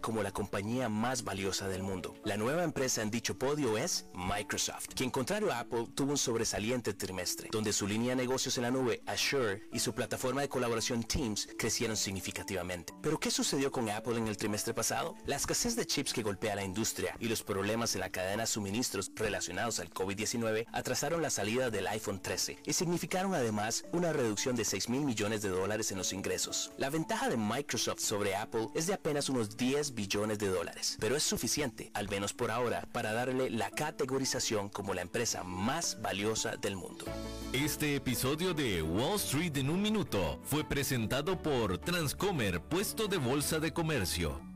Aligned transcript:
como 0.00 0.22
la 0.22 0.32
compañía 0.32 0.88
más 0.88 1.22
valiosa 1.22 1.68
del 1.68 1.82
mundo. 1.82 2.14
La 2.24 2.36
nueva 2.36 2.64
empresa 2.64 3.02
en 3.02 3.10
dicho 3.10 3.38
podio 3.38 3.76
es 3.76 4.06
Microsoft, 4.14 4.86
quien 4.94 5.10
contrario 5.10 5.52
a 5.52 5.60
Apple 5.60 5.88
tuvo 5.94 6.12
un 6.12 6.18
sobresaliente 6.18 6.94
trimestre, 6.94 7.48
donde 7.52 7.74
su 7.74 7.86
línea 7.86 8.10
de 8.10 8.22
negocios 8.22 8.56
en 8.56 8.62
la 8.62 8.70
nube 8.70 9.02
Azure 9.06 9.68
y 9.72 9.78
su 9.78 9.94
plataforma 9.94 10.40
de 10.40 10.48
colaboración 10.48 11.02
Teams 11.02 11.48
crecieron 11.58 11.96
significativamente. 11.96 12.94
Pero 13.02 13.20
¿qué 13.20 13.30
sucedió 13.30 13.70
con 13.70 13.90
Apple 13.90 14.16
en 14.16 14.28
el 14.28 14.38
trimestre 14.38 14.72
pasado? 14.72 15.14
La 15.26 15.36
escasez 15.36 15.76
de 15.76 15.86
chips 15.86 16.14
que 16.14 16.22
golpea 16.22 16.56
la 16.56 16.64
industria 16.64 17.14
y 17.20 17.28
los 17.28 17.42
problemas 17.42 17.94
en 17.94 18.00
la 18.00 18.10
cadena 18.10 18.44
de 18.44 18.46
suministros 18.46 19.12
relacionados 19.14 19.78
al 19.78 19.90
COVID-19 19.90 20.66
atrasaron 20.72 21.20
la 21.20 21.30
salida 21.30 21.70
del 21.70 21.86
iPhone 21.88 22.22
13 22.22 22.60
y 22.64 22.72
significaron 22.72 23.34
además 23.34 23.84
una 23.92 24.14
reducción 24.14 24.56
de 24.56 24.64
6 24.64 24.88
mil 24.88 25.02
millones 25.02 25.42
de 25.42 25.50
dólares 25.50 25.92
en 25.92 25.98
los 25.98 26.14
ingresos. 26.14 26.72
La 26.78 26.88
ventaja 26.88 27.28
de 27.28 27.36
Microsoft 27.36 28.00
sobre 28.00 28.34
Apple 28.34 28.68
es 28.74 28.86
de 28.86 28.94
apenas 28.94 29.28
unos 29.28 29.56
10 29.56 29.65
billones 29.94 30.38
de 30.38 30.48
dólares, 30.48 30.96
pero 31.00 31.16
es 31.16 31.22
suficiente, 31.22 31.90
al 31.94 32.08
menos 32.08 32.32
por 32.32 32.50
ahora, 32.50 32.86
para 32.92 33.12
darle 33.12 33.50
la 33.50 33.70
categorización 33.70 34.68
como 34.68 34.94
la 34.94 35.02
empresa 35.02 35.42
más 35.42 36.00
valiosa 36.00 36.56
del 36.56 36.76
mundo. 36.76 37.04
Este 37.52 37.96
episodio 37.96 38.54
de 38.54 38.82
Wall 38.82 39.16
Street 39.16 39.56
en 39.56 39.70
un 39.70 39.82
minuto 39.82 40.40
fue 40.44 40.62
presentado 40.64 41.42
por 41.42 41.78
Transcomer, 41.78 42.60
puesto 42.60 43.08
de 43.08 43.16
bolsa 43.16 43.58
de 43.58 43.72
comercio. 43.72 44.55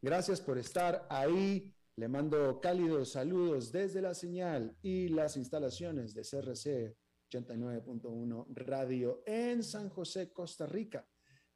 Gracias 0.00 0.40
por 0.40 0.58
estar 0.58 1.06
ahí. 1.10 1.74
Le 1.96 2.06
mando 2.06 2.60
cálidos 2.60 3.10
saludos 3.10 3.72
desde 3.72 4.00
la 4.00 4.14
señal 4.14 4.76
y 4.80 5.08
las 5.08 5.36
instalaciones 5.36 6.14
de 6.14 6.22
CRC 6.22 6.96
89.1 7.28 8.46
Radio 8.54 9.24
en 9.26 9.64
San 9.64 9.88
José, 9.88 10.32
Costa 10.32 10.66
Rica, 10.66 11.04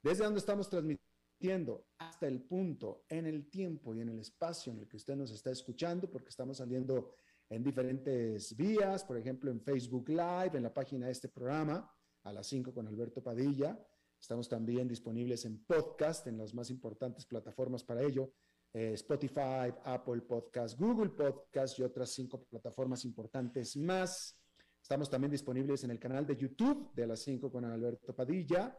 desde 0.03 0.25
donde 0.25 0.41
estamos 0.41 0.69
transmitiendo 0.69 1.87
hasta 1.99 2.27
el 2.27 2.43
punto, 2.43 3.05
en 3.09 3.27
el 3.27 3.49
tiempo 3.49 3.95
y 3.95 4.01
en 4.01 4.09
el 4.09 4.19
espacio 4.19 4.73
en 4.73 4.81
el 4.81 4.89
que 4.89 4.97
usted 4.97 5.15
nos 5.15 5.31
está 5.31 5.53
escuchando, 5.53 6.11
porque 6.11 6.31
estamos 6.31 6.57
saliendo 6.57 7.15
en 7.49 7.63
diferentes 7.63 8.57
vías, 8.57 9.05
por 9.05 9.19
ejemplo 9.19 9.53
en 9.53 9.61
Facebook 9.61 10.09
Live, 10.09 10.53
en 10.55 10.65
la 10.65 10.75
página 10.75 11.07
de 11.07 11.13
este 11.13 11.29
programa, 11.29 11.89
a 12.25 12.33
las 12.33 12.49
5 12.49 12.75
con 12.75 12.89
Alberto 12.89 13.23
Padilla, 13.23 13.79
Estamos 14.23 14.49
también 14.49 14.87
disponibles 14.87 15.45
en 15.47 15.65
podcast, 15.65 16.29
en 16.29 16.39
las 16.39 16.55
más 16.55 16.71
importantes 16.71 17.27
plataformas 17.27 17.83
para 17.83 18.03
ello, 18.03 18.33
eh, 18.73 18.93
Spotify, 18.93 19.75
Apple 19.83 20.21
Podcast, 20.21 20.79
Google 20.79 21.11
Podcast 21.11 21.77
y 21.81 21.83
otras 21.83 22.11
cinco 22.11 22.45
plataformas 22.45 23.05
importantes 23.05 23.77
más. 23.77 24.39
Estamos 24.81 25.11
también 25.11 25.33
disponibles 25.33 25.83
en 25.83 25.91
el 25.91 25.99
canal 25.99 26.25
de 26.25 26.37
YouTube 26.37 26.95
de 26.95 27.09
las 27.09 27.21
5 27.21 27.51
con 27.51 27.65
Alberto 27.65 28.15
Padilla. 28.15 28.79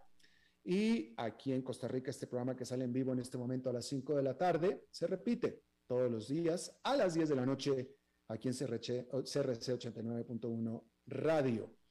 Y 0.64 1.14
aquí 1.18 1.52
en 1.52 1.62
Costa 1.62 1.90
Rica, 1.90 2.12
este 2.12 2.28
programa 2.28 2.56
que 2.56 2.66
sale 2.66 2.86
en 2.86 2.94
vivo 2.94 3.12
en 3.12 3.20
este 3.20 3.38
momento 3.38 3.70
a 3.70 3.74
las 3.74 3.86
5 3.86 4.16
de 4.16 4.24
la 4.24 4.38
tarde, 4.38 4.86
se 4.92 5.08
repite 5.08 5.64
todos 5.86 6.10
los 6.10 6.30
días 6.30 6.80
a 6.84 6.96
las 6.96 7.16
10 7.16 7.30
de 7.30 7.36
la 7.36 7.46
noche 7.46 7.96
aquí 8.30 8.48
en 8.48 8.54
CRC 8.54 9.10
89.1 9.12 10.84
Radio. 11.08 11.83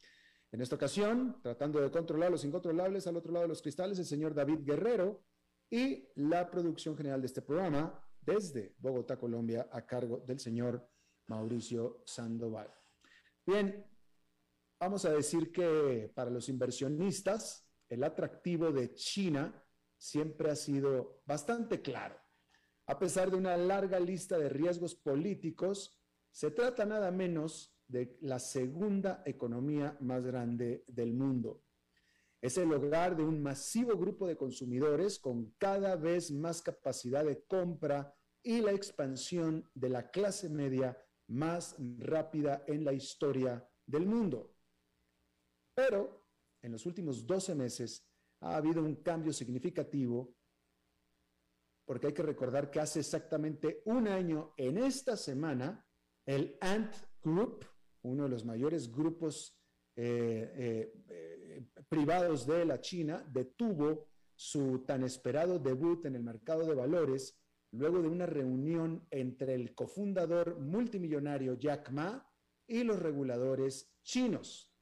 En 0.53 0.61
esta 0.61 0.77
ocasión, 0.77 1.41
tratando 1.43 1.81
de 1.81 1.91
controlar 1.91 2.31
los 2.31 2.45
incontrolables 2.45 3.07
al 3.07 3.17
otro 3.17 3.33
lado 3.33 3.45
de 3.45 3.49
los 3.49 3.63
cristales, 3.63 3.99
el 3.99 4.05
señor 4.05 4.35
David 4.35 4.61
Guerrero 4.63 5.25
y 5.71 6.07
la 6.17 6.51
producción 6.51 6.95
general 6.95 7.23
de 7.23 7.27
este 7.27 7.41
programa 7.41 8.07
desde 8.21 8.75
Bogotá, 8.79 9.19
Colombia, 9.19 9.71
a 9.73 9.87
cargo 9.87 10.19
del 10.27 10.39
señor 10.39 10.87
Mauricio 11.29 12.03
Sandoval. 12.05 12.71
Bien, 13.47 13.83
vamos 14.79 15.07
a 15.07 15.13
decir 15.13 15.51
que 15.51 16.13
para 16.15 16.31
los 16.31 16.51
inversionistas, 16.51 17.67
el 17.89 18.05
atractivo 18.05 18.71
de 18.71 18.93
China 18.93 19.65
siempre 19.97 20.51
ha 20.51 20.57
sido 20.57 21.23
bastante 21.25 21.81
claro. 21.81 22.21
A 22.87 22.99
pesar 22.99 23.31
de 23.31 23.39
una 23.39 23.57
larga 23.57 23.99
lista 23.99 24.37
de 24.37 24.51
riesgos 24.51 24.95
políticos, 24.95 25.99
se 26.31 26.51
trata 26.51 26.85
nada 26.85 27.11
menos 27.11 27.72
de 27.93 28.17
la 28.23 28.39
segunda 28.39 29.23
economía 29.27 29.97
más 30.01 30.25
grande 30.25 30.83
del 30.89 31.13
mundo. 31.13 31.63
Es 32.41 32.57
el 32.57 32.73
hogar 32.73 33.15
de 33.17 33.23
un 33.23 33.43
masivo 33.43 33.97
grupo 33.97 34.27
de 34.27 34.37
consumidores 34.37 35.19
con 35.19 35.55
cada 35.59 35.95
vez 35.95 36.33
más 36.33 36.63
capacidad 36.63 37.25
de 37.25 37.45
compra 37.45 38.13
y 38.43 38.63
la 38.63 38.73
expansión 38.73 39.71
de 39.75 39.91
la 39.91 40.11
clase 40.11 40.49
media 40.49 40.97
más 41.29 41.77
rápida 41.99 42.65
en 42.67 42.85
la 42.85 42.95
historia 42.95 43.69
del 43.87 44.07
mundo. 44.07 44.57
Pero 45.75 46.27
en 46.63 46.73
los 46.73 46.87
últimos 46.87 47.27
12 47.27 47.55
meses 47.55 48.09
ha 48.41 48.57
habido 48.57 48.83
un 48.83 48.97
cambio 48.97 49.33
significativo 49.33 50.35
porque 51.85 52.07
hay 52.07 52.13
que 52.15 52.23
recordar 52.23 52.71
que 52.71 52.81
hace 52.81 53.01
exactamente 53.01 53.83
un 53.85 54.09
año 54.09 54.55
en 54.57 54.79
esta 54.79 55.17
semana 55.17 55.87
el 56.25 56.57
Ant 56.61 56.95
Group, 57.23 57.67
uno 58.03 58.25
de 58.25 58.29
los 58.29 58.45
mayores 58.45 58.91
grupos 58.91 59.57
eh, 59.95 60.53
eh, 60.57 60.93
eh, 61.11 61.67
privados 61.89 62.47
de 62.47 62.65
la 62.65 62.81
China, 62.81 63.25
detuvo 63.31 64.09
su 64.35 64.85
tan 64.87 65.03
esperado 65.03 65.59
debut 65.59 66.07
en 66.07 66.17
el 66.17 66.23
mercado 66.23 66.67
de 66.67 66.75
valores 66.75 67.39
luego 67.73 68.01
de 68.01 68.09
una 68.09 68.27
reunión 68.27 69.07
entre 69.11 69.55
el 69.55 69.75
cofundador 69.75 70.59
multimillonario 70.59 71.59
Jack 71.59 71.91
Ma 71.91 72.27
y 72.67 72.85
los 72.85 72.99
reguladores 72.99 73.93
chinos. 74.03 74.73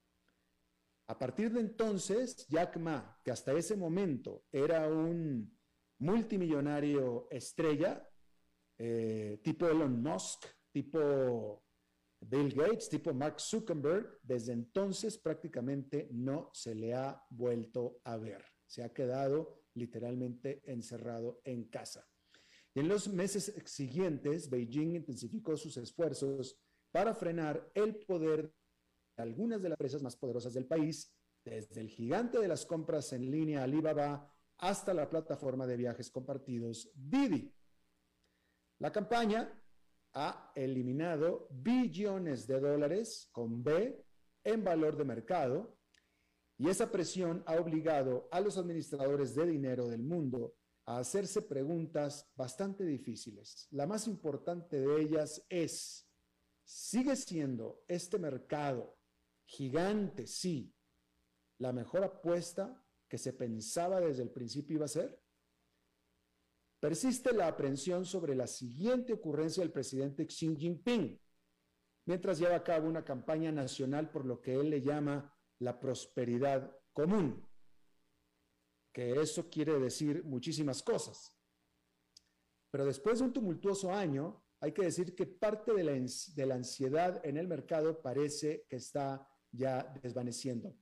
A 1.08 1.19
partir 1.19 1.52
de 1.52 1.61
entonces, 1.61 2.46
Jack 2.49 2.76
Ma, 2.76 3.19
que 3.25 3.32
hasta 3.32 3.52
ese 3.52 3.76
momento 3.76 4.44
era 4.52 4.88
un 4.88 5.56
multimillonario 5.99 7.26
estrella, 7.31 8.08
tipo 9.43 9.69
Elon 9.69 10.00
Musk, 10.02 10.46
tipo 10.72 11.64
Bill 12.20 12.55
Gates, 12.55 12.88
tipo 12.88 13.14
Mark 13.14 13.40
Zuckerberg, 13.40 14.19
desde 14.22 14.52
entonces 14.52 15.19
prácticamente 15.19 16.08
no 16.12 16.50
se 16.52 16.75
le 16.75 16.94
ha 16.94 17.22
vuelto 17.31 18.00
a 18.05 18.17
ver. 18.17 18.44
Se 18.67 18.82
ha 18.84 18.93
quedado 18.93 19.64
literalmente 19.75 20.62
encerrado 20.64 21.40
en 21.44 21.64
casa. 21.64 22.06
En 22.75 22.88
los 22.88 23.08
meses 23.08 23.52
siguientes, 23.64 24.49
Beijing 24.49 24.96
intensificó 24.96 25.56
sus 25.56 25.76
esfuerzos 25.76 26.58
para 26.93 27.14
frenar 27.14 27.70
el 27.75 27.96
poder 28.05 28.55
de 29.17 29.22
algunas 29.22 29.62
de 29.62 29.70
las 29.70 29.76
empresas 29.76 30.02
más 30.02 30.17
poderosas 30.17 30.55
del 30.55 30.67
país, 30.67 31.12
desde 31.44 31.81
el 31.81 31.88
gigante 31.88 32.38
de 32.38 32.49
las 32.49 32.67
compras 32.67 33.12
en 33.12 33.31
línea 33.31 33.62
Alibaba 33.62 34.31
hasta 34.58 34.93
la 34.93 35.08
plataforma 35.08 35.67
de 35.67 35.76
viajes 35.76 36.11
compartidos 36.11 36.90
Didi. 36.94 37.52
La 38.78 38.93
campaña 38.93 39.59
ha 40.12 40.52
eliminado 40.54 41.48
billones 41.50 42.46
de 42.46 42.60
dólares 42.60 43.28
con 43.32 43.62
B 43.62 44.04
en 44.44 44.64
valor 44.64 44.96
de 44.96 45.04
mercado 45.04 45.78
y 46.58 46.68
esa 46.68 46.90
presión 46.90 47.42
ha 47.46 47.56
obligado 47.56 48.28
a 48.30 48.40
los 48.40 48.58
administradores 48.58 49.34
de 49.34 49.46
dinero 49.46 49.88
del 49.88 50.02
mundo 50.02 50.56
a 50.84 50.98
hacerse 50.98 51.42
preguntas 51.42 52.30
bastante 52.34 52.84
difíciles. 52.84 53.66
La 53.70 53.86
más 53.86 54.06
importante 54.06 54.80
de 54.80 55.00
ellas 55.00 55.44
es, 55.48 56.06
¿sigue 56.64 57.16
siendo 57.16 57.84
este 57.88 58.18
mercado 58.18 58.98
gigante, 59.44 60.26
sí, 60.26 60.74
la 61.58 61.72
mejor 61.72 62.04
apuesta 62.04 62.84
que 63.08 63.18
se 63.18 63.32
pensaba 63.32 64.00
desde 64.00 64.22
el 64.22 64.30
principio 64.30 64.76
iba 64.76 64.84
a 64.84 64.88
ser? 64.88 65.20
Persiste 66.81 67.35
la 67.35 67.47
aprensión 67.47 68.06
sobre 68.06 68.35
la 68.35 68.47
siguiente 68.47 69.12
ocurrencia 69.12 69.62
del 69.62 69.71
presidente 69.71 70.27
Xi 70.27 70.56
Jinping, 70.56 71.21
mientras 72.06 72.38
lleva 72.38 72.56
a 72.56 72.65
cabo 72.65 72.88
una 72.88 73.05
campaña 73.05 73.53
nacional 73.53 74.11
por 74.11 74.25
lo 74.25 74.41
que 74.41 74.55
él 74.55 74.71
le 74.71 74.81
llama 74.81 75.37
la 75.59 75.79
prosperidad 75.79 76.75
común, 76.94 77.47
que 78.93 79.12
eso 79.21 79.50
quiere 79.50 79.79
decir 79.79 80.25
muchísimas 80.25 80.82
cosas. 80.82 81.37
Pero 82.71 82.87
después 82.87 83.19
de 83.19 83.27
un 83.27 83.32
tumultuoso 83.35 83.93
año, 83.93 84.43
hay 84.61 84.73
que 84.73 84.82
decir 84.82 85.15
que 85.15 85.27
parte 85.27 85.75
de 85.75 85.85
la, 85.85 85.93
de 85.93 86.47
la 86.47 86.55
ansiedad 86.55 87.21
en 87.27 87.37
el 87.37 87.47
mercado 87.47 88.00
parece 88.00 88.65
que 88.71 88.77
está 88.77 89.29
ya 89.53 89.82
desvaneciendo. 90.03 90.75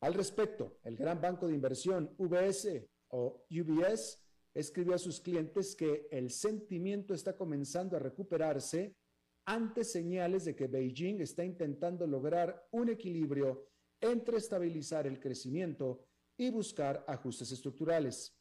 Al 0.00 0.14
respecto, 0.14 0.78
el 0.84 0.96
gran 0.96 1.20
banco 1.20 1.48
de 1.48 1.54
inversión 1.54 2.14
UBS 2.16 2.88
o 3.08 3.46
UBS 3.50 4.25
escribió 4.56 4.94
a 4.94 4.98
sus 4.98 5.20
clientes 5.20 5.76
que 5.76 6.08
el 6.10 6.30
sentimiento 6.30 7.12
está 7.12 7.36
comenzando 7.36 7.94
a 7.94 8.00
recuperarse 8.00 8.96
ante 9.44 9.84
señales 9.84 10.46
de 10.46 10.56
que 10.56 10.66
Beijing 10.66 11.20
está 11.20 11.44
intentando 11.44 12.06
lograr 12.06 12.66
un 12.70 12.88
equilibrio 12.88 13.68
entre 14.00 14.38
estabilizar 14.38 15.06
el 15.06 15.20
crecimiento 15.20 16.06
y 16.38 16.48
buscar 16.50 17.04
ajustes 17.06 17.52
estructurales. 17.52 18.34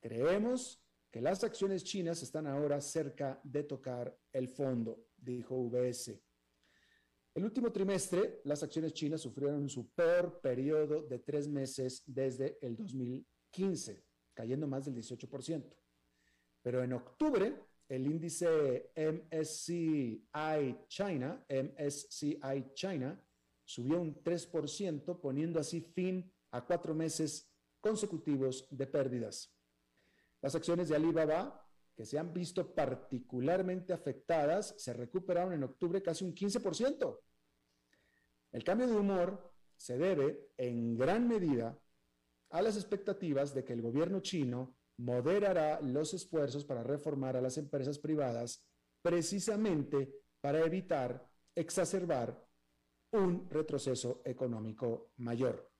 Creemos 0.00 0.82
que 1.10 1.20
las 1.20 1.44
acciones 1.44 1.84
chinas 1.84 2.22
están 2.22 2.46
ahora 2.46 2.80
cerca 2.80 3.38
de 3.44 3.64
tocar 3.64 4.18
el 4.32 4.48
fondo, 4.48 5.08
dijo 5.16 5.54
UBS. 5.56 6.20
El 7.34 7.44
último 7.44 7.70
trimestre, 7.70 8.40
las 8.44 8.62
acciones 8.62 8.94
chinas 8.94 9.20
sufrieron 9.20 9.68
su 9.68 9.90
peor 9.90 10.40
periodo 10.40 11.02
de 11.02 11.18
tres 11.18 11.48
meses 11.48 12.02
desde 12.06 12.58
el 12.62 12.76
2015, 12.76 14.04
cayendo 14.34 14.66
más 14.66 14.84
del 14.84 14.96
18%. 14.96 15.76
Pero 16.62 16.82
en 16.82 16.92
octubre, 16.92 17.54
el 17.88 18.06
índice 18.06 18.90
MSCI 18.96 20.78
China, 20.88 21.46
MSCI 21.48 22.72
China, 22.74 23.20
subió 23.64 24.00
un 24.00 24.22
3%, 24.22 25.20
poniendo 25.20 25.60
así 25.60 25.80
fin 25.80 26.32
a 26.50 26.64
cuatro 26.64 26.94
meses 26.94 27.50
consecutivos 27.80 28.66
de 28.70 28.86
pérdidas. 28.86 29.54
Las 30.40 30.54
acciones 30.54 30.88
de 30.88 30.96
Alibaba, 30.96 31.66
que 31.94 32.04
se 32.04 32.18
han 32.18 32.32
visto 32.32 32.74
particularmente 32.74 33.92
afectadas, 33.92 34.74
se 34.78 34.92
recuperaron 34.92 35.52
en 35.52 35.64
octubre 35.64 36.02
casi 36.02 36.24
un 36.24 36.34
15%. 36.34 37.20
El 38.52 38.64
cambio 38.64 38.86
de 38.86 38.96
humor 38.96 39.52
se 39.76 39.98
debe 39.98 40.50
en 40.56 40.96
gran 40.96 41.28
medida 41.28 41.78
a 42.50 42.62
las 42.62 42.76
expectativas 42.76 43.54
de 43.54 43.64
que 43.64 43.72
el 43.72 43.82
gobierno 43.82 44.20
chino 44.20 44.76
moderará 44.98 45.80
los 45.80 46.14
esfuerzos 46.14 46.64
para 46.64 46.82
reformar 46.82 47.36
a 47.36 47.40
las 47.40 47.58
empresas 47.58 47.98
privadas 47.98 48.64
precisamente 49.02 50.22
para 50.40 50.64
evitar 50.64 51.28
exacerbar 51.54 52.42
un 53.12 53.48
retroceso 53.50 54.22
económico 54.24 55.12
mayor. 55.18 55.70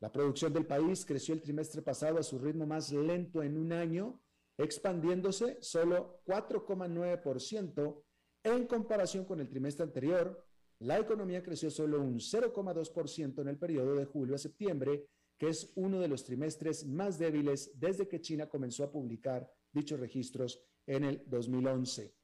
La 0.00 0.12
producción 0.12 0.52
del 0.52 0.66
país 0.66 1.04
creció 1.04 1.34
el 1.34 1.42
trimestre 1.42 1.82
pasado 1.82 2.18
a 2.18 2.22
su 2.22 2.38
ritmo 2.38 2.66
más 2.66 2.92
lento 2.92 3.42
en 3.42 3.56
un 3.56 3.72
año, 3.72 4.20
expandiéndose 4.58 5.58
solo 5.60 6.20
4,9% 6.26 8.02
en 8.44 8.66
comparación 8.66 9.24
con 9.24 9.40
el 9.40 9.48
trimestre 9.48 9.84
anterior. 9.84 10.46
La 10.80 10.98
economía 10.98 11.42
creció 11.42 11.70
solo 11.70 12.00
un 12.00 12.18
0,2% 12.18 13.40
en 13.40 13.48
el 13.48 13.58
periodo 13.58 13.94
de 13.94 14.04
julio 14.04 14.34
a 14.34 14.38
septiembre, 14.38 15.08
que 15.44 15.50
es 15.50 15.70
uno 15.74 16.00
de 16.00 16.08
los 16.08 16.24
trimestres 16.24 16.86
más 16.86 17.18
débiles 17.18 17.78
desde 17.78 18.08
que 18.08 18.22
China 18.22 18.48
comenzó 18.48 18.82
a 18.82 18.90
publicar 18.90 19.52
dichos 19.70 20.00
registros 20.00 20.58
en 20.86 21.04
el 21.04 21.22
2011. 21.26 22.14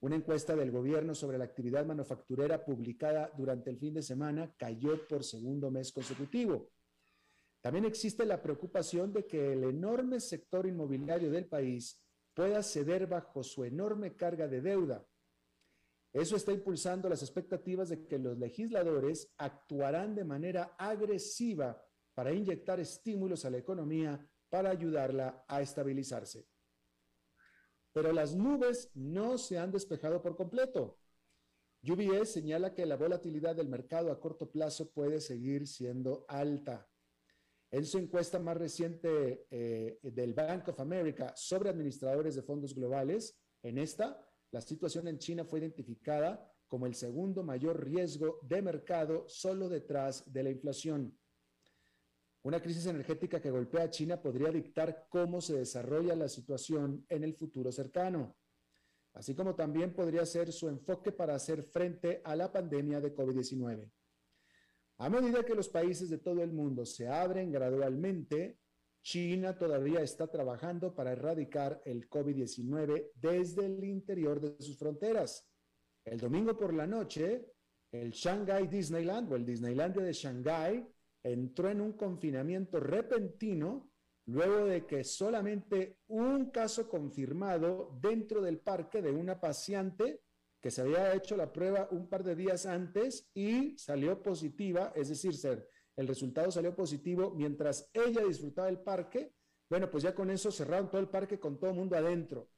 Una 0.00 0.16
encuesta 0.16 0.54
del 0.54 0.70
gobierno 0.70 1.14
sobre 1.14 1.38
la 1.38 1.44
actividad 1.44 1.86
manufacturera 1.86 2.62
publicada 2.62 3.32
durante 3.34 3.70
el 3.70 3.78
fin 3.78 3.94
de 3.94 4.02
semana 4.02 4.54
cayó 4.58 5.08
por 5.08 5.24
segundo 5.24 5.70
mes 5.70 5.90
consecutivo. 5.90 6.70
También 7.62 7.86
existe 7.86 8.26
la 8.26 8.42
preocupación 8.42 9.10
de 9.14 9.24
que 9.24 9.54
el 9.54 9.64
enorme 9.64 10.20
sector 10.20 10.66
inmobiliario 10.66 11.30
del 11.30 11.46
país 11.46 11.98
pueda 12.34 12.62
ceder 12.62 13.06
bajo 13.06 13.42
su 13.42 13.64
enorme 13.64 14.16
carga 14.16 14.48
de 14.48 14.60
deuda. 14.60 15.08
Eso 16.12 16.36
está 16.36 16.52
impulsando 16.52 17.08
las 17.08 17.22
expectativas 17.22 17.88
de 17.88 18.06
que 18.06 18.18
los 18.18 18.36
legisladores 18.36 19.32
actuarán 19.38 20.14
de 20.14 20.24
manera 20.24 20.76
agresiva 20.76 21.82
para 22.14 22.32
inyectar 22.32 22.80
estímulos 22.80 23.44
a 23.44 23.50
la 23.50 23.58
economía 23.58 24.26
para 24.48 24.70
ayudarla 24.70 25.44
a 25.48 25.60
estabilizarse 25.60 26.46
pero 27.94 28.12
las 28.12 28.34
nubes 28.34 28.90
no 28.94 29.38
se 29.38 29.56
han 29.56 29.70
despejado 29.70 30.20
por 30.20 30.36
completo. 30.36 30.98
UBS 31.84 32.32
señala 32.32 32.74
que 32.74 32.86
la 32.86 32.96
volatilidad 32.96 33.54
del 33.54 33.68
mercado 33.68 34.10
a 34.10 34.18
corto 34.18 34.50
plazo 34.50 34.90
puede 34.90 35.20
seguir 35.20 35.68
siendo 35.68 36.24
alta. 36.28 36.90
En 37.70 37.86
su 37.86 37.98
encuesta 37.98 38.40
más 38.40 38.56
reciente 38.56 39.46
eh, 39.48 40.00
del 40.02 40.34
Bank 40.34 40.68
of 40.68 40.80
America 40.80 41.32
sobre 41.36 41.70
administradores 41.70 42.34
de 42.34 42.42
fondos 42.42 42.74
globales, 42.74 43.38
en 43.62 43.78
esta, 43.78 44.20
la 44.50 44.60
situación 44.60 45.06
en 45.06 45.18
China 45.18 45.44
fue 45.44 45.60
identificada 45.60 46.52
como 46.66 46.86
el 46.86 46.96
segundo 46.96 47.44
mayor 47.44 47.84
riesgo 47.84 48.40
de 48.42 48.60
mercado 48.60 49.24
solo 49.28 49.68
detrás 49.68 50.24
de 50.32 50.42
la 50.42 50.50
inflación. 50.50 51.16
Una 52.44 52.60
crisis 52.60 52.84
energética 52.84 53.40
que 53.40 53.50
golpea 53.50 53.84
a 53.84 53.90
China 53.90 54.20
podría 54.20 54.50
dictar 54.50 55.06
cómo 55.08 55.40
se 55.40 55.56
desarrolla 55.56 56.14
la 56.14 56.28
situación 56.28 57.06
en 57.08 57.24
el 57.24 57.34
futuro 57.34 57.72
cercano, 57.72 58.36
así 59.14 59.34
como 59.34 59.54
también 59.54 59.94
podría 59.94 60.26
ser 60.26 60.52
su 60.52 60.68
enfoque 60.68 61.10
para 61.10 61.34
hacer 61.34 61.62
frente 61.62 62.20
a 62.22 62.36
la 62.36 62.52
pandemia 62.52 63.00
de 63.00 63.14
COVID-19. 63.14 63.90
A 64.98 65.08
medida 65.08 65.42
que 65.42 65.54
los 65.54 65.70
países 65.70 66.10
de 66.10 66.18
todo 66.18 66.42
el 66.42 66.52
mundo 66.52 66.84
se 66.84 67.08
abren 67.08 67.50
gradualmente, 67.50 68.58
China 69.00 69.56
todavía 69.56 70.02
está 70.02 70.26
trabajando 70.26 70.94
para 70.94 71.12
erradicar 71.12 71.80
el 71.86 72.10
COVID-19 72.10 73.12
desde 73.14 73.64
el 73.64 73.82
interior 73.84 74.38
de 74.42 74.62
sus 74.62 74.76
fronteras. 74.76 75.48
El 76.04 76.20
domingo 76.20 76.54
por 76.58 76.74
la 76.74 76.86
noche, 76.86 77.54
el 77.90 78.10
Shanghai 78.10 78.68
Disneyland 78.68 79.32
o 79.32 79.36
el 79.36 79.46
Disneylandia 79.46 80.02
de 80.02 80.12
Shanghai 80.12 80.93
entró 81.24 81.70
en 81.70 81.80
un 81.80 81.94
confinamiento 81.94 82.78
repentino 82.78 83.90
luego 84.26 84.66
de 84.66 84.86
que 84.86 85.04
solamente 85.04 85.98
un 86.06 86.50
caso 86.50 86.88
confirmado 86.88 87.98
dentro 88.00 88.40
del 88.40 88.58
parque 88.58 89.02
de 89.02 89.10
una 89.10 89.40
paciente 89.40 90.22
que 90.60 90.70
se 90.70 90.82
había 90.82 91.14
hecho 91.14 91.36
la 91.36 91.52
prueba 91.52 91.88
un 91.90 92.08
par 92.08 92.22
de 92.24 92.34
días 92.34 92.64
antes 92.64 93.28
y 93.34 93.76
salió 93.76 94.22
positiva, 94.22 94.92
es 94.94 95.08
decir, 95.10 95.34
el 95.96 96.08
resultado 96.08 96.50
salió 96.50 96.74
positivo 96.74 97.32
mientras 97.34 97.90
ella 97.92 98.24
disfrutaba 98.24 98.68
del 98.68 98.80
parque. 98.80 99.34
Bueno, 99.68 99.90
pues 99.90 100.02
ya 100.04 100.14
con 100.14 100.30
eso 100.30 100.50
cerraron 100.50 100.90
todo 100.90 101.00
el 101.00 101.08
parque 101.08 101.38
con 101.38 101.58
todo 101.58 101.70
el 101.70 101.76
mundo 101.76 101.96
adentro. 101.96 102.48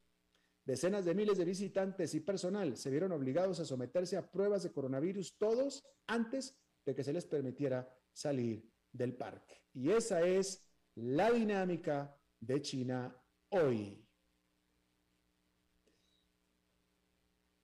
Decenas 0.64 1.04
de 1.04 1.14
miles 1.14 1.38
de 1.38 1.44
visitantes 1.44 2.14
y 2.14 2.20
personal 2.20 2.76
se 2.76 2.90
vieron 2.90 3.12
obligados 3.12 3.60
a 3.60 3.64
someterse 3.64 4.16
a 4.16 4.30
pruebas 4.30 4.62
de 4.62 4.72
coronavirus 4.72 5.36
todos 5.36 5.84
antes 6.06 6.58
de 6.84 6.94
que 6.94 7.04
se 7.04 7.12
les 7.12 7.26
permitiera 7.26 7.88
salir 8.16 8.66
del 8.90 9.14
parque. 9.14 9.62
Y 9.74 9.90
esa 9.90 10.22
es 10.22 10.66
la 10.94 11.30
dinámica 11.30 12.18
de 12.40 12.62
China 12.62 13.14
hoy. 13.50 14.02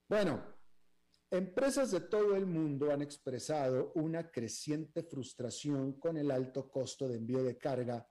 Bueno, 0.08 0.44
empresas 1.30 1.90
de 1.90 2.02
todo 2.02 2.36
el 2.36 2.44
mundo 2.44 2.92
han 2.92 3.00
expresado 3.00 3.92
una 3.94 4.30
creciente 4.30 5.02
frustración 5.02 5.98
con 5.98 6.18
el 6.18 6.30
alto 6.30 6.70
costo 6.70 7.08
de 7.08 7.16
envío 7.16 7.42
de 7.42 7.56
carga, 7.56 8.06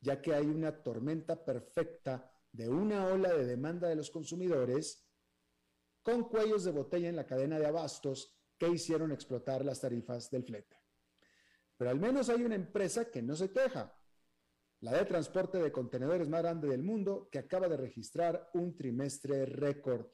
ya 0.00 0.20
que 0.20 0.34
hay 0.34 0.46
una 0.46 0.82
tormenta 0.82 1.44
perfecta 1.44 2.28
de 2.50 2.68
una 2.68 3.06
ola 3.06 3.32
de 3.32 3.46
demanda 3.46 3.88
de 3.88 3.94
los 3.94 4.10
consumidores 4.10 5.06
con 6.02 6.28
cuellos 6.28 6.64
de 6.64 6.72
botella 6.72 7.08
en 7.08 7.16
la 7.16 7.26
cadena 7.26 7.60
de 7.60 7.66
abastos 7.66 8.36
que 8.58 8.68
hicieron 8.68 9.12
explotar 9.12 9.64
las 9.64 9.80
tarifas 9.80 10.28
del 10.30 10.42
flete. 10.42 10.85
Pero 11.76 11.90
al 11.90 12.00
menos 12.00 12.28
hay 12.28 12.42
una 12.42 12.54
empresa 12.54 13.10
que 13.10 13.22
no 13.22 13.36
se 13.36 13.50
queja, 13.52 13.94
la 14.80 14.92
de 14.92 15.04
transporte 15.04 15.58
de 15.58 15.72
contenedores 15.72 16.28
más 16.28 16.42
grande 16.42 16.68
del 16.68 16.82
mundo, 16.82 17.28
que 17.30 17.38
acaba 17.38 17.68
de 17.68 17.76
registrar 17.76 18.50
un 18.54 18.76
trimestre 18.76 19.46
récord. 19.46 20.06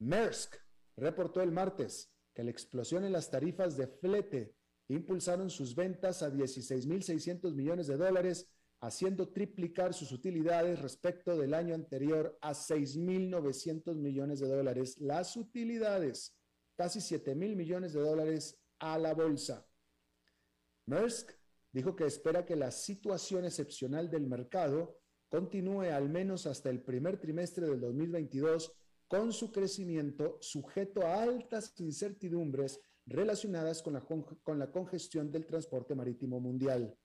Maersk 0.00 0.56
reportó 0.96 1.42
el 1.42 1.50
martes 1.50 2.12
que 2.34 2.44
la 2.44 2.50
explosión 2.50 3.04
en 3.04 3.12
las 3.12 3.30
tarifas 3.30 3.76
de 3.76 3.88
flete 3.88 4.54
impulsaron 4.88 5.50
sus 5.50 5.74
ventas 5.74 6.22
a 6.22 6.30
16.600 6.30 7.54
millones 7.54 7.86
de 7.86 7.96
dólares, 7.96 8.48
haciendo 8.80 9.32
triplicar 9.32 9.92
sus 9.92 10.12
utilidades 10.12 10.80
respecto 10.80 11.36
del 11.36 11.52
año 11.52 11.74
anterior 11.74 12.38
a 12.40 12.52
6.900 12.52 13.96
millones 13.96 14.40
de 14.40 14.48
dólares. 14.48 14.96
Las 14.98 15.36
utilidades, 15.36 16.36
casi 16.76 17.00
7.000 17.00 17.56
millones 17.56 17.92
de 17.92 18.00
dólares 18.00 18.58
a 18.78 18.98
la 18.98 19.14
bolsa. 19.14 19.67
Maersk 20.88 21.32
dijo 21.70 21.94
que 21.94 22.06
espera 22.06 22.46
que 22.46 22.56
la 22.56 22.70
situación 22.70 23.44
excepcional 23.44 24.10
del 24.10 24.26
mercado 24.26 24.98
continúe 25.28 25.90
al 25.92 26.08
menos 26.08 26.46
hasta 26.46 26.70
el 26.70 26.82
primer 26.82 27.20
trimestre 27.20 27.66
del 27.66 27.80
2022 27.80 28.72
con 29.06 29.32
su 29.32 29.52
crecimiento 29.52 30.38
sujeto 30.40 31.02
a 31.02 31.22
altas 31.22 31.74
incertidumbres 31.78 32.80
relacionadas 33.04 33.82
con 33.82 33.94
la, 33.94 34.00
con 34.42 34.58
la 34.58 34.70
congestión 34.70 35.30
del 35.30 35.46
transporte 35.46 35.94
marítimo 35.94 36.40
mundial. 36.40 36.96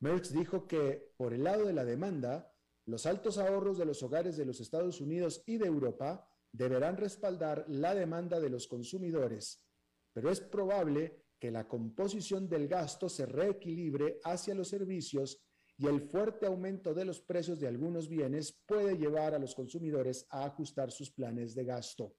Merckx 0.00 0.32
dijo 0.32 0.66
que 0.66 1.12
por 1.16 1.32
el 1.32 1.44
lado 1.44 1.66
de 1.66 1.72
la 1.72 1.84
demanda, 1.84 2.52
los 2.86 3.06
altos 3.06 3.38
ahorros 3.38 3.78
de 3.78 3.86
los 3.86 4.02
hogares 4.02 4.36
de 4.36 4.44
los 4.44 4.60
Estados 4.60 5.00
Unidos 5.00 5.42
y 5.46 5.56
de 5.56 5.66
Europa 5.66 6.28
deberán 6.50 6.96
respaldar 6.96 7.64
la 7.68 7.94
demanda 7.94 8.40
de 8.40 8.50
los 8.50 8.66
consumidores, 8.66 9.64
pero 10.12 10.30
es 10.30 10.40
probable 10.40 11.21
que 11.42 11.50
la 11.50 11.66
composición 11.66 12.48
del 12.48 12.68
gasto 12.68 13.08
se 13.08 13.26
reequilibre 13.26 14.20
hacia 14.22 14.54
los 14.54 14.68
servicios 14.68 15.42
y 15.76 15.88
el 15.88 16.00
fuerte 16.02 16.46
aumento 16.46 16.94
de 16.94 17.04
los 17.04 17.20
precios 17.20 17.58
de 17.58 17.66
algunos 17.66 18.08
bienes 18.08 18.52
puede 18.64 18.96
llevar 18.96 19.34
a 19.34 19.40
los 19.40 19.52
consumidores 19.52 20.24
a 20.30 20.44
ajustar 20.44 20.92
sus 20.92 21.10
planes 21.10 21.56
de 21.56 21.64
gasto. 21.64 22.14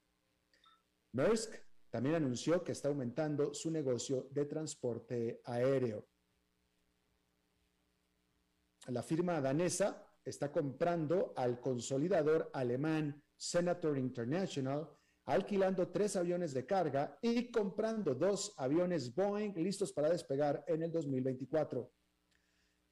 Maersk 1.14 1.54
también 1.90 2.16
anunció 2.16 2.66
que 2.66 2.74
está 2.74 2.90
aumentando 2.90 3.54
su 3.54 3.72
negocio 3.72 4.28
de 4.30 4.44
transporte 4.44 5.40
aéreo. 5.46 6.06
La 8.88 9.04
firma 9.04 9.40
danesa 9.40 10.06
está 10.26 10.52
comprando 10.52 11.32
al 11.38 11.62
consolidador 11.62 12.50
alemán 12.54 13.24
Senator 13.38 13.98
International, 13.98 14.86
alquilando 15.26 15.90
tres 15.90 16.16
aviones 16.16 16.54
de 16.54 16.66
carga 16.66 17.18
y 17.22 17.50
comprando 17.50 18.14
dos 18.14 18.54
aviones 18.58 19.14
Boeing 19.14 19.54
listos 19.56 19.94
para 19.94 20.10
despegar 20.10 20.64
en 20.68 20.84
el 20.84 20.92
2024. 20.92 21.92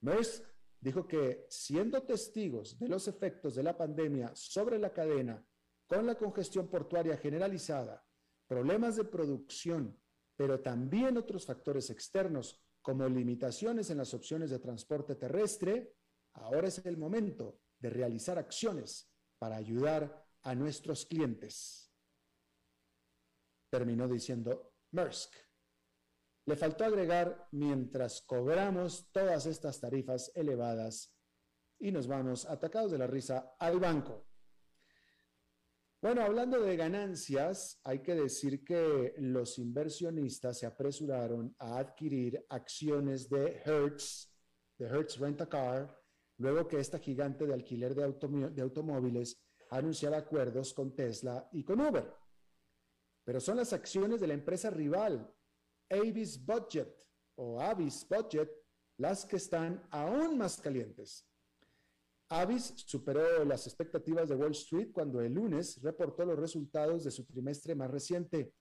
Maersk 0.02 0.44
dijo 0.80 1.08
que 1.08 1.46
siendo 1.50 2.02
testigos 2.04 2.80
de 2.80 2.88
los 2.88 3.08
efectos 3.08 3.56
de 3.56 3.64
la 3.64 3.78
pandemia 3.78 4.32
sobre 4.34 4.80
la 4.80 4.94
cadena 4.94 5.46
con 5.86 6.06
la 6.06 6.16
congestión 6.16 6.70
portuaria 6.70 7.18
generalizada, 7.18 8.04
problemas 8.48 8.96
de 8.96 9.04
producción, 9.04 10.00
pero 10.36 10.62
también 10.62 11.18
otros 11.18 11.46
factores 11.46 11.90
externos 11.90 12.64
como 12.82 13.08
limitaciones 13.08 13.90
en 13.90 13.98
las 13.98 14.14
opciones 14.14 14.50
de 14.50 14.60
transporte 14.60 15.16
terrestre, 15.16 15.96
ahora 16.34 16.70
es 16.70 16.84
el 16.86 16.98
momento 16.98 17.60
de 17.78 17.90
realizar 17.90 18.40
acciones 18.40 19.12
para 19.38 19.58
ayudar 19.58 20.26
a 20.44 20.56
nuestros 20.56 21.06
clientes. 21.06 21.91
Terminó 23.72 24.06
diciendo 24.06 24.74
Maersk. 24.92 25.34
Le 26.46 26.58
faltó 26.58 26.84
agregar 26.84 27.48
mientras 27.52 28.22
cobramos 28.22 29.10
todas 29.14 29.46
estas 29.46 29.80
tarifas 29.80 30.30
elevadas 30.36 31.16
y 31.80 31.92
nos 31.92 32.06
vamos 32.06 32.46
atacados 32.46 32.92
de 32.92 32.98
la 32.98 33.08
risa 33.08 33.56
al 33.58 33.80
banco. 33.80 34.28
Bueno, 36.02 36.24
hablando 36.24 36.60
de 36.60 36.76
ganancias, 36.76 37.80
hay 37.86 38.00
que 38.00 38.16
decir 38.16 38.66
que 38.66 39.14
los 39.20 39.58
inversionistas 39.58 40.60
se 40.60 40.66
apresuraron 40.66 41.56
a 41.58 41.78
adquirir 41.78 42.46
acciones 42.50 43.30
de 43.30 43.62
Hertz, 43.64 44.36
de 44.78 44.88
Hertz 44.88 45.18
Rent 45.18 45.42
a 45.42 45.48
Car, 45.48 45.98
luego 46.38 46.68
que 46.68 46.80
esta 46.80 47.00
gigante 47.00 47.46
de 47.46 47.54
alquiler 47.54 47.96
de, 47.96 48.50
de 48.50 48.62
automóviles 48.62 49.40
anunciara 49.70 50.18
acuerdos 50.18 50.74
con 50.74 50.94
Tesla 50.94 51.48
y 51.54 51.64
con 51.64 51.80
Uber. 51.80 52.21
Pero 53.24 53.40
son 53.40 53.58
las 53.58 53.74
acciones 53.74 54.20
de 54.20 54.28
la 54.28 54.34
empresa 54.34 54.70
rival, 54.70 55.34
Avis 55.90 56.44
Budget 56.44 56.94
o 57.36 57.62
Avis 57.62 58.06
Budget, 58.10 58.50
las 58.98 59.26
que 59.26 59.38
están 59.38 59.88
aún 59.92 60.38
más 60.38 60.60
calientes. 60.60 61.28
Avis 62.30 62.74
superó 62.78 63.44
las 63.44 63.68
expectativas 63.68 64.30
de 64.30 64.36
Wall 64.36 64.52
Street 64.52 64.92
cuando 64.94 65.20
el 65.20 65.34
lunes 65.34 65.82
reportó 65.82 66.26
los 66.26 66.40
resultados 66.40 67.04
de 67.04 67.12
su 67.12 67.26
trimestre 67.26 67.76
más 67.76 67.92
reciente. 67.92 68.54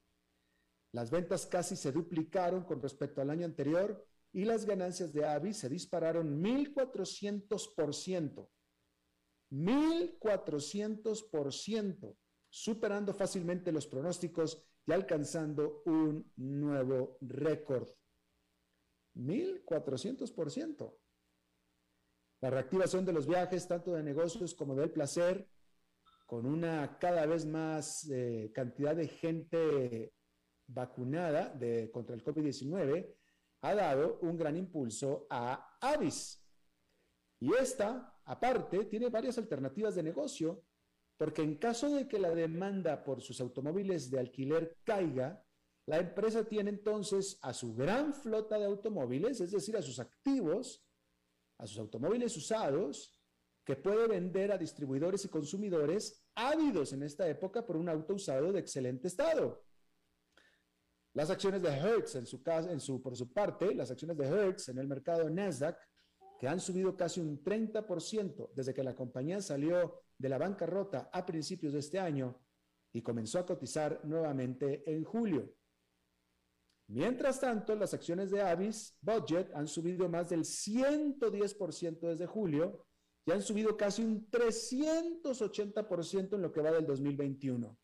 Las 0.93 1.11
ventas 1.11 1.47
casi 1.47 1.76
se 1.76 1.93
duplicaron 1.93 2.64
con 2.64 2.83
respecto 2.83 3.21
al 3.21 3.31
año 3.31 3.45
anterior 3.45 4.05
y 4.33 4.45
las 4.45 4.64
ganancias 4.64 5.12
de 5.12 5.25
Avis 5.25 5.59
se 5.59 5.69
dispararon 5.69 6.43
1.400%. 6.43 8.49
1.400%, 9.52 12.17
superando 12.50 13.14
fácilmente 13.14 13.73
los 13.73 13.87
pronósticos 13.87 14.66
y 14.85 14.92
alcanzando 14.92 15.83
un 15.87 16.30
nuevo 16.37 17.16
récord. 17.21 17.88
1.400%. 19.14 20.97
La 22.40 22.50
reactivación 22.50 23.04
de 23.04 23.12
los 23.12 23.26
viajes, 23.26 23.69
tanto 23.69 23.92
de 23.92 24.02
negocios 24.02 24.54
como 24.54 24.75
del 24.75 24.90
placer, 24.90 25.49
con 26.26 26.47
una 26.47 26.99
cada 26.99 27.26
vez 27.26 27.45
más 27.45 28.09
eh, 28.11 28.50
cantidad 28.54 28.97
de 28.97 29.09
gente 29.09 30.14
vacunada 30.66 31.49
de, 31.50 31.90
contra 31.90 32.14
el 32.14 32.25
COVID-19, 32.25 33.14
ha 33.62 33.75
dado 33.75 34.19
un 34.23 34.37
gran 34.37 34.57
impulso 34.57 35.26
a 35.28 35.76
Avis. 35.80 36.42
Y 37.40 37.52
esta, 37.54 38.21
aparte, 38.25 38.87
tiene 38.87 39.09
varias 39.09 39.38
alternativas 39.38 39.95
de 39.95 40.02
negocio, 40.02 40.64
porque 41.20 41.42
en 41.42 41.56
caso 41.56 41.90
de 41.90 42.08
que 42.08 42.18
la 42.18 42.30
demanda 42.30 43.04
por 43.04 43.20
sus 43.20 43.42
automóviles 43.42 44.10
de 44.10 44.18
alquiler 44.18 44.78
caiga, 44.84 45.44
la 45.84 45.98
empresa 45.98 46.48
tiene 46.48 46.70
entonces 46.70 47.38
a 47.42 47.52
su 47.52 47.74
gran 47.74 48.14
flota 48.14 48.58
de 48.58 48.64
automóviles, 48.64 49.38
es 49.42 49.50
decir, 49.50 49.76
a 49.76 49.82
sus 49.82 49.98
activos, 49.98 50.82
a 51.58 51.66
sus 51.66 51.78
automóviles 51.78 52.34
usados 52.38 53.20
que 53.66 53.76
puede 53.76 54.08
vender 54.08 54.50
a 54.50 54.56
distribuidores 54.56 55.22
y 55.26 55.28
consumidores 55.28 56.24
ávidos 56.36 56.94
en 56.94 57.02
esta 57.02 57.28
época 57.28 57.66
por 57.66 57.76
un 57.76 57.90
auto 57.90 58.14
usado 58.14 58.50
de 58.50 58.60
excelente 58.60 59.08
estado. 59.08 59.62
Las 61.12 61.28
acciones 61.28 61.60
de 61.60 61.68
Hertz, 61.68 62.16
por 63.02 63.14
su 63.14 63.30
parte, 63.30 63.74
las 63.74 63.90
acciones 63.90 64.16
de 64.16 64.26
Hertz 64.26 64.70
en 64.70 64.78
el 64.78 64.88
mercado 64.88 65.28
Nasdaq, 65.28 65.76
que 66.38 66.48
han 66.48 66.60
subido 66.60 66.96
casi 66.96 67.20
un 67.20 67.44
30% 67.44 68.54
desde 68.54 68.72
que 68.72 68.82
la 68.82 68.96
compañía 68.96 69.42
salió 69.42 70.00
de 70.20 70.28
la 70.28 70.36
bancarrota 70.36 71.08
a 71.12 71.24
principios 71.24 71.72
de 71.72 71.78
este 71.78 71.98
año 71.98 72.38
y 72.92 73.00
comenzó 73.00 73.38
a 73.38 73.46
cotizar 73.46 74.04
nuevamente 74.04 74.82
en 74.86 75.02
julio. 75.02 75.56
Mientras 76.88 77.40
tanto, 77.40 77.74
las 77.74 77.94
acciones 77.94 78.30
de 78.30 78.42
Avis 78.42 78.98
Budget 79.00 79.50
han 79.54 79.66
subido 79.66 80.10
más 80.10 80.28
del 80.28 80.40
110% 80.40 82.00
desde 82.00 82.26
julio 82.26 82.84
y 83.24 83.32
han 83.32 83.40
subido 83.40 83.78
casi 83.78 84.02
un 84.02 84.30
380% 84.30 86.34
en 86.34 86.42
lo 86.42 86.52
que 86.52 86.60
va 86.60 86.72
del 86.72 86.86
2021. 86.86 87.78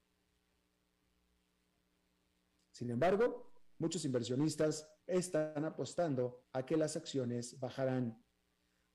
Sin 2.71 2.91
embargo, 2.91 3.51
muchos 3.79 4.05
inversionistas 4.05 4.87
están 5.07 5.65
apostando 5.65 6.45
a 6.53 6.67
que 6.67 6.77
las 6.77 6.97
acciones 6.97 7.59
bajarán. 7.59 8.23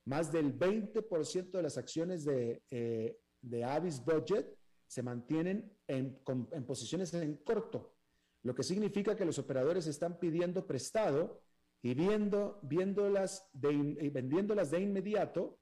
Más 0.05 0.31
del 0.31 0.57
20% 0.57 1.51
de 1.51 1.63
las 1.63 1.77
acciones 1.77 2.25
de, 2.25 2.63
eh, 2.69 3.19
de 3.41 3.63
Avis 3.63 4.03
Budget 4.03 4.57
se 4.87 5.03
mantienen 5.03 5.77
en, 5.87 6.21
en 6.51 6.65
posiciones 6.65 7.13
en 7.13 7.37
corto 7.37 7.95
lo 8.43 8.55
que 8.55 8.63
significa 8.63 9.15
que 9.15 9.25
los 9.25 9.37
operadores 9.37 9.87
están 9.87 10.19
pidiendo 10.19 10.65
prestado 10.65 11.43
y 11.83 11.93
viendo, 11.93 12.59
viéndolas 12.63 13.49
de, 13.53 14.09
vendiéndolas 14.11 14.71
de 14.71 14.81
inmediato, 14.81 15.59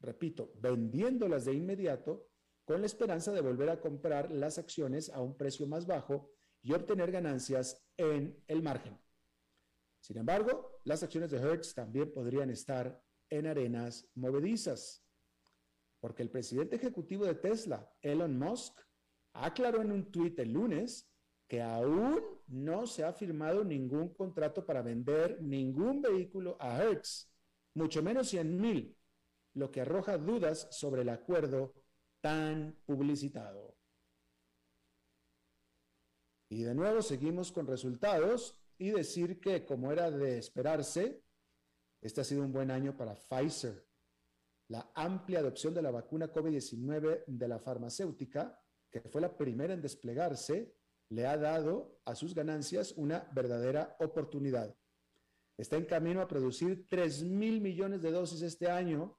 repito, 0.00 0.52
vendiéndolas 0.56 1.46
de 1.46 1.54
inmediato 1.54 2.28
con 2.64 2.80
la 2.80 2.86
esperanza 2.86 3.32
de 3.32 3.40
volver 3.40 3.70
a 3.70 3.80
comprar 3.80 4.30
las 4.30 4.58
acciones 4.58 5.08
a 5.10 5.20
un 5.20 5.36
precio 5.36 5.66
más 5.66 5.86
bajo 5.86 6.30
y 6.62 6.74
obtener 6.74 7.10
ganancias 7.10 7.82
en 7.96 8.42
el 8.46 8.62
margen. 8.62 8.98
Sin 10.00 10.18
embargo, 10.18 10.80
las 10.84 11.02
acciones 11.02 11.30
de 11.30 11.38
Hertz 11.38 11.74
también 11.74 12.12
podrían 12.12 12.50
estar 12.50 13.02
en 13.30 13.46
arenas 13.46 14.06
movedizas, 14.14 15.04
porque 16.00 16.22
el 16.22 16.30
presidente 16.30 16.76
ejecutivo 16.76 17.24
de 17.24 17.34
Tesla, 17.34 17.90
Elon 18.02 18.38
Musk, 18.38 18.78
aclaró 19.32 19.82
en 19.82 19.92
un 19.92 20.10
tuit 20.10 20.38
el 20.38 20.52
lunes 20.52 21.10
que 21.46 21.62
aún 21.62 22.22
no 22.46 22.86
se 22.86 23.04
ha 23.04 23.12
firmado 23.12 23.64
ningún 23.64 24.12
contrato 24.14 24.64
para 24.66 24.82
vender 24.82 25.40
ningún 25.42 26.02
vehículo 26.02 26.56
a 26.60 26.82
Hertz, 26.82 27.30
mucho 27.74 28.02
menos 28.02 28.28
100 28.28 28.60
mil, 28.60 28.96
lo 29.54 29.70
que 29.70 29.80
arroja 29.80 30.18
dudas 30.18 30.68
sobre 30.70 31.02
el 31.02 31.08
acuerdo 31.08 31.74
tan 32.20 32.78
publicitado. 32.84 33.76
Y 36.50 36.62
de 36.62 36.74
nuevo 36.74 37.02
seguimos 37.02 37.52
con 37.52 37.66
resultados 37.66 38.58
y 38.78 38.90
decir 38.90 39.40
que, 39.40 39.64
como 39.64 39.92
era 39.92 40.10
de 40.10 40.38
esperarse, 40.38 41.22
este 42.00 42.20
ha 42.20 42.24
sido 42.24 42.42
un 42.42 42.52
buen 42.52 42.70
año 42.70 42.96
para 42.96 43.14
Pfizer. 43.14 43.87
La 44.68 44.90
amplia 44.94 45.38
adopción 45.38 45.72
de 45.72 45.82
la 45.82 45.90
vacuna 45.90 46.32
COVID-19 46.32 47.24
de 47.26 47.48
la 47.48 47.58
farmacéutica, 47.58 48.60
que 48.90 49.00
fue 49.00 49.20
la 49.20 49.36
primera 49.36 49.74
en 49.74 49.80
desplegarse, 49.80 50.74
le 51.10 51.26
ha 51.26 51.36
dado 51.36 52.00
a 52.04 52.14
sus 52.14 52.34
ganancias 52.34 52.92
una 52.92 53.28
verdadera 53.32 53.96
oportunidad. 53.98 54.76
Está 55.56 55.76
en 55.76 55.86
camino 55.86 56.20
a 56.20 56.28
producir 56.28 56.86
3 56.88 57.24
mil 57.24 57.60
millones 57.60 58.02
de 58.02 58.10
dosis 58.10 58.42
este 58.42 58.70
año 58.70 59.18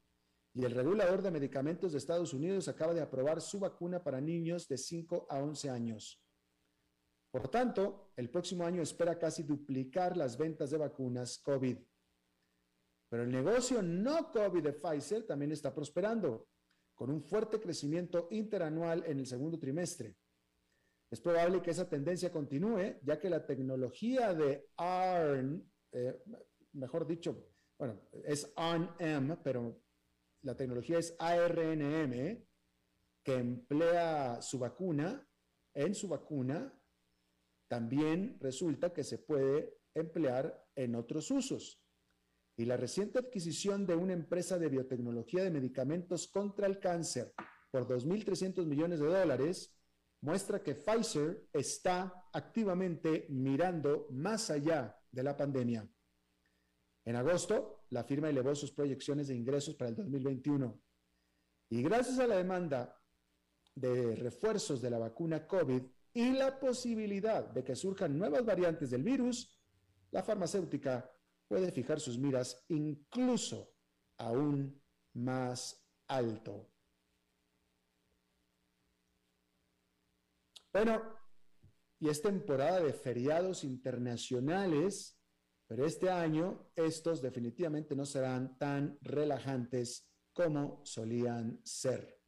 y 0.53 0.65
el 0.65 0.71
regulador 0.71 1.21
de 1.21 1.31
medicamentos 1.31 1.91
de 1.91 1.97
Estados 1.97 2.33
Unidos 2.33 2.67
acaba 2.67 2.93
de 2.93 3.01
aprobar 3.01 3.41
su 3.41 3.59
vacuna 3.59 4.03
para 4.03 4.21
niños 4.21 4.67
de 4.67 4.77
5 4.77 5.27
a 5.29 5.39
11 5.39 5.69
años. 5.69 6.23
Por 7.31 7.49
tanto, 7.49 8.11
el 8.15 8.29
próximo 8.29 8.65
año 8.65 8.81
espera 8.81 9.19
casi 9.19 9.43
duplicar 9.43 10.17
las 10.17 10.37
ventas 10.37 10.71
de 10.71 10.77
vacunas 10.77 11.39
COVID. 11.39 11.77
Pero 13.09 13.23
el 13.23 13.31
negocio 13.31 13.81
no 13.81 14.31
COVID 14.31 14.63
de 14.63 14.73
Pfizer 14.73 15.25
también 15.25 15.51
está 15.51 15.73
prosperando, 15.73 16.47
con 16.93 17.09
un 17.09 17.21
fuerte 17.21 17.59
crecimiento 17.59 18.27
interanual 18.31 19.03
en 19.05 19.19
el 19.19 19.25
segundo 19.25 19.57
trimestre. 19.57 20.15
Es 21.11 21.19
probable 21.19 21.61
que 21.61 21.71
esa 21.71 21.89
tendencia 21.89 22.31
continúe, 22.31 22.99
ya 23.01 23.19
que 23.19 23.29
la 23.29 23.45
tecnología 23.45 24.33
de 24.33 24.69
ARN, 24.77 25.67
eh, 25.91 26.21
mejor 26.73 27.07
dicho, 27.07 27.49
bueno, 27.79 27.99
es 28.25 28.51
ARNM, 28.55 29.41
pero 29.41 29.81
la 30.43 30.55
tecnología 30.55 30.99
es 30.99 31.15
ARNM, 31.17 32.45
que 33.23 33.33
emplea 33.33 34.41
su 34.41 34.59
vacuna, 34.59 35.27
en 35.73 35.95
su 35.95 36.07
vacuna, 36.07 36.73
también 37.69 38.37
resulta 38.39 38.91
que 38.91 39.03
se 39.03 39.19
puede 39.19 39.79
emplear 39.93 40.67
en 40.75 40.95
otros 40.95 41.31
usos. 41.31 41.78
Y 42.59 42.65
la 42.65 42.75
reciente 42.75 43.19
adquisición 43.19 43.87
de 43.87 43.95
una 43.95 44.11
empresa 44.11 44.59
de 44.59 44.67
biotecnología 44.67 45.41
de 45.41 45.49
medicamentos 45.49 46.27
contra 46.27 46.67
el 46.67 46.77
cáncer 46.77 47.33
por 47.71 47.87
2.300 47.87 48.65
millones 48.65 48.99
de 48.99 49.05
dólares 49.05 49.73
muestra 50.19 50.61
que 50.61 50.75
Pfizer 50.75 51.47
está 51.53 52.27
activamente 52.33 53.27
mirando 53.29 54.07
más 54.09 54.49
allá 54.49 54.99
de 55.09 55.23
la 55.23 55.37
pandemia. 55.37 55.89
En 57.05 57.15
agosto, 57.15 57.85
la 57.91 58.03
firma 58.03 58.27
elevó 58.29 58.53
sus 58.53 58.73
proyecciones 58.73 59.29
de 59.29 59.35
ingresos 59.35 59.75
para 59.75 59.91
el 59.91 59.95
2021 59.95 60.83
y 61.69 61.81
gracias 61.81 62.19
a 62.19 62.27
la 62.27 62.35
demanda 62.35 63.01
de 63.73 64.17
refuerzos 64.17 64.81
de 64.81 64.89
la 64.89 64.99
vacuna 64.99 65.47
COVID, 65.47 65.81
y 66.11 66.31
la 66.33 66.59
posibilidad 66.59 67.45
de 67.45 67.63
que 67.63 67.77
surjan 67.77 68.17
nuevas 68.17 68.43
variantes 68.43 68.89
del 68.89 69.03
virus, 69.03 69.57
la 70.11 70.23
farmacéutica 70.23 71.09
puede 71.49 71.71
fijar 71.71 71.99
sus 71.99 72.17
miras 72.17 72.63
incluso 72.69 73.73
aún 74.17 74.81
más 75.15 75.83
alto. 76.07 76.69
Bueno, 80.71 81.01
y 81.99 82.07
es 82.07 82.21
temporada 82.21 82.79
de 82.81 82.93
feriados 82.93 83.63
internacionales, 83.63 85.19
pero 85.67 85.85
este 85.85 86.09
año 86.09 86.71
estos 86.75 87.21
definitivamente 87.21 87.95
no 87.95 88.05
serán 88.05 88.57
tan 88.57 88.97
relajantes 89.01 90.07
como 90.31 90.85
solían 90.85 91.59
ser. 91.65 92.21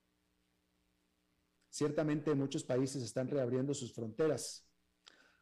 Ciertamente 1.69 2.33
muchos 2.33 2.63
países 2.63 3.03
están 3.03 3.29
reabriendo 3.29 3.73
sus 3.73 3.93
fronteras. 3.93 4.67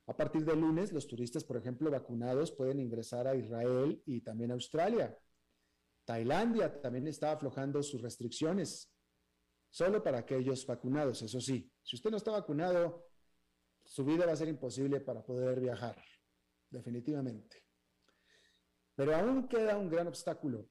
A 0.09 0.17
partir 0.17 0.43
del 0.43 0.59
lunes, 0.59 0.91
los 0.91 1.05
turistas, 1.05 1.43
por 1.43 1.55
ejemplo, 1.55 1.91
vacunados 1.91 2.51
pueden 2.51 2.79
ingresar 2.79 3.27
a 3.27 3.35
Israel 3.35 4.01
y 4.07 4.21
también 4.21 4.49
a 4.49 4.55
Australia. 4.55 5.15
Tailandia 6.03 6.81
también 6.81 7.05
está 7.05 7.31
aflojando 7.31 7.83
sus 7.83 8.01
restricciones, 8.01 8.91
solo 9.69 10.01
para 10.01 10.17
aquellos 10.17 10.65
vacunados, 10.65 11.21
eso 11.21 11.39
sí. 11.39 11.71
Si 11.83 11.95
usted 11.95 12.09
no 12.09 12.17
está 12.17 12.31
vacunado, 12.31 13.05
su 13.83 14.03
vida 14.03 14.25
va 14.25 14.31
a 14.31 14.35
ser 14.35 14.47
imposible 14.47 14.99
para 14.99 15.23
poder 15.23 15.59
viajar, 15.59 16.03
definitivamente. 16.71 17.67
Pero 18.95 19.15
aún 19.15 19.47
queda 19.47 19.77
un 19.77 19.91
gran 19.91 20.07
obstáculo, 20.07 20.67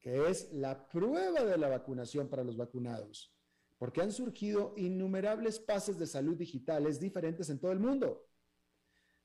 que 0.00 0.30
es 0.30 0.50
la 0.54 0.88
prueba 0.88 1.44
de 1.44 1.58
la 1.58 1.68
vacunación 1.68 2.30
para 2.30 2.42
los 2.42 2.56
vacunados 2.56 3.36
porque 3.78 4.00
han 4.00 4.12
surgido 4.12 4.72
innumerables 4.76 5.60
pases 5.60 5.98
de 5.98 6.06
salud 6.06 6.36
digitales 6.36 6.98
diferentes 6.98 7.50
en 7.50 7.58
todo 7.58 7.72
el 7.72 7.78
mundo. 7.78 8.25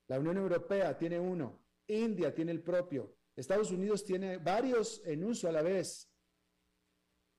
La 0.08 0.18
Unión 0.18 0.36
Europea 0.36 0.96
tiene 0.98 1.18
uno, 1.18 1.62
India 1.86 2.34
tiene 2.34 2.52
el 2.52 2.62
propio, 2.62 3.16
Estados 3.34 3.70
Unidos 3.70 4.04
tiene 4.04 4.38
varios 4.38 5.02
en 5.04 5.24
uso 5.24 5.48
a 5.48 5.52
la 5.52 5.62
vez. 5.62 6.10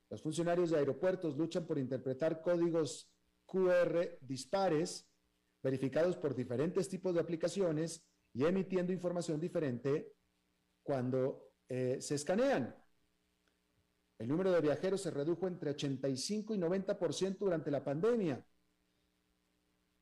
Los 0.09 0.21
funcionarios 0.21 0.71
de 0.71 0.77
aeropuertos 0.77 1.37
luchan 1.37 1.65
por 1.65 1.77
interpretar 1.77 2.41
códigos 2.41 3.11
QR 3.45 4.17
dispares 4.21 5.07
verificados 5.61 6.17
por 6.17 6.35
diferentes 6.35 6.89
tipos 6.89 7.13
de 7.13 7.21
aplicaciones 7.21 8.05
y 8.33 8.45
emitiendo 8.45 8.91
información 8.91 9.39
diferente 9.39 10.13
cuando 10.83 11.53
eh, 11.69 11.97
se 12.01 12.15
escanean. 12.15 12.75
El 14.17 14.27
número 14.27 14.51
de 14.51 14.61
viajeros 14.61 15.01
se 15.01 15.11
redujo 15.11 15.47
entre 15.47 15.71
85 15.71 16.53
y 16.53 16.57
90% 16.57 17.37
durante 17.37 17.71
la 17.71 17.83
pandemia. 17.83 18.45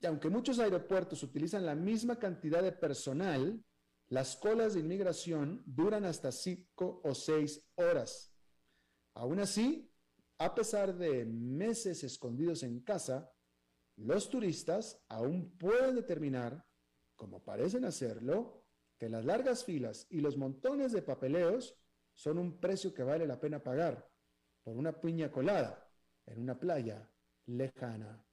Y 0.02 0.08
aunque 0.08 0.30
muchos 0.30 0.58
aeropuertos 0.58 1.22
utilizan 1.22 1.66
la 1.66 1.76
misma 1.76 2.18
cantidad 2.18 2.64
de 2.64 2.72
personal, 2.72 3.64
las 4.10 4.36
colas 4.36 4.74
de 4.74 4.80
inmigración 4.80 5.64
duran 5.66 6.06
hasta 6.06 6.32
5 6.32 7.02
o 7.04 7.16
6 7.16 7.64
horas. 7.76 8.34
Aún 9.14 9.40
así, 9.40 9.90
a 10.40 10.56
pesar 10.56 10.96
de 10.96 11.24
meses 11.26 12.04
escondidos 12.04 12.64
en 12.64 12.82
casa, 12.82 13.32
los 13.96 14.30
turistas 14.30 15.00
aún 15.08 15.56
pueden 15.58 15.96
determinar, 15.96 16.66
como 17.16 17.44
parecen 17.44 17.86
hacerlo, 17.86 18.66
que 18.98 19.08
las 19.08 19.24
largas 19.24 19.64
filas 19.64 20.08
y 20.10 20.22
los 20.22 20.36
montones 20.36 20.92
de 20.92 21.04
papeleos 21.04 21.78
son 22.14 22.40
un 22.40 22.60
precio 22.60 22.94
que 22.94 23.04
vale 23.04 23.28
la 23.28 23.40
pena 23.40 23.62
pagar 23.62 24.10
por 24.64 24.76
una 24.76 25.00
piña 25.00 25.32
colada 25.32 25.88
en 26.26 26.40
una 26.42 26.60
playa 26.60 27.10
lejana. 27.46 28.26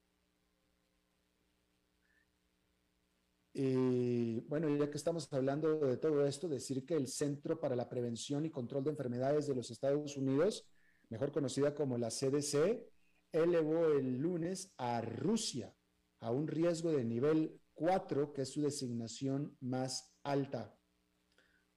Y 3.61 4.39
bueno, 4.43 4.69
ya 4.77 4.89
que 4.89 4.97
estamos 4.97 5.27
hablando 5.33 5.81
de 5.81 5.97
todo 5.97 6.25
esto, 6.25 6.49
decir 6.49 6.87
que 6.87 6.95
el 6.95 7.09
Centro 7.09 7.59
para 7.59 7.75
la 7.75 7.89
Prevención 7.89 8.47
y 8.47 8.51
Control 8.51 8.85
de 8.85 8.91
Enfermedades 8.91 9.49
de 9.49 9.57
los 9.57 9.73
Estados 9.73 10.17
Unidos, 10.17 10.65
mejor 11.09 11.33
conocida 11.33 11.75
como 11.75 11.99
la 11.99 12.11
CDC, 12.11 12.87
elevó 13.33 13.87
el 13.87 14.19
lunes 14.19 14.73
a 14.77 15.01
Rusia 15.01 15.75
a 16.21 16.31
un 16.31 16.47
riesgo 16.47 16.93
de 16.93 17.03
nivel 17.03 17.61
4, 17.75 18.33
que 18.33 18.43
es 18.43 18.51
su 18.51 18.63
designación 18.63 19.57
más 19.59 20.15
alta. 20.23 20.79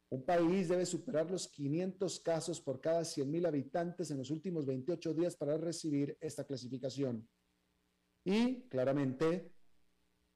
Un 0.10 0.24
país 0.24 0.70
debe 0.70 0.86
superar 0.86 1.32
los 1.32 1.48
500 1.48 2.20
casos 2.20 2.62
por 2.62 2.80
cada 2.80 3.02
100.000 3.02 3.48
habitantes 3.48 4.12
en 4.12 4.20
los 4.20 4.30
últimos 4.30 4.67
28 4.67 5.15
días 5.15 5.36
para 5.36 5.58
recibir 5.58 6.15
esta 6.22 6.44
clasificación. 6.44 7.28
Y 8.24 8.67
claramente, 8.70 9.52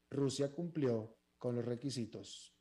Rusia 0.09 0.51
cumplió 0.51 1.15
con 1.45 1.57
los 1.57 1.65
requisitos. 1.65 2.57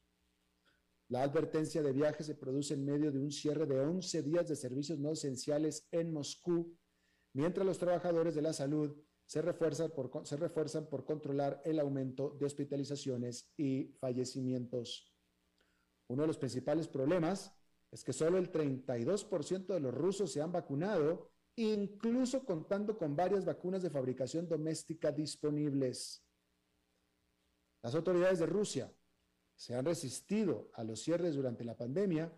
La 1.08 1.22
advertencia 1.22 1.82
de 1.82 1.94
viaje 1.94 2.22
se 2.22 2.34
produce 2.34 2.74
en 2.74 2.84
medio 2.84 3.10
de 3.10 3.18
un 3.18 3.32
cierre 3.32 3.64
de 3.64 3.80
11 3.80 4.22
días 4.22 4.46
de 4.46 4.56
servicios 4.56 4.98
no 4.98 5.10
esenciales 5.10 5.88
en 5.90 6.12
Moscú, 6.12 6.76
mientras 7.32 7.64
los 7.64 7.78
trabajadores 7.78 8.34
de 8.34 8.42
la 8.42 8.52
salud 8.52 8.94
se 9.24 9.40
refuerzan 9.40 9.90
por, 9.90 11.04
controlar 11.06 11.62
el 11.64 11.80
aumento 11.80 12.36
de 12.38 12.44
hospitalizaciones 12.44 13.54
y 13.56 13.96
fallecimientos. 14.00 15.16
Uno 16.08 16.24
de 16.24 16.28
los 16.28 16.36
principales 16.36 16.86
problemas 16.86 17.56
es 17.90 18.04
que 18.04 18.12
solo 18.12 18.36
el 18.36 18.52
32% 18.52 19.64
de 19.64 19.80
los 19.80 19.94
rusos 19.94 20.30
se 20.30 20.42
han 20.42 20.52
vacunado, 20.52 21.30
incluso 21.56 22.44
contando 22.44 22.98
con 22.98 23.16
varias 23.16 23.46
vacunas 23.46 23.82
de 23.82 23.88
fabricación 23.88 24.46
doméstica 24.46 25.10
disponibles. 25.10 26.23
Las 27.84 27.94
autoridades 27.94 28.38
de 28.38 28.46
Rusia 28.46 28.90
se 29.54 29.74
han 29.74 29.84
resistido 29.84 30.70
a 30.72 30.82
los 30.84 31.02
cierres 31.02 31.34
durante 31.34 31.64
la 31.64 31.76
pandemia, 31.76 32.32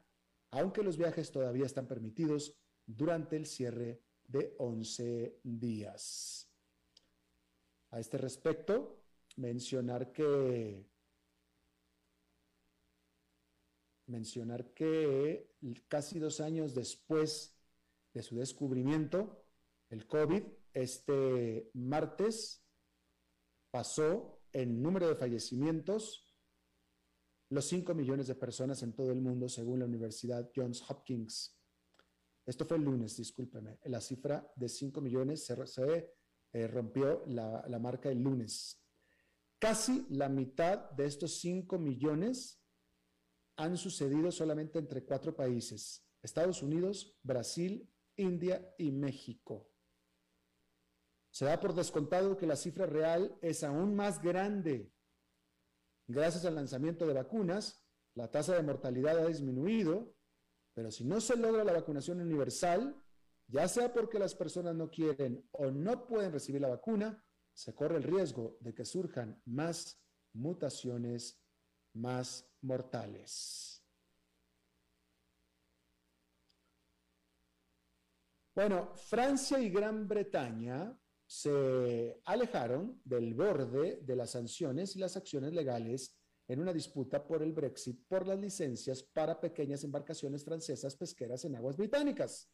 aunque 0.50 0.82
los 0.82 0.96
viajes 0.96 1.30
todavía 1.30 1.66
están 1.66 1.86
permitidos 1.86 2.58
durante 2.84 3.36
el 3.36 3.46
cierre 3.46 4.02
de 4.24 4.56
11 4.58 5.38
días. 5.44 6.50
A 7.92 8.00
este 8.00 8.18
respecto, 8.18 9.04
mencionar 9.36 10.10
que 10.10 10.84
mencionar 14.06 14.72
que 14.74 15.54
casi 15.86 16.18
dos 16.18 16.40
años 16.40 16.74
después 16.74 17.56
de 18.12 18.22
su 18.24 18.36
descubrimiento, 18.36 19.46
el 19.90 20.08
COVID, 20.08 20.42
este 20.72 21.70
martes 21.72 22.64
pasó 23.70 24.35
en 24.56 24.80
número 24.80 25.06
de 25.06 25.16
fallecimientos 25.16 26.34
los 27.50 27.66
5 27.66 27.92
millones 27.92 28.26
de 28.26 28.34
personas 28.36 28.82
en 28.82 28.94
todo 28.94 29.12
el 29.12 29.20
mundo, 29.20 29.50
según 29.50 29.80
la 29.80 29.84
Universidad 29.84 30.50
Johns 30.56 30.82
Hopkins. 30.88 31.60
Esto 32.46 32.64
fue 32.64 32.78
el 32.78 32.84
lunes, 32.84 33.18
discúlpeme. 33.18 33.78
La 33.84 34.00
cifra 34.00 34.50
de 34.56 34.70
5 34.70 35.02
millones 35.02 35.44
se, 35.44 36.10
eh, 36.54 36.66
rompió 36.68 37.22
la, 37.26 37.66
la, 37.68 37.78
marca 37.78 38.08
el 38.08 38.22
lunes. 38.22 38.82
Casi 39.58 40.06
la 40.08 40.30
mitad 40.30 40.90
de 40.92 41.04
estos 41.04 41.38
5 41.38 41.78
millones 41.78 42.58
han 43.56 43.76
sucedido 43.76 44.32
solamente 44.32 44.78
entre 44.78 45.04
cuatro 45.04 45.36
países, 45.36 46.08
Estados 46.22 46.62
Unidos, 46.62 47.18
Brasil, 47.22 47.92
India 48.16 48.74
y 48.78 48.90
México. 48.90 49.75
Se 51.36 51.44
da 51.44 51.60
por 51.60 51.74
descontado 51.74 52.38
que 52.38 52.46
la 52.46 52.56
cifra 52.56 52.86
real 52.86 53.36
es 53.42 53.62
aún 53.62 53.94
más 53.94 54.22
grande. 54.22 54.90
Gracias 56.06 56.46
al 56.46 56.54
lanzamiento 56.54 57.06
de 57.06 57.12
vacunas, 57.12 57.84
la 58.14 58.30
tasa 58.30 58.54
de 58.54 58.62
mortalidad 58.62 59.18
ha 59.18 59.26
disminuido, 59.26 60.16
pero 60.72 60.90
si 60.90 61.04
no 61.04 61.20
se 61.20 61.36
logra 61.36 61.62
la 61.62 61.74
vacunación 61.74 62.22
universal, 62.22 62.96
ya 63.48 63.68
sea 63.68 63.92
porque 63.92 64.18
las 64.18 64.34
personas 64.34 64.74
no 64.74 64.88
quieren 64.88 65.46
o 65.52 65.70
no 65.70 66.06
pueden 66.06 66.32
recibir 66.32 66.62
la 66.62 66.70
vacuna, 66.70 67.22
se 67.52 67.74
corre 67.74 67.98
el 67.98 68.04
riesgo 68.04 68.56
de 68.60 68.72
que 68.72 68.86
surjan 68.86 69.38
más 69.44 70.00
mutaciones 70.32 71.38
más 71.92 72.48
mortales. 72.62 73.84
Bueno, 78.54 78.94
Francia 78.94 79.60
y 79.60 79.68
Gran 79.68 80.08
Bretaña 80.08 80.98
se 81.26 82.20
alejaron 82.24 83.00
del 83.04 83.34
borde 83.34 84.00
de 84.02 84.16
las 84.16 84.30
sanciones 84.30 84.94
y 84.94 85.00
las 85.00 85.16
acciones 85.16 85.52
legales 85.52 86.16
en 86.48 86.60
una 86.60 86.72
disputa 86.72 87.26
por 87.26 87.42
el 87.42 87.52
Brexit 87.52 88.06
por 88.06 88.26
las 88.26 88.38
licencias 88.38 89.02
para 89.02 89.40
pequeñas 89.40 89.82
embarcaciones 89.82 90.44
francesas 90.44 90.94
pesqueras 90.94 91.44
en 91.44 91.56
aguas 91.56 91.76
británicas. 91.76 92.48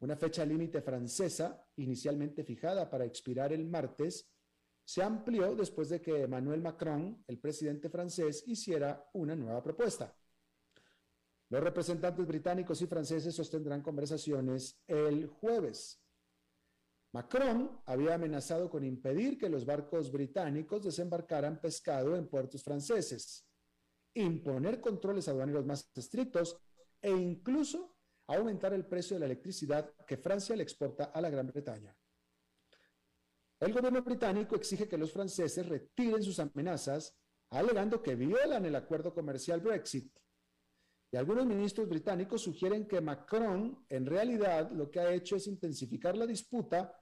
Una 0.00 0.16
fecha 0.16 0.44
límite 0.44 0.82
francesa, 0.82 1.66
inicialmente 1.76 2.44
fijada 2.44 2.88
para 2.88 3.04
expirar 3.04 3.52
el 3.52 3.64
martes, 3.64 4.30
se 4.84 5.02
amplió 5.02 5.54
después 5.54 5.88
de 5.88 6.00
que 6.00 6.22
Emmanuel 6.22 6.62
Macron, 6.62 7.24
el 7.26 7.38
presidente 7.38 7.90
francés, 7.90 8.44
hiciera 8.46 9.10
una 9.14 9.34
nueva 9.34 9.62
propuesta. 9.62 10.14
Los 11.50 11.62
representantes 11.62 12.26
británicos 12.26 12.80
y 12.82 12.86
franceses 12.86 13.34
sostendrán 13.34 13.82
conversaciones 13.82 14.80
el 14.86 15.26
jueves. 15.26 16.00
Macron 17.12 17.80
había 17.86 18.14
amenazado 18.14 18.68
con 18.68 18.84
impedir 18.84 19.38
que 19.38 19.48
los 19.48 19.64
barcos 19.64 20.12
británicos 20.12 20.84
desembarcaran 20.84 21.60
pescado 21.60 22.16
en 22.16 22.28
puertos 22.28 22.62
franceses, 22.62 23.46
imponer 24.14 24.80
controles 24.80 25.28
aduaneros 25.28 25.64
más 25.64 25.90
estrictos 25.94 26.58
e 27.00 27.10
incluso 27.10 27.96
aumentar 28.26 28.74
el 28.74 28.86
precio 28.86 29.16
de 29.16 29.20
la 29.20 29.26
electricidad 29.26 29.94
que 30.06 30.18
Francia 30.18 30.54
le 30.54 30.62
exporta 30.62 31.04
a 31.04 31.20
la 31.20 31.30
Gran 31.30 31.46
Bretaña. 31.46 31.96
El 33.60 33.72
gobierno 33.72 34.02
británico 34.02 34.54
exige 34.54 34.86
que 34.86 34.98
los 34.98 35.12
franceses 35.12 35.66
retiren 35.66 36.22
sus 36.22 36.38
amenazas, 36.38 37.16
alegando 37.50 38.02
que 38.02 38.14
violan 38.14 38.66
el 38.66 38.76
acuerdo 38.76 39.14
comercial 39.14 39.60
Brexit. 39.60 40.12
Y 41.10 41.16
algunos 41.16 41.46
ministros 41.46 41.88
británicos 41.88 42.42
sugieren 42.42 42.86
que 42.86 43.00
Macron 43.00 43.84
en 43.88 44.04
realidad 44.04 44.70
lo 44.70 44.90
que 44.90 45.00
ha 45.00 45.12
hecho 45.12 45.36
es 45.36 45.46
intensificar 45.46 46.16
la 46.16 46.26
disputa 46.26 46.97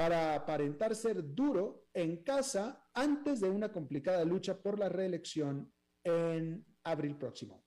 para 0.00 0.34
aparentar 0.34 0.96
ser 0.96 1.22
duro 1.34 1.90
en 1.92 2.22
casa 2.22 2.88
antes 2.94 3.38
de 3.38 3.50
una 3.50 3.70
complicada 3.70 4.24
lucha 4.24 4.62
por 4.62 4.78
la 4.78 4.88
reelección 4.88 5.70
en 6.02 6.64
abril 6.84 7.18
próximo. 7.18 7.66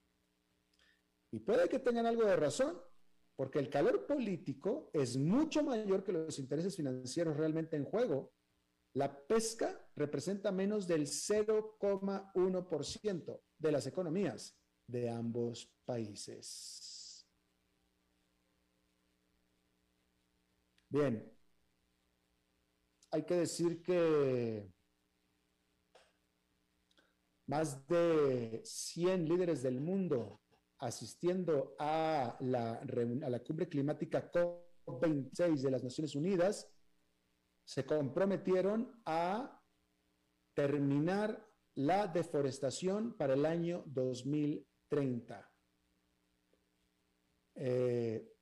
Y 1.32 1.42
puede 1.42 1.70
que 1.70 1.78
tengan 1.78 2.08
algo 2.08 2.26
de 2.26 2.36
razón, 2.36 2.82
porque 3.36 3.60
el 3.60 3.70
calor 3.70 4.08
político 4.08 4.90
es 4.94 5.16
mucho 5.16 5.62
mayor 5.62 6.04
que 6.04 6.12
los 6.12 6.40
intereses 6.40 6.76
financieros 6.76 7.38
realmente 7.38 7.78
en 7.78 7.86
juego. 7.86 8.34
La 8.94 9.16
pesca 9.28 9.88
representa 9.96 10.52
menos 10.52 10.88
del 10.88 11.06
0,1% 11.06 13.42
de 13.60 13.72
las 13.72 13.86
economías 13.86 14.58
de 14.88 15.08
ambos 15.08 15.72
países. 15.86 17.28
Bien, 20.90 21.33
hay 23.14 23.24
que 23.26 23.36
decir 23.36 23.84
que 23.84 24.74
más 27.46 27.88
de 27.88 28.62
100 28.66 29.30
líderes 29.30 29.62
del 29.62 29.80
mundo 29.80 30.42
asistiendo 30.80 31.76
a 31.78 32.36
la, 32.40 32.74
a 32.74 33.30
la 33.30 33.40
cumbre 33.44 33.70
climática 33.70 34.32
COP26 34.32 35.62
de 35.62 35.72
las 35.72 35.84
Naciones 35.84 36.16
Unidas, 36.16 36.68
se 37.64 37.86
comprometieron 37.86 39.00
a 39.06 39.62
terminar 40.56 41.48
la 41.76 42.08
deforestación 42.08 43.16
para 43.16 43.36
el 43.36 43.46
año 43.46 43.84
2030. 43.86 45.52
Eh, 47.56 48.36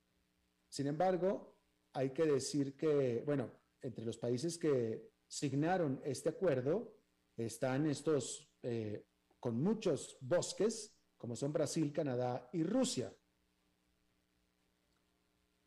sin 0.66 0.86
embargo, 0.86 1.58
hay 1.92 2.14
que 2.14 2.24
decir 2.24 2.74
que, 2.74 3.22
bueno, 3.26 3.61
entre 3.82 4.04
los 4.04 4.16
países 4.16 4.56
que 4.58 5.12
signaron 5.26 6.00
este 6.04 6.30
acuerdo 6.30 6.94
están 7.36 7.86
estos 7.86 8.50
eh, 8.62 9.06
con 9.40 9.60
muchos 9.62 10.18
bosques, 10.20 10.96
como 11.16 11.34
son 11.34 11.52
Brasil, 11.52 11.92
Canadá 11.92 12.48
y 12.52 12.62
Rusia. 12.62 13.14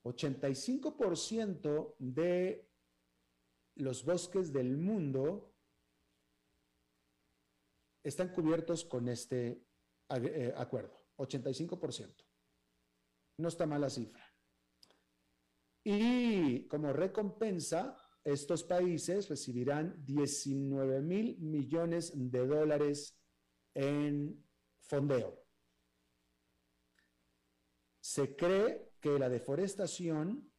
85% 0.03 1.95
de 1.97 2.69
los 3.75 4.05
bosques 4.05 4.53
del 4.53 4.77
mundo 4.77 5.55
están 8.03 8.29
cubiertos 8.29 8.85
con 8.85 9.09
este 9.09 9.65
eh, 10.09 10.53
acuerdo, 10.55 11.07
85%. 11.17 12.23
No 13.37 13.47
está 13.47 13.65
mala 13.65 13.89
cifra. 13.89 14.23
Y 15.83 16.67
como 16.67 16.93
recompensa, 16.93 18.04
estos 18.25 18.63
países 18.63 19.29
recibirán 19.29 20.03
19 20.03 21.01
mil 21.01 21.37
millones 21.37 22.11
de 22.15 22.47
dólares 22.47 23.15
en 23.75 24.43
fondeo. 24.79 25.45
Se 28.01 28.35
cree 28.35 28.93
que 28.99 29.19
la 29.19 29.29
deforestación 29.29 30.51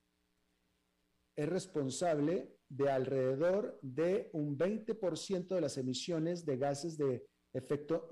es 1.35 1.49
responsable 1.49 2.57
de 2.69 2.91
alrededor 2.91 3.79
de 3.83 4.31
un 4.33 4.57
20% 4.57 5.49
de 5.49 5.61
las 5.61 5.77
emisiones 5.77 6.47
de 6.47 6.57
gases 6.57 6.97
de 6.97 7.29
efecto 7.53 8.09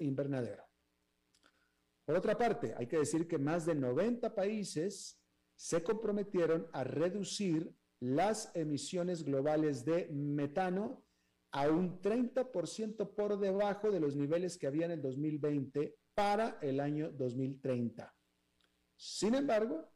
invernadero. 0.00 0.64
Por 2.04 2.16
otra 2.16 2.36
parte, 2.36 2.74
hay 2.76 2.86
que 2.86 2.98
decir 2.98 3.28
que 3.28 3.38
más 3.38 3.66
de 3.66 3.74
90 3.74 4.34
países 4.34 5.20
se 5.54 5.82
comprometieron 5.82 6.68
a 6.72 6.84
reducir 6.84 7.72
las 8.00 8.54
emisiones 8.54 9.24
globales 9.24 9.84
de 9.84 10.08
metano 10.08 11.04
a 11.52 11.68
un 11.70 12.00
30% 12.00 13.14
por 13.14 13.38
debajo 13.38 13.90
de 13.90 14.00
los 14.00 14.16
niveles 14.16 14.58
que 14.58 14.66
había 14.66 14.86
en 14.86 14.92
el 14.92 15.02
2020 15.02 15.96
para 16.14 16.58
el 16.60 16.80
año 16.80 17.10
2030. 17.10 18.14
Sin 18.96 19.34
embargo, 19.34 19.88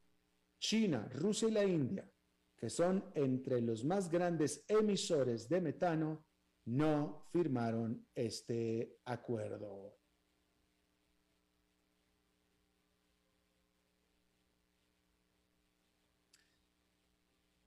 China, 0.58 1.08
Rusia 1.12 1.48
y 1.48 1.52
la 1.52 1.64
India, 1.64 2.10
que 2.56 2.70
son 2.70 3.10
entre 3.14 3.60
los 3.60 3.84
más 3.84 4.10
grandes 4.10 4.64
emisores 4.68 5.48
de 5.48 5.60
metano, 5.60 6.26
no 6.66 7.26
firmaron 7.32 8.06
este 8.14 8.98
acuerdo. 9.06 9.99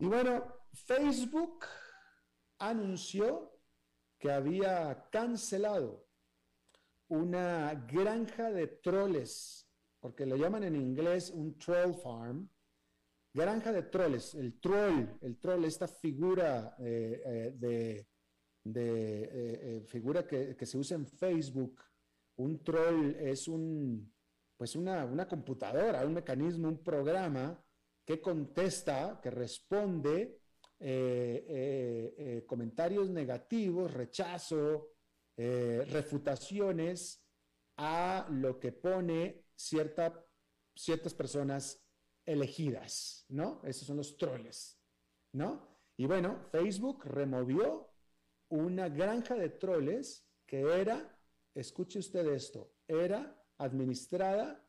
Y 0.04 0.06
bueno, 0.06 0.44
Facebook 0.74 1.64
anunció 2.60 3.58
que 4.20 4.30
había 4.30 5.08
cancelado 5.10 6.10
una 7.08 7.74
granja 7.74 8.52
de 8.52 8.68
troles 8.68 9.66
porque 10.02 10.26
lo 10.26 10.36
llaman 10.36 10.66
en 10.66 10.76
inglés 10.76 11.32
un 11.34 11.58
troll 11.58 11.94
farm, 11.94 12.50
granja 13.34 13.72
de 13.72 13.84
troles, 13.84 14.36
el 14.36 14.60
troll, 14.60 15.08
el 15.22 15.40
troll, 15.40 15.64
esta 15.64 15.88
figura 15.88 16.76
eh, 16.80 17.22
eh, 17.26 17.54
de, 17.56 18.10
de 18.62 19.30
eh, 19.78 19.82
figura 19.86 20.28
que, 20.28 20.58
que, 20.58 20.66
se 20.66 20.78
usa 20.78 20.98
en 20.98 21.08
Facebook, 21.08 21.82
un 22.36 22.62
troll 22.62 23.16
es 23.20 23.48
un, 23.48 24.14
pues 24.58 24.76
una, 24.76 25.06
una 25.06 25.30
computadora, 25.30 26.06
un 26.06 26.16
mecanismo, 26.16 26.68
un 26.68 26.84
programa 26.84 27.63
que 28.06 28.20
contesta, 28.22 29.20
que 29.22 29.30
responde 29.32 30.40
comentarios 32.46 33.10
negativos, 33.10 33.94
rechazo, 33.94 34.92
refutaciones 35.38 37.24
a 37.78 38.28
lo 38.30 38.60
que 38.60 38.72
pone 38.72 39.46
cierta, 39.56 40.26
ciertas 40.76 41.14
personas 41.14 41.84
elegidas, 42.26 43.26
¿no? 43.30 43.62
Esos 43.64 43.88
son 43.88 43.98
los 43.98 44.18
troles, 44.18 44.80
¿no? 45.32 45.80
Y 45.98 46.06
bueno, 46.06 46.42
Facebook 46.52 47.06
removió 47.06 47.90
una 48.50 48.90
granja 48.90 49.36
de 49.36 49.50
troles 49.50 50.28
que 50.46 50.62
era, 50.62 51.18
escuche 51.56 52.00
usted 52.00 52.28
esto, 52.28 52.74
era 52.88 53.42
administrada 53.58 54.68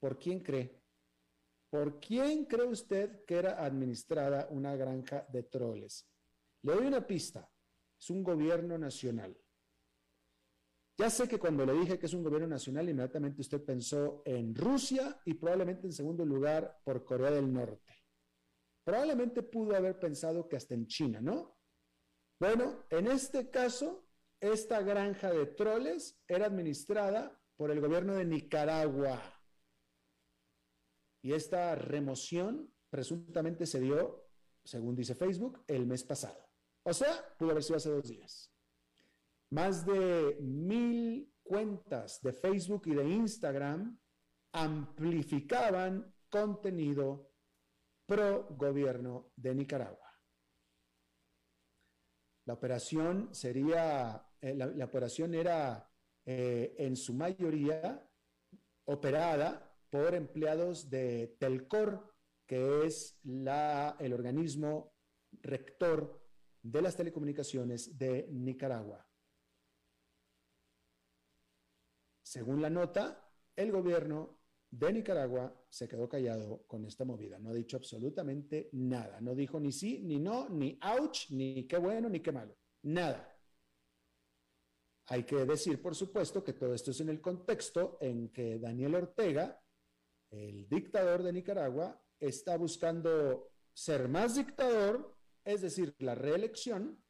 por 0.00 0.18
quién 0.18 0.40
cree. 0.40 0.81
¿Por 1.72 1.98
quién 2.00 2.44
cree 2.44 2.66
usted 2.66 3.24
que 3.24 3.38
era 3.38 3.64
administrada 3.64 4.46
una 4.50 4.76
granja 4.76 5.26
de 5.32 5.44
troles? 5.44 6.06
Le 6.64 6.74
doy 6.74 6.86
una 6.86 7.06
pista. 7.06 7.50
Es 7.98 8.10
un 8.10 8.22
gobierno 8.22 8.76
nacional. 8.76 9.34
Ya 10.98 11.08
sé 11.08 11.26
que 11.26 11.38
cuando 11.38 11.64
le 11.64 11.72
dije 11.72 11.98
que 11.98 12.04
es 12.04 12.12
un 12.12 12.24
gobierno 12.24 12.46
nacional, 12.46 12.90
inmediatamente 12.90 13.40
usted 13.40 13.64
pensó 13.64 14.20
en 14.26 14.54
Rusia 14.54 15.18
y 15.24 15.32
probablemente 15.32 15.86
en 15.86 15.94
segundo 15.94 16.26
lugar 16.26 16.78
por 16.84 17.06
Corea 17.06 17.30
del 17.30 17.50
Norte. 17.50 18.04
Probablemente 18.84 19.42
pudo 19.42 19.74
haber 19.74 19.98
pensado 19.98 20.46
que 20.50 20.56
hasta 20.56 20.74
en 20.74 20.86
China, 20.86 21.22
¿no? 21.22 21.56
Bueno, 22.38 22.84
en 22.90 23.06
este 23.06 23.48
caso, 23.48 24.10
esta 24.38 24.82
granja 24.82 25.30
de 25.30 25.46
troles 25.46 26.20
era 26.28 26.44
administrada 26.44 27.40
por 27.56 27.70
el 27.70 27.80
gobierno 27.80 28.14
de 28.14 28.26
Nicaragua. 28.26 29.31
Y 31.22 31.32
esta 31.32 31.74
remoción 31.76 32.72
presuntamente 32.90 33.64
se 33.64 33.80
dio, 33.80 34.28
según 34.64 34.94
dice 34.94 35.14
Facebook, 35.14 35.64
el 35.68 35.86
mes 35.86 36.02
pasado. 36.04 36.48
O 36.82 36.92
sea, 36.92 37.34
pudo 37.38 37.52
haber 37.52 37.62
sido 37.62 37.76
hace 37.76 37.90
dos 37.90 38.08
días. 38.08 38.52
Más 39.50 39.86
de 39.86 40.36
mil 40.40 41.32
cuentas 41.42 42.20
de 42.22 42.32
Facebook 42.32 42.82
y 42.86 42.94
de 42.94 43.08
Instagram 43.08 43.98
amplificaban 44.52 46.12
contenido 46.28 47.30
pro 48.06 48.48
gobierno 48.50 49.32
de 49.36 49.54
Nicaragua. 49.54 50.12
La 52.44 52.54
operación 52.54 53.32
sería, 53.32 54.26
eh, 54.40 54.54
la, 54.54 54.84
operación 54.84 55.34
era 55.34 55.88
eh, 56.24 56.74
en 56.78 56.96
su 56.96 57.14
mayoría 57.14 58.10
operada 58.84 59.71
por 59.92 60.14
empleados 60.14 60.88
de 60.88 61.36
Telcor, 61.38 62.14
que 62.46 62.86
es 62.86 63.20
la, 63.24 63.94
el 64.00 64.14
organismo 64.14 64.94
rector 65.42 66.18
de 66.62 66.80
las 66.80 66.96
telecomunicaciones 66.96 67.98
de 67.98 68.26
Nicaragua. 68.30 69.06
Según 72.22 72.62
la 72.62 72.70
nota, 72.70 73.30
el 73.54 73.70
gobierno 73.70 74.40
de 74.70 74.94
Nicaragua 74.94 75.62
se 75.68 75.86
quedó 75.86 76.08
callado 76.08 76.64
con 76.66 76.86
esta 76.86 77.04
movida. 77.04 77.38
No 77.38 77.50
ha 77.50 77.54
dicho 77.54 77.76
absolutamente 77.76 78.70
nada. 78.72 79.20
No 79.20 79.34
dijo 79.34 79.60
ni 79.60 79.72
sí, 79.72 80.00
ni 80.02 80.18
no, 80.18 80.48
ni 80.48 80.78
ouch, 80.80 81.30
ni 81.32 81.66
qué 81.66 81.76
bueno, 81.76 82.08
ni 82.08 82.20
qué 82.20 82.32
malo. 82.32 82.56
Nada. 82.84 83.28
Hay 85.08 85.24
que 85.24 85.44
decir, 85.44 85.82
por 85.82 85.94
supuesto, 85.94 86.42
que 86.42 86.54
todo 86.54 86.72
esto 86.72 86.92
es 86.92 87.00
en 87.00 87.10
el 87.10 87.20
contexto 87.20 87.98
en 88.00 88.30
que 88.30 88.58
Daniel 88.58 88.94
Ortega, 88.94 89.61
el 90.32 90.68
dictador 90.68 91.22
de 91.22 91.32
Nicaragua, 91.32 92.02
está 92.18 92.56
buscando 92.56 93.52
ser 93.72 94.08
más 94.08 94.36
dictador, 94.36 95.16
es 95.44 95.62
decir, 95.62 95.94
la 95.98 96.14
reelección 96.14 97.02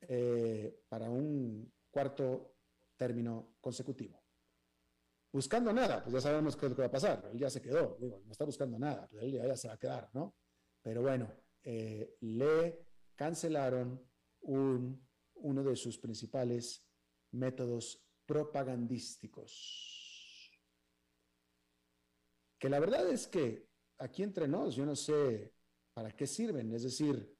eh, 0.00 0.82
para 0.88 1.10
un 1.10 1.72
cuarto 1.90 2.54
término 2.96 3.56
consecutivo 3.60 4.26
buscando 5.36 5.70
nada, 5.70 6.02
pues 6.02 6.14
ya 6.14 6.20
sabemos 6.22 6.56
qué 6.56 6.64
es 6.64 6.70
lo 6.70 6.76
que 6.76 6.82
va 6.82 6.88
a 6.88 6.90
pasar. 6.90 7.28
Él 7.30 7.38
ya 7.38 7.50
se 7.50 7.60
quedó, 7.60 7.98
no 8.00 8.32
está 8.32 8.46
buscando 8.46 8.78
nada, 8.78 9.06
pues 9.06 9.22
él 9.22 9.32
ya, 9.32 9.54
se 9.54 9.68
va 9.68 9.74
a 9.74 9.78
quedar, 9.78 10.08
¿no? 10.14 10.34
Pero 10.80 11.02
bueno, 11.02 11.30
eh, 11.62 12.16
le 12.20 12.86
cancelaron 13.14 14.02
uno 14.40 15.62
de 15.62 15.76
sus 15.76 15.98
principales 15.98 16.86
métodos 17.32 18.02
propagandísticos. 18.24 19.95
Que 22.58 22.68
la 22.68 22.80
verdad 22.80 23.08
es 23.10 23.26
que 23.26 23.68
aquí 23.98 24.22
entre 24.22 24.48
nos, 24.48 24.74
yo 24.74 24.86
no 24.86 24.96
sé 24.96 25.52
para 25.94 26.14
qué 26.14 26.26
sirven, 26.26 26.72
es 26.72 26.82
decir, 26.82 27.36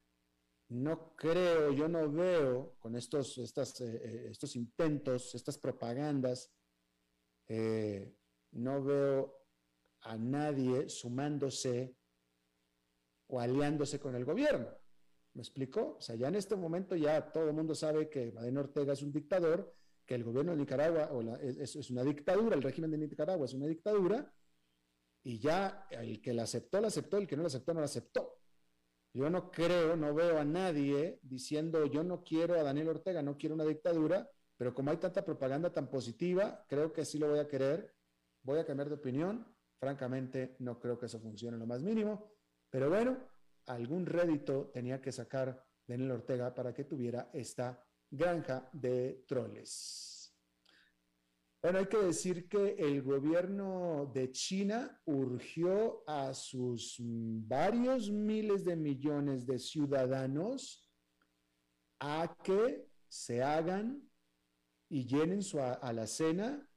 no 0.69 1.15
creo, 1.15 1.73
yo 1.73 1.89
no 1.89 2.11
veo 2.11 2.77
con 2.79 2.97
estos, 2.97 3.39
estas, 3.39 3.81
eh, 3.81 4.01
eh, 4.03 4.29
estos 4.31 4.57
intentos, 4.57 5.35
estas 5.35 5.59
propagandas, 5.59 6.51
eh, 7.49 8.17
no 8.53 8.83
veo 8.83 9.47
a 10.01 10.17
nadie 10.17 10.89
sumándose 10.89 11.97
o 13.29 13.41
aliándose 13.41 14.01
con 14.01 14.15
el 14.15 14.25
gobierno. 14.25 14.69
¿Me 15.35 15.43
explico? 15.43 15.97
O 15.99 16.01
sea, 16.01 16.17
ya 16.17 16.29
en 16.29 16.37
este 16.37 16.57
momento 16.57 16.97
ya 16.97 17.31
todo 17.31 17.49
el 17.49 17.55
mundo 17.55 17.75
sabe 17.75 18.09
que 18.09 18.33
Madeno 18.33 18.61
Ortega 18.61 18.95
es 18.95 19.03
un 19.03 19.13
dictador, 19.13 19.75
que 20.07 20.15
el 20.15 20.25
gobierno 20.25 20.53
de 20.53 20.59
Nicaragua 20.59 21.11
o 21.13 21.37
es, 21.37 21.91
una 21.91 22.03
dictadura, 22.03 22.57
el 22.57 22.63
régimen 22.63 22.91
de 22.93 22.99
Nicaragua 22.99 23.45
es 23.45 23.53
una 23.53 23.67
dictadura, 23.67 24.33
y 25.27 25.41
ya 25.41 25.89
el 25.91 26.23
que 26.23 26.33
la 26.33 26.45
aceptó, 26.45 26.81
la 26.81 26.87
aceptó, 26.87 27.19
el 27.19 27.27
que 27.27 27.35
no 27.37 27.43
la 27.43 27.49
aceptó, 27.49 27.75
no 27.75 27.81
la 27.81 27.87
aceptó. 27.87 28.39
Yo 29.13 29.29
no 29.29 29.51
creo, 29.51 29.97
no 29.97 30.15
veo 30.15 30.39
a 30.39 30.45
nadie 30.45 31.19
diciendo 31.21 31.85
yo 31.87 32.05
no 32.05 32.23
quiero 32.23 32.55
a 32.55 32.63
Daniel 32.63 32.91
Ortega, 32.91 33.23
no 33.23 33.37
quiero 33.37 33.57
una 33.57 33.65
dictadura, 33.65 34.31
pero 34.57 34.73
como 34.73 34.93
hay 34.93 34.99
tanta 34.99 35.25
propaganda 35.25 35.73
tan 35.73 35.91
positiva, 35.91 36.65
creo 36.69 36.93
que 36.93 37.05
sí 37.05 37.19
lo 37.19 37.29
voy 37.29 37.41
a 37.41 37.49
querer. 37.49 37.93
Voy 38.45 38.61
a 38.61 38.65
cambiar 38.65 38.89
de 38.89 38.95
opinión. 38.95 39.45
Francamente, 39.81 40.55
no 40.61 40.79
creo 40.79 40.97
que 40.97 41.07
eso 41.07 41.19
funcione 41.19 41.59
lo 41.59 41.67
más 41.67 41.83
mínimo. 41.83 42.31
Pero 42.71 42.89
bueno, 42.89 43.19
algún 43.67 44.07
rédito 44.07 44.71
tenía 44.73 45.01
que 45.01 45.11
sacar 45.11 45.61
Daniel 45.89 46.13
Ortega 46.13 46.55
para 46.55 46.73
que 46.73 46.85
tuviera 46.85 47.31
esta 47.33 47.85
granja 48.09 48.71
de 48.73 49.25
troles. 49.27 50.16
Bueno, 51.67 51.81
hay 51.81 51.87
que 51.87 51.99
decir 51.99 52.49
que 52.49 52.77
el 52.79 53.03
gobierno 53.03 54.09
de 54.15 54.31
China 54.31 55.03
urgió 55.05 56.09
a 56.09 56.33
sus 56.33 56.95
varios 57.01 58.09
miles 58.09 58.65
de 58.65 58.77
millones 58.77 59.45
de 59.45 59.59
ciudadanos 59.59 60.89
a 61.99 62.37
que 62.45 62.89
se 63.09 63.43
hagan 63.43 64.09
y 64.89 65.07
llenen 65.07 65.43
su 65.43 65.61
alacena 65.61 66.71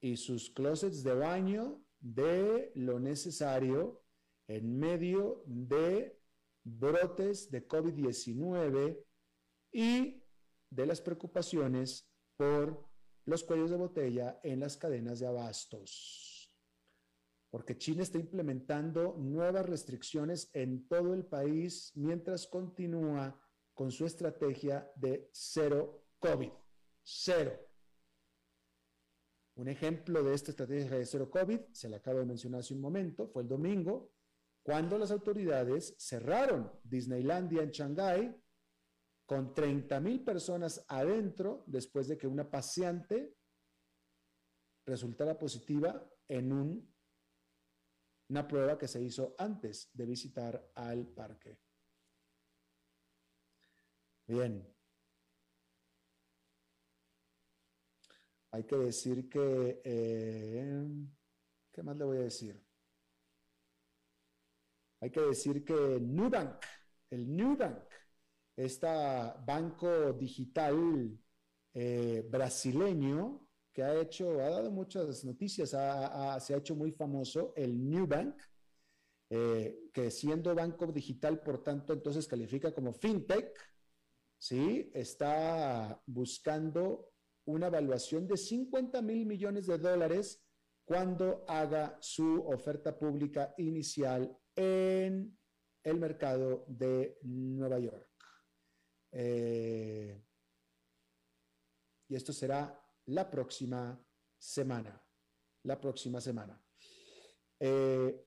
y 0.00 0.16
sus 0.16 0.48
closets 0.48 1.02
de 1.02 1.14
baño 1.14 1.84
de 1.98 2.70
lo 2.76 3.00
necesario 3.00 4.00
en 4.46 4.78
medio 4.78 5.42
de 5.44 6.16
brotes 6.62 7.50
de 7.50 7.66
COVID-19 7.66 8.96
y 9.72 10.22
de 10.70 10.86
las 10.86 11.00
preocupaciones 11.00 12.08
por 12.36 12.93
los 13.26 13.44
cuellos 13.44 13.70
de 13.70 13.76
botella 13.76 14.40
en 14.42 14.60
las 14.60 14.76
cadenas 14.76 15.20
de 15.20 15.26
abastos. 15.26 16.54
Porque 17.50 17.78
China 17.78 18.02
está 18.02 18.18
implementando 18.18 19.14
nuevas 19.16 19.66
restricciones 19.66 20.50
en 20.52 20.88
todo 20.88 21.14
el 21.14 21.24
país 21.24 21.92
mientras 21.94 22.46
continúa 22.46 23.40
con 23.72 23.90
su 23.90 24.06
estrategia 24.06 24.90
de 24.96 25.28
cero 25.32 26.06
COVID 26.18 26.50
cero. 27.04 27.60
Un 29.56 29.68
ejemplo 29.68 30.24
de 30.24 30.34
esta 30.34 30.50
estrategia 30.50 30.98
de 30.98 31.06
cero 31.06 31.30
COVID, 31.30 31.60
se 31.70 31.88
la 31.88 31.98
acabo 31.98 32.18
de 32.18 32.26
mencionar 32.26 32.60
hace 32.60 32.74
un 32.74 32.80
momento, 32.80 33.28
fue 33.28 33.42
el 33.42 33.48
domingo, 33.48 34.12
cuando 34.62 34.98
las 34.98 35.10
autoridades 35.10 35.94
cerraron 35.98 36.72
Disneylandia 36.82 37.62
en 37.62 37.70
Shanghái 37.70 38.34
con 39.26 39.54
30 39.54 40.00
mil 40.00 40.22
personas 40.22 40.84
adentro 40.88 41.64
después 41.66 42.08
de 42.08 42.18
que 42.18 42.26
una 42.26 42.50
paciente 42.50 43.36
resultara 44.86 45.38
positiva 45.38 46.06
en 46.28 46.52
un, 46.52 46.94
una 48.28 48.46
prueba 48.46 48.76
que 48.78 48.88
se 48.88 49.02
hizo 49.02 49.34
antes 49.38 49.90
de 49.92 50.06
visitar 50.06 50.70
al 50.74 51.06
parque. 51.06 51.58
Bien, 54.26 54.74
Hay 58.54 58.62
que 58.62 58.76
decir 58.76 59.28
que, 59.28 59.82
eh, 59.82 60.86
¿qué 61.72 61.82
más 61.82 61.96
le 61.96 62.04
voy 62.04 62.18
a 62.18 62.20
decir? 62.20 62.64
Hay 65.00 65.10
que 65.10 65.22
decir 65.22 65.64
que 65.64 65.98
Nubank, 66.00 66.64
el 67.10 67.36
Nubank, 67.36 67.82
este 68.56 68.86
banco 69.46 70.12
digital 70.12 71.18
eh, 71.72 72.26
brasileño 72.28 73.48
que 73.72 73.82
ha 73.82 74.00
hecho, 74.00 74.40
ha 74.40 74.50
dado 74.50 74.70
muchas 74.70 75.24
noticias, 75.24 75.70
se 75.70 75.76
ha 75.76 76.56
hecho 76.56 76.76
muy 76.76 76.92
famoso, 76.92 77.52
el 77.56 77.90
Nubank, 77.90 78.40
eh, 79.30 79.90
que 79.92 80.12
siendo 80.12 80.54
banco 80.54 80.86
digital, 80.86 81.40
por 81.40 81.64
tanto, 81.64 81.92
entonces 81.92 82.28
califica 82.28 82.72
como 82.72 82.92
fintech, 82.92 83.52
¿sí? 84.38 84.92
Está 84.94 86.00
buscando 86.06 87.10
una 87.46 87.66
evaluación 87.66 88.28
de 88.28 88.36
50 88.36 89.02
mil 89.02 89.26
millones 89.26 89.66
de 89.66 89.78
dólares 89.78 90.40
cuando 90.84 91.44
haga 91.48 91.98
su 92.00 92.46
oferta 92.46 92.96
pública 92.96 93.54
inicial 93.58 94.38
en 94.54 95.36
el 95.82 95.98
mercado 95.98 96.64
de 96.68 97.18
Nueva 97.22 97.80
York. 97.80 98.13
Eh, 99.16 100.20
y 102.08 102.16
esto 102.16 102.32
será 102.32 102.80
la 103.06 103.30
próxima 103.30 103.98
semana. 104.36 105.00
La 105.62 105.80
próxima 105.80 106.20
semana. 106.20 106.60
Eh, 107.60 108.26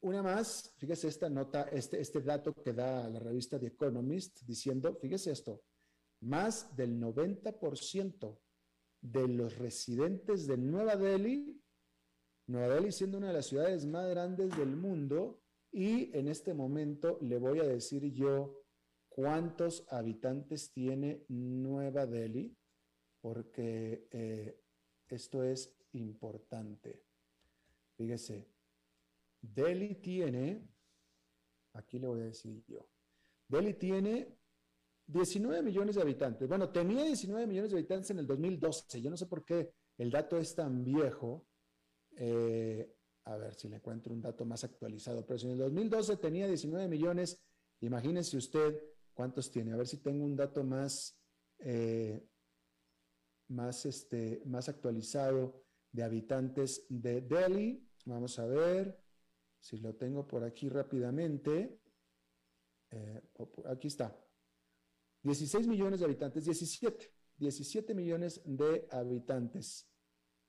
una 0.00 0.22
más, 0.22 0.72
fíjese 0.78 1.08
esta 1.08 1.28
nota, 1.28 1.64
este, 1.64 2.00
este 2.00 2.22
dato 2.22 2.54
que 2.54 2.72
da 2.72 3.08
la 3.08 3.18
revista 3.18 3.58
The 3.58 3.66
Economist 3.66 4.42
diciendo, 4.42 4.94
fíjese 4.96 5.32
esto, 5.32 5.62
más 6.20 6.74
del 6.74 6.98
90% 6.98 8.40
de 9.02 9.28
los 9.28 9.58
residentes 9.58 10.46
de 10.46 10.56
Nueva 10.56 10.96
Delhi, 10.96 11.62
Nueva 12.46 12.74
Delhi 12.74 12.92
siendo 12.92 13.18
una 13.18 13.28
de 13.28 13.34
las 13.34 13.46
ciudades 13.46 13.84
más 13.84 14.08
grandes 14.08 14.56
del 14.56 14.76
mundo, 14.76 15.42
y 15.70 16.16
en 16.16 16.28
este 16.28 16.54
momento 16.54 17.18
le 17.20 17.38
voy 17.38 17.60
a 17.60 17.64
decir 17.64 18.10
yo 18.12 18.65
cuántos 19.16 19.86
habitantes 19.88 20.70
tiene 20.72 21.24
Nueva 21.28 22.04
Delhi, 22.06 22.54
porque 23.22 24.08
eh, 24.10 24.60
esto 25.08 25.42
es 25.42 25.74
importante. 25.92 27.02
Fíjese, 27.96 28.46
Delhi 29.40 29.94
tiene, 29.94 30.68
aquí 31.72 31.98
le 31.98 32.08
voy 32.08 32.20
a 32.20 32.24
decir 32.24 32.62
yo, 32.66 32.86
Delhi 33.48 33.72
tiene 33.72 34.36
19 35.06 35.62
millones 35.62 35.94
de 35.94 36.02
habitantes. 36.02 36.46
Bueno, 36.46 36.68
tenía 36.68 37.02
19 37.02 37.46
millones 37.46 37.70
de 37.70 37.78
habitantes 37.78 38.10
en 38.10 38.18
el 38.18 38.26
2012. 38.26 39.00
Yo 39.00 39.08
no 39.08 39.16
sé 39.16 39.24
por 39.24 39.46
qué 39.46 39.72
el 39.96 40.10
dato 40.10 40.36
es 40.36 40.54
tan 40.54 40.84
viejo. 40.84 41.46
Eh, 42.18 42.92
a 43.24 43.36
ver 43.38 43.54
si 43.54 43.68
le 43.68 43.76
encuentro 43.76 44.12
un 44.12 44.20
dato 44.20 44.44
más 44.44 44.62
actualizado. 44.62 45.24
Pero 45.24 45.38
si 45.38 45.46
en 45.46 45.52
el 45.52 45.58
2012 45.58 46.18
tenía 46.18 46.46
19 46.46 46.86
millones, 46.86 47.40
imagínese 47.80 48.36
usted 48.36 48.78
cuántos 49.16 49.50
tiene. 49.50 49.72
A 49.72 49.76
ver 49.76 49.88
si 49.88 49.96
tengo 49.96 50.24
un 50.24 50.36
dato 50.36 50.62
más, 50.62 51.18
eh, 51.58 52.28
más, 53.48 53.86
este, 53.86 54.42
más 54.44 54.68
actualizado 54.68 55.64
de 55.90 56.04
habitantes 56.04 56.86
de 56.88 57.22
Delhi. 57.22 57.88
Vamos 58.04 58.38
a 58.38 58.46
ver 58.46 59.02
si 59.58 59.78
lo 59.78 59.94
tengo 59.94 60.28
por 60.28 60.44
aquí 60.44 60.68
rápidamente. 60.68 61.80
Eh, 62.90 63.22
aquí 63.64 63.88
está. 63.88 64.14
16 65.22 65.66
millones 65.66 65.98
de 65.98 66.04
habitantes, 66.04 66.44
17, 66.44 67.12
17 67.38 67.94
millones 67.94 68.42
de 68.44 68.86
habitantes. 68.92 69.88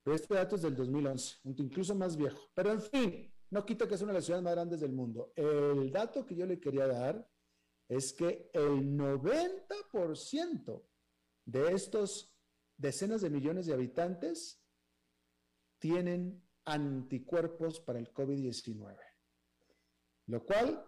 Pero 0.03 0.15
este 0.15 0.35
dato 0.35 0.55
es 0.55 0.61
del 0.61 0.75
2011, 0.75 1.37
incluso 1.45 1.95
más 1.95 2.15
viejo. 2.15 2.39
Pero 2.53 2.71
en 2.73 2.81
fin, 2.81 3.33
no 3.49 3.65
quita 3.65 3.87
que 3.87 3.95
es 3.95 4.01
una 4.01 4.11
de 4.11 4.19
las 4.19 4.25
ciudades 4.25 4.43
más 4.43 4.53
grandes 4.53 4.81
del 4.81 4.93
mundo. 4.93 5.31
El 5.35 5.89
dato 5.91 6.25
que 6.25 6.35
yo 6.35 6.45
le 6.45 6.59
quería 6.59 6.85
dar 6.85 7.27
es 7.89 8.13
que 8.13 8.49
el 8.53 8.97
90% 8.97 10.83
de 11.45 11.71
estos 11.71 12.33
decenas 12.77 13.21
de 13.21 13.29
millones 13.29 13.65
de 13.65 13.73
habitantes 13.73 14.61
tienen 15.79 16.43
anticuerpos 16.65 17.79
para 17.79 17.99
el 17.99 18.13
COVID-19, 18.13 18.97
lo 20.27 20.45
cual 20.45 20.85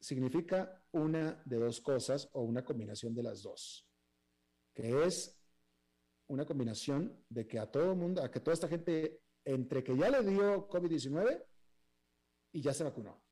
significa 0.00 0.82
una 0.92 1.42
de 1.44 1.58
dos 1.58 1.80
cosas 1.80 2.28
o 2.32 2.42
una 2.42 2.64
combinación 2.64 3.14
de 3.14 3.22
las 3.22 3.42
dos, 3.42 3.86
que 4.74 5.04
es 5.04 5.38
una 6.28 6.46
combinación 6.46 7.24
de 7.28 7.46
que 7.46 7.58
a 7.58 7.70
todo 7.70 7.94
mundo, 7.94 8.22
a 8.22 8.30
que 8.30 8.40
toda 8.40 8.54
esta 8.54 8.68
gente, 8.68 9.20
entre 9.44 9.82
que 9.82 9.96
ya 9.96 10.10
le 10.10 10.22
dio 10.22 10.68
COVID-19 10.68 11.44
y 12.52 12.62
ya 12.62 12.72
se 12.72 12.84
vacunó, 12.84 13.22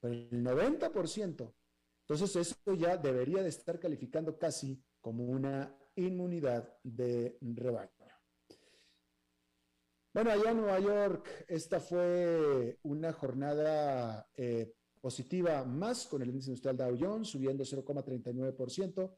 pero 0.00 0.14
el 0.14 0.44
90%, 0.44 1.54
entonces 2.12 2.36
eso 2.36 2.74
ya 2.74 2.96
debería 2.96 3.42
de 3.42 3.48
estar 3.48 3.78
calificando 3.78 4.38
casi 4.38 4.82
como 5.00 5.24
una 5.24 5.74
inmunidad 5.96 6.76
de 6.82 7.38
rebaño. 7.40 7.90
Bueno, 10.12 10.30
allá 10.30 10.50
en 10.50 10.56
Nueva 10.58 10.78
York, 10.78 11.46
esta 11.48 11.80
fue 11.80 12.78
una 12.82 13.14
jornada 13.14 14.28
eh, 14.36 14.74
positiva 15.00 15.64
más 15.64 16.06
con 16.06 16.20
el 16.20 16.28
índice 16.28 16.50
industrial 16.50 16.76
Dow 16.76 16.96
Jones 17.00 17.28
subiendo 17.28 17.64
0,39%, 17.64 19.16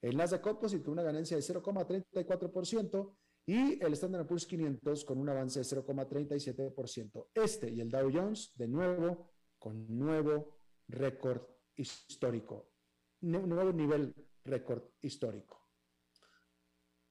el 0.00 0.16
Nasdaq 0.16 0.40
Composite 0.40 0.82
con 0.82 0.92
una 0.92 1.02
ganancia 1.02 1.36
de 1.36 1.42
0,34% 1.42 3.14
y 3.44 3.84
el 3.84 3.92
Standard 3.92 4.26
Poor's 4.26 4.46
500 4.46 5.04
con 5.04 5.18
un 5.18 5.28
avance 5.28 5.60
de 5.60 5.66
0,37%. 5.66 7.28
Este 7.34 7.70
y 7.70 7.80
el 7.82 7.90
Dow 7.90 8.10
Jones 8.10 8.52
de 8.54 8.66
nuevo 8.66 9.30
con 9.58 9.86
nuevo 9.98 10.56
récord 10.88 11.42
histórico, 11.80 12.70
nuevo 13.20 13.72
nivel 13.72 14.14
récord 14.44 14.82
histórico. 15.02 15.68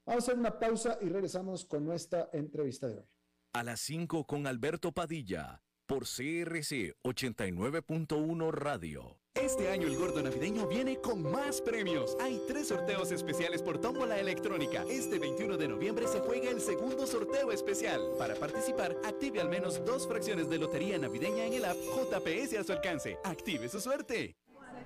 Vamos 0.05 0.23
a 0.23 0.31
hacer 0.31 0.39
una 0.39 0.57
pausa 0.57 0.97
y 1.01 1.09
regresamos 1.09 1.65
con 1.65 1.85
nuestra 1.85 2.29
entrevista 2.33 2.87
de 2.87 2.97
hoy. 2.97 3.05
A 3.53 3.63
las 3.63 3.79
5 3.81 4.25
con 4.25 4.47
Alberto 4.47 4.91
Padilla 4.91 5.63
por 5.85 6.03
CRC 6.03 6.95
89.1 7.03 8.51
Radio. 8.51 9.19
Este 9.35 9.69
año 9.69 9.87
el 9.87 9.97
gordo 9.97 10.21
navideño 10.21 10.67
viene 10.67 10.99
con 10.99 11.23
más 11.23 11.61
premios. 11.61 12.15
Hay 12.19 12.41
tres 12.47 12.67
sorteos 12.67 13.11
especiales 13.11 13.61
por 13.61 13.79
tómbola 13.79 14.19
electrónica. 14.19 14.83
Este 14.89 15.17
21 15.17 15.57
de 15.57 15.67
noviembre 15.67 16.07
se 16.07 16.19
juega 16.19 16.49
el 16.49 16.61
segundo 16.61 17.07
sorteo 17.07 17.51
especial. 17.51 18.01
Para 18.17 18.35
participar, 18.35 18.97
active 19.05 19.41
al 19.41 19.49
menos 19.49 19.83
dos 19.85 20.07
fracciones 20.07 20.49
de 20.49 20.59
lotería 20.59 20.97
navideña 20.97 21.45
en 21.45 21.53
el 21.53 21.65
app 21.65 21.77
JPS 21.77 22.53
a 22.57 22.63
su 22.63 22.71
alcance. 22.73 23.17
Active 23.23 23.69
su 23.69 23.79
suerte. 23.79 24.35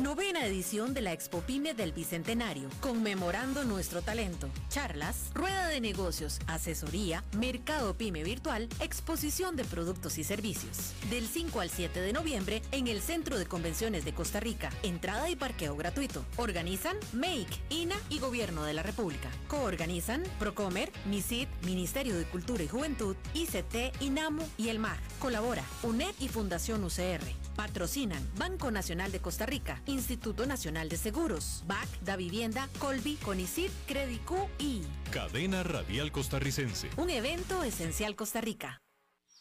Novena 0.00 0.46
edición 0.46 0.94
de 0.94 1.02
la 1.02 1.12
Expo 1.12 1.42
Pyme 1.42 1.74
del 1.74 1.92
Bicentenario, 1.92 2.70
conmemorando 2.80 3.64
nuestro 3.64 4.00
talento. 4.00 4.48
Charlas, 4.70 5.30
rueda 5.34 5.66
de 5.66 5.82
negocios, 5.82 6.38
asesoría, 6.46 7.22
mercado 7.36 7.94
Pyme 7.94 8.24
virtual, 8.24 8.70
exposición 8.80 9.56
de 9.56 9.64
productos 9.66 10.16
y 10.16 10.24
servicios. 10.24 10.94
Del 11.10 11.26
5 11.26 11.60
al 11.60 11.68
7 11.68 12.00
de 12.00 12.14
noviembre 12.14 12.62
en 12.72 12.86
el 12.86 13.02
Centro 13.02 13.38
de 13.38 13.44
Convenciones 13.44 14.06
de 14.06 14.14
Costa 14.14 14.40
Rica. 14.40 14.70
Entrada 14.82 15.28
y 15.28 15.36
parqueo 15.36 15.76
gratuito. 15.76 16.24
Organizan 16.38 16.96
Make, 17.12 17.60
INA 17.68 17.96
y 18.08 18.20
Gobierno 18.20 18.64
de 18.64 18.72
la 18.72 18.82
República. 18.82 19.28
Coorganizan 19.48 20.22
Procomer, 20.38 20.90
MISID, 21.04 21.46
Ministerio 21.66 22.16
de 22.16 22.24
Cultura 22.24 22.62
y 22.62 22.68
Juventud, 22.68 23.16
ICT, 23.34 24.00
INAMU 24.00 24.44
y 24.56 24.70
el 24.70 24.78
MAG. 24.78 24.98
Colabora 25.18 25.62
UNED 25.82 26.14
y 26.20 26.28
Fundación 26.28 26.84
UCR. 26.84 27.39
Patrocinan 27.56 28.26
Banco 28.36 28.70
Nacional 28.70 29.12
de 29.12 29.20
Costa 29.20 29.46
Rica, 29.46 29.82
Instituto 29.86 30.46
Nacional 30.46 30.88
de 30.88 30.96
Seguros, 30.96 31.64
BAC, 31.66 31.88
Da 32.00 32.16
Vivienda, 32.16 32.68
Colby, 32.78 33.16
Conicid, 33.16 33.70
Credicu 33.86 34.48
y 34.58 34.82
Cadena 35.10 35.62
Radial 35.62 36.12
Costarricense. 36.12 36.90
Un 36.96 37.10
evento 37.10 37.62
esencial 37.62 38.16
Costa 38.16 38.40
Rica. 38.40 38.80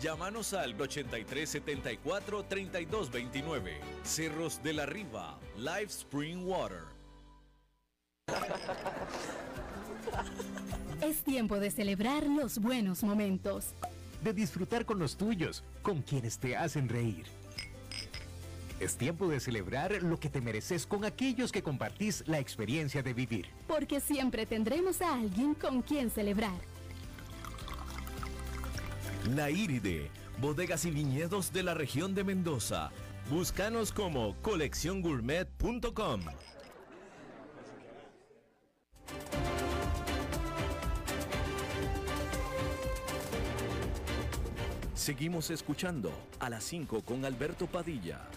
Llámanos 0.00 0.54
al 0.54 0.80
83 0.80 1.48
74 1.48 2.44
32 2.44 3.10
29. 3.10 3.80
Cerros 4.04 4.62
de 4.62 4.72
la 4.72 4.86
Riva, 4.86 5.38
Live 5.56 5.86
Spring 5.88 6.46
Water. 6.46 6.82
Es 11.00 11.22
tiempo 11.24 11.58
de 11.58 11.70
celebrar 11.70 12.24
los 12.26 12.58
buenos 12.58 13.02
momentos. 13.02 13.74
De 14.22 14.32
disfrutar 14.32 14.84
con 14.84 15.00
los 15.00 15.16
tuyos, 15.16 15.64
con 15.82 16.02
quienes 16.02 16.38
te 16.38 16.56
hacen 16.56 16.88
reír. 16.88 17.24
Es 18.78 18.96
tiempo 18.96 19.26
de 19.26 19.40
celebrar 19.40 20.00
lo 20.02 20.20
que 20.20 20.28
te 20.28 20.40
mereces 20.40 20.86
con 20.86 21.04
aquellos 21.04 21.50
que 21.50 21.62
compartís 21.62 22.22
la 22.28 22.38
experiencia 22.38 23.02
de 23.02 23.14
vivir. 23.14 23.46
Porque 23.66 23.98
siempre 23.98 24.46
tendremos 24.46 25.02
a 25.02 25.14
alguien 25.14 25.54
con 25.54 25.82
quien 25.82 26.10
celebrar. 26.10 26.77
La 29.34 29.50
Iride, 29.50 30.10
bodegas 30.40 30.86
y 30.86 30.90
viñedos 30.90 31.52
de 31.52 31.62
la 31.62 31.74
región 31.74 32.14
de 32.14 32.24
Mendoza. 32.24 32.90
Búscanos 33.30 33.92
como 33.92 34.34
colecciongourmet.com. 34.40 36.20
Seguimos 44.94 45.50
escuchando 45.50 46.10
a 46.40 46.48
las 46.48 46.64
5 46.64 47.02
con 47.02 47.24
Alberto 47.24 47.66
Padilla. 47.66 48.28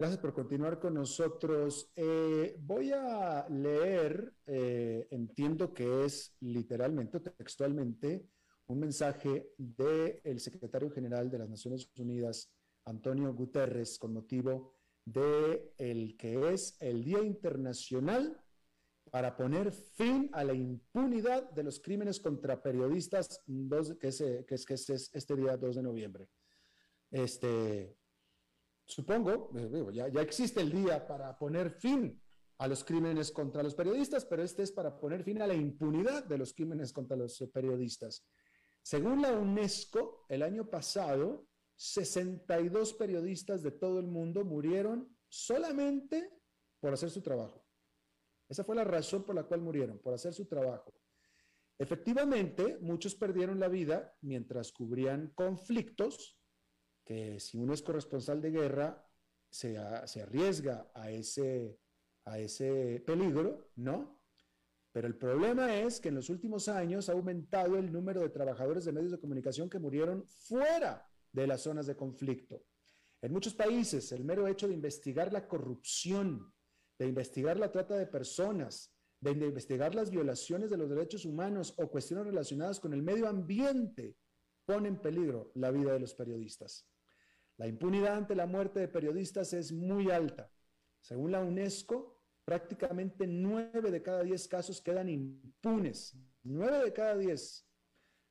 Gracias 0.00 0.18
por 0.18 0.32
continuar 0.32 0.80
con 0.80 0.94
nosotros. 0.94 1.92
Eh, 1.94 2.56
voy 2.58 2.90
a 2.90 3.46
leer, 3.50 4.32
eh, 4.46 5.06
entiendo 5.10 5.74
que 5.74 6.06
es 6.06 6.34
literalmente 6.40 7.20
textualmente, 7.20 8.26
un 8.68 8.80
mensaje 8.80 9.52
del 9.58 10.40
secretario 10.40 10.90
general 10.90 11.30
de 11.30 11.40
las 11.40 11.50
Naciones 11.50 11.90
Unidas, 11.98 12.50
Antonio 12.86 13.34
Guterres, 13.34 13.98
con 13.98 14.14
motivo 14.14 14.72
de 15.04 15.74
el 15.76 16.16
que 16.16 16.50
es 16.50 16.78
el 16.80 17.04
Día 17.04 17.20
Internacional 17.22 18.42
para 19.10 19.36
poner 19.36 19.70
fin 19.70 20.30
a 20.32 20.44
la 20.44 20.54
impunidad 20.54 21.50
de 21.50 21.62
los 21.62 21.78
crímenes 21.78 22.20
contra 22.20 22.62
periodistas, 22.62 23.42
que, 24.00 24.08
es, 24.08 24.22
que, 24.48 24.54
es, 24.54 24.64
que 24.64 24.74
es 24.74 25.10
este 25.12 25.36
día 25.36 25.58
2 25.58 25.76
de 25.76 25.82
noviembre. 25.82 26.30
Este, 27.10 27.99
supongo, 28.90 29.50
eh, 29.56 29.86
ya, 29.92 30.08
ya 30.08 30.20
existe 30.20 30.60
el 30.60 30.70
día 30.70 31.06
para 31.06 31.38
poner 31.38 31.70
fin 31.70 32.20
a 32.58 32.68
los 32.68 32.84
crímenes 32.84 33.30
contra 33.30 33.62
los 33.62 33.74
periodistas, 33.74 34.24
pero 34.26 34.42
este 34.42 34.62
es 34.62 34.72
para 34.72 34.98
poner 34.98 35.24
fin 35.24 35.40
a 35.40 35.46
la 35.46 35.54
impunidad 35.54 36.24
de 36.24 36.36
los 36.36 36.52
crímenes 36.52 36.92
contra 36.92 37.16
los 37.16 37.42
periodistas. 37.52 38.26
Según 38.82 39.22
la 39.22 39.32
UNESCO, 39.32 40.26
el 40.28 40.42
año 40.42 40.68
pasado, 40.68 41.46
62 41.76 42.94
periodistas 42.94 43.62
de 43.62 43.70
todo 43.70 43.98
el 43.98 44.06
mundo 44.06 44.44
murieron 44.44 45.16
solamente 45.28 46.30
por 46.80 46.92
hacer 46.92 47.10
su 47.10 47.22
trabajo. 47.22 47.64
Esa 48.48 48.64
fue 48.64 48.74
la 48.74 48.84
razón 48.84 49.24
por 49.24 49.34
la 49.34 49.44
cual 49.44 49.60
murieron, 49.62 49.98
por 49.98 50.12
hacer 50.12 50.34
su 50.34 50.46
trabajo. 50.46 50.92
Efectivamente, 51.78 52.76
muchos 52.82 53.14
perdieron 53.14 53.58
la 53.58 53.68
vida 53.68 54.14
mientras 54.20 54.72
cubrían 54.72 55.32
conflictos 55.34 56.39
que 57.10 57.40
si 57.40 57.58
uno 57.58 57.74
es 57.74 57.82
corresponsal 57.82 58.40
de 58.40 58.52
guerra, 58.52 59.04
se, 59.50 59.76
se 60.06 60.22
arriesga 60.22 60.92
a 60.94 61.10
ese, 61.10 61.80
a 62.24 62.38
ese 62.38 63.02
peligro, 63.04 63.72
¿no? 63.74 64.22
Pero 64.92 65.08
el 65.08 65.16
problema 65.16 65.76
es 65.76 65.98
que 65.98 66.10
en 66.10 66.14
los 66.14 66.30
últimos 66.30 66.68
años 66.68 67.08
ha 67.08 67.14
aumentado 67.14 67.76
el 67.76 67.90
número 67.90 68.20
de 68.20 68.28
trabajadores 68.28 68.84
de 68.84 68.92
medios 68.92 69.10
de 69.10 69.18
comunicación 69.18 69.68
que 69.68 69.80
murieron 69.80 70.24
fuera 70.28 71.04
de 71.32 71.48
las 71.48 71.62
zonas 71.62 71.86
de 71.86 71.96
conflicto. 71.96 72.62
En 73.20 73.32
muchos 73.32 73.54
países, 73.54 74.12
el 74.12 74.24
mero 74.24 74.46
hecho 74.46 74.68
de 74.68 74.74
investigar 74.74 75.32
la 75.32 75.48
corrupción, 75.48 76.54
de 76.96 77.08
investigar 77.08 77.58
la 77.58 77.72
trata 77.72 77.96
de 77.96 78.06
personas, 78.06 78.94
de 79.18 79.32
investigar 79.32 79.96
las 79.96 80.12
violaciones 80.12 80.70
de 80.70 80.76
los 80.76 80.88
derechos 80.88 81.24
humanos 81.24 81.74
o 81.76 81.90
cuestiones 81.90 82.26
relacionadas 82.26 82.78
con 82.78 82.94
el 82.94 83.02
medio 83.02 83.26
ambiente, 83.26 84.16
pone 84.64 84.86
en 84.86 85.02
peligro 85.02 85.50
la 85.56 85.72
vida 85.72 85.92
de 85.92 85.98
los 85.98 86.14
periodistas. 86.14 86.86
La 87.60 87.66
impunidad 87.66 88.16
ante 88.16 88.34
la 88.34 88.46
muerte 88.46 88.80
de 88.80 88.88
periodistas 88.88 89.52
es 89.52 89.70
muy 89.70 90.10
alta. 90.10 90.50
Según 91.02 91.32
la 91.32 91.42
UNESCO, 91.42 92.18
prácticamente 92.42 93.26
nueve 93.26 93.90
de 93.90 94.00
cada 94.00 94.22
diez 94.22 94.48
casos 94.48 94.80
quedan 94.80 95.10
impunes. 95.10 96.16
Nueve 96.42 96.82
de 96.82 96.92
cada 96.94 97.18
diez. 97.18 97.68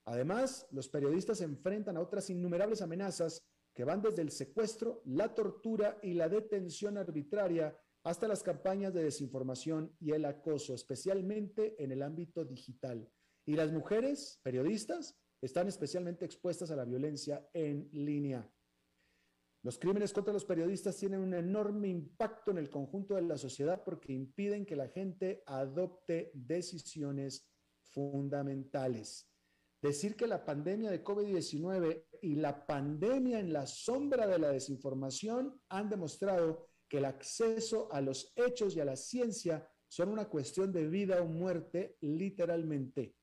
Además, 0.05 0.65
los 0.71 0.89
periodistas 0.89 1.37
se 1.37 1.43
enfrentan 1.43 1.95
a 1.95 2.01
otras 2.01 2.31
innumerables 2.31 2.81
amenazas 2.81 3.47
que 3.75 3.83
van 3.83 4.01
desde 4.01 4.23
el 4.23 4.31
secuestro, 4.31 5.03
la 5.05 5.35
tortura 5.35 5.99
y 6.01 6.13
la 6.13 6.27
detención 6.27 6.97
arbitraria 6.97 7.77
hasta 8.01 8.27
las 8.27 8.41
campañas 8.41 8.95
de 8.95 9.03
desinformación 9.03 9.95
y 9.99 10.13
el 10.13 10.25
acoso, 10.25 10.73
especialmente 10.73 11.75
en 11.77 11.91
el 11.91 12.01
ámbito 12.01 12.45
digital. 12.45 13.07
Y 13.45 13.53
las 13.53 13.71
mujeres 13.71 14.39
periodistas 14.41 15.19
están 15.39 15.67
especialmente 15.67 16.25
expuestas 16.25 16.71
a 16.71 16.75
la 16.75 16.85
violencia 16.85 17.47
en 17.53 17.87
línea. 17.91 18.51
Los 19.61 19.77
crímenes 19.77 20.13
contra 20.13 20.33
los 20.33 20.45
periodistas 20.45 20.95
tienen 20.95 21.19
un 21.19 21.33
enorme 21.33 21.89
impacto 21.89 22.51
en 22.51 22.59
el 22.59 22.69
conjunto 22.69 23.15
de 23.15 23.23
la 23.23 23.37
sociedad 23.37 23.83
porque 23.83 24.13
impiden 24.13 24.65
que 24.65 24.77
la 24.77 24.87
gente 24.87 25.43
adopte 25.45 26.31
decisiones 26.33 27.49
fundamentales. 27.81 29.29
Decir 29.81 30.15
que 30.15 30.27
la 30.27 30.45
pandemia 30.45 30.91
de 30.91 31.03
COVID-19 31.03 32.05
y 32.21 32.35
la 32.35 32.65
pandemia 32.65 33.39
en 33.39 33.51
la 33.51 33.65
sombra 33.65 34.27
de 34.27 34.39
la 34.39 34.49
desinformación 34.49 35.61
han 35.69 35.89
demostrado 35.89 36.69
que 36.87 36.97
el 36.97 37.05
acceso 37.05 37.91
a 37.91 38.01
los 38.01 38.31
hechos 38.35 38.75
y 38.75 38.79
a 38.79 38.85
la 38.85 38.95
ciencia 38.95 39.69
son 39.87 40.09
una 40.09 40.29
cuestión 40.29 40.71
de 40.71 40.87
vida 40.87 41.21
o 41.21 41.25
muerte 41.25 41.97
literalmente. 42.01 43.15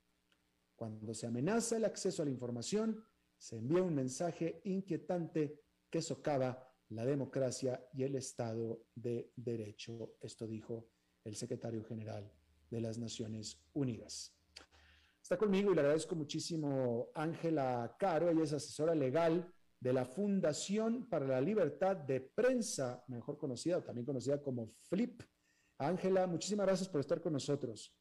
Cuando 0.75 1.15
se 1.15 1.27
amenaza 1.27 1.77
el 1.77 1.85
acceso 1.85 2.23
a 2.23 2.25
la 2.27 2.31
información, 2.31 3.03
se 3.39 3.57
envía 3.57 3.83
un 3.83 3.95
mensaje 3.95 4.61
inquietante 4.65 5.66
que 5.97 6.03
socava 6.03 6.63
la 6.91 7.07
democracia 7.07 7.89
y 7.95 8.03
el 8.03 8.17
Estado 8.17 8.83
de 8.95 9.33
Derecho. 9.35 10.17
Esto 10.21 10.47
dijo 10.47 10.91
el 11.25 11.35
secretario 11.37 11.83
general 11.85 12.31
de 12.71 12.83
las 12.83 12.99
Naciones 12.99 13.59
Unidas. 13.73 14.37
Está 15.23 15.39
conmigo 15.39 15.73
y 15.73 15.75
le 15.75 15.81
agradezco 15.81 16.15
muchísimo 16.15 17.09
Ángela 17.15 17.97
Caro, 17.99 18.29
ella 18.29 18.45
es 18.45 18.53
asesora 18.53 18.95
legal 18.95 19.51
de 19.81 19.93
la 19.95 20.05
Fundación 20.05 21.09
para 21.09 21.27
la 21.27 21.41
Libertad 21.41 21.97
de 21.97 22.21
Prensa, 22.21 23.03
mejor 23.09 23.39
conocida 23.39 23.79
o 23.79 23.83
también 23.83 24.05
conocida 24.05 24.43
como 24.43 24.75
FLIP. 24.91 25.23
Ángela, 25.79 26.27
muchísimas 26.27 26.67
gracias 26.67 26.91
por 26.91 27.01
estar 27.01 27.23
con 27.23 27.33
nosotros. 27.33 27.97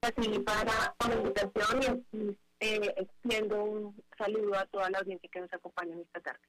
Gracias 0.00 0.38
para 0.44 0.94
la 1.08 1.14
invitación 1.16 2.06
eh, 2.62 2.94
extiendo 2.96 3.64
un 3.64 4.04
saludo 4.16 4.54
a 4.54 4.64
toda 4.66 4.88
la 4.88 4.98
audiencia 4.98 5.28
que 5.32 5.40
nos 5.40 5.52
acompaña 5.52 5.98
esta 6.00 6.20
tarde. 6.20 6.46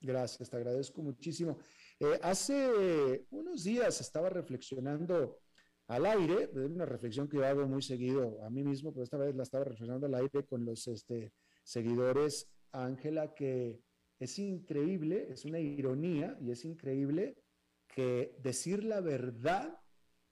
Gracias, 0.00 0.48
te 0.48 0.56
agradezco 0.56 1.02
muchísimo. 1.02 1.58
Eh, 1.98 2.20
hace 2.22 3.26
unos 3.30 3.64
días 3.64 4.00
estaba 4.00 4.30
reflexionando 4.30 5.40
al 5.88 6.06
aire, 6.06 6.48
una 6.54 6.86
reflexión 6.86 7.28
que 7.28 7.38
yo 7.38 7.44
hago 7.44 7.66
muy 7.66 7.82
seguido 7.82 8.40
a 8.44 8.48
mí 8.48 8.62
mismo, 8.62 8.92
pero 8.92 9.02
esta 9.02 9.16
vez 9.16 9.34
la 9.34 9.42
estaba 9.42 9.64
reflexionando 9.64 10.06
al 10.06 10.14
aire 10.14 10.46
con 10.46 10.64
los 10.64 10.86
este, 10.86 11.32
seguidores, 11.64 12.48
Ángela, 12.70 13.34
que 13.34 13.80
es 14.20 14.38
increíble, 14.38 15.26
es 15.32 15.44
una 15.44 15.58
ironía 15.58 16.38
y 16.40 16.52
es 16.52 16.64
increíble 16.64 17.42
que 17.88 18.36
decir 18.38 18.84
la 18.84 19.00
verdad 19.00 19.80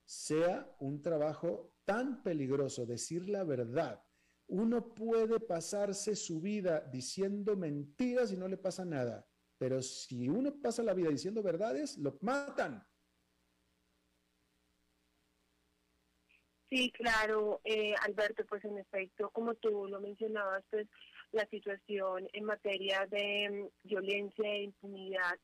sea 0.04 0.72
un 0.78 1.02
trabajo 1.02 1.72
tan 1.84 2.22
peligroso, 2.22 2.86
decir 2.86 3.28
la 3.28 3.42
verdad 3.42 4.00
uno 4.48 4.94
puede 4.94 5.40
pasarse 5.40 6.16
su 6.16 6.40
vida 6.40 6.80
diciendo 6.80 7.56
mentiras 7.56 8.32
y 8.32 8.36
no 8.36 8.48
le 8.48 8.56
pasa 8.56 8.84
nada, 8.84 9.26
pero 9.58 9.82
si 9.82 10.28
uno 10.28 10.54
pasa 10.60 10.82
la 10.82 10.94
vida 10.94 11.10
diciendo 11.10 11.42
verdades, 11.42 11.98
lo 11.98 12.18
matan. 12.22 12.82
Sí, 16.70 16.92
claro, 16.92 17.60
eh, 17.64 17.94
Alberto, 18.02 18.44
pues 18.46 18.62
en 18.64 18.78
efecto, 18.78 19.30
como 19.30 19.54
tú 19.54 19.86
lo 19.86 20.00
mencionabas, 20.00 20.64
pues 20.70 20.86
la 21.32 21.46
situación 21.46 22.28
en 22.32 22.44
materia 22.44 23.06
de 23.06 23.48
mm, 23.50 23.88
violencia 23.88 24.50
e 24.50 24.64
impunidad 24.64 25.38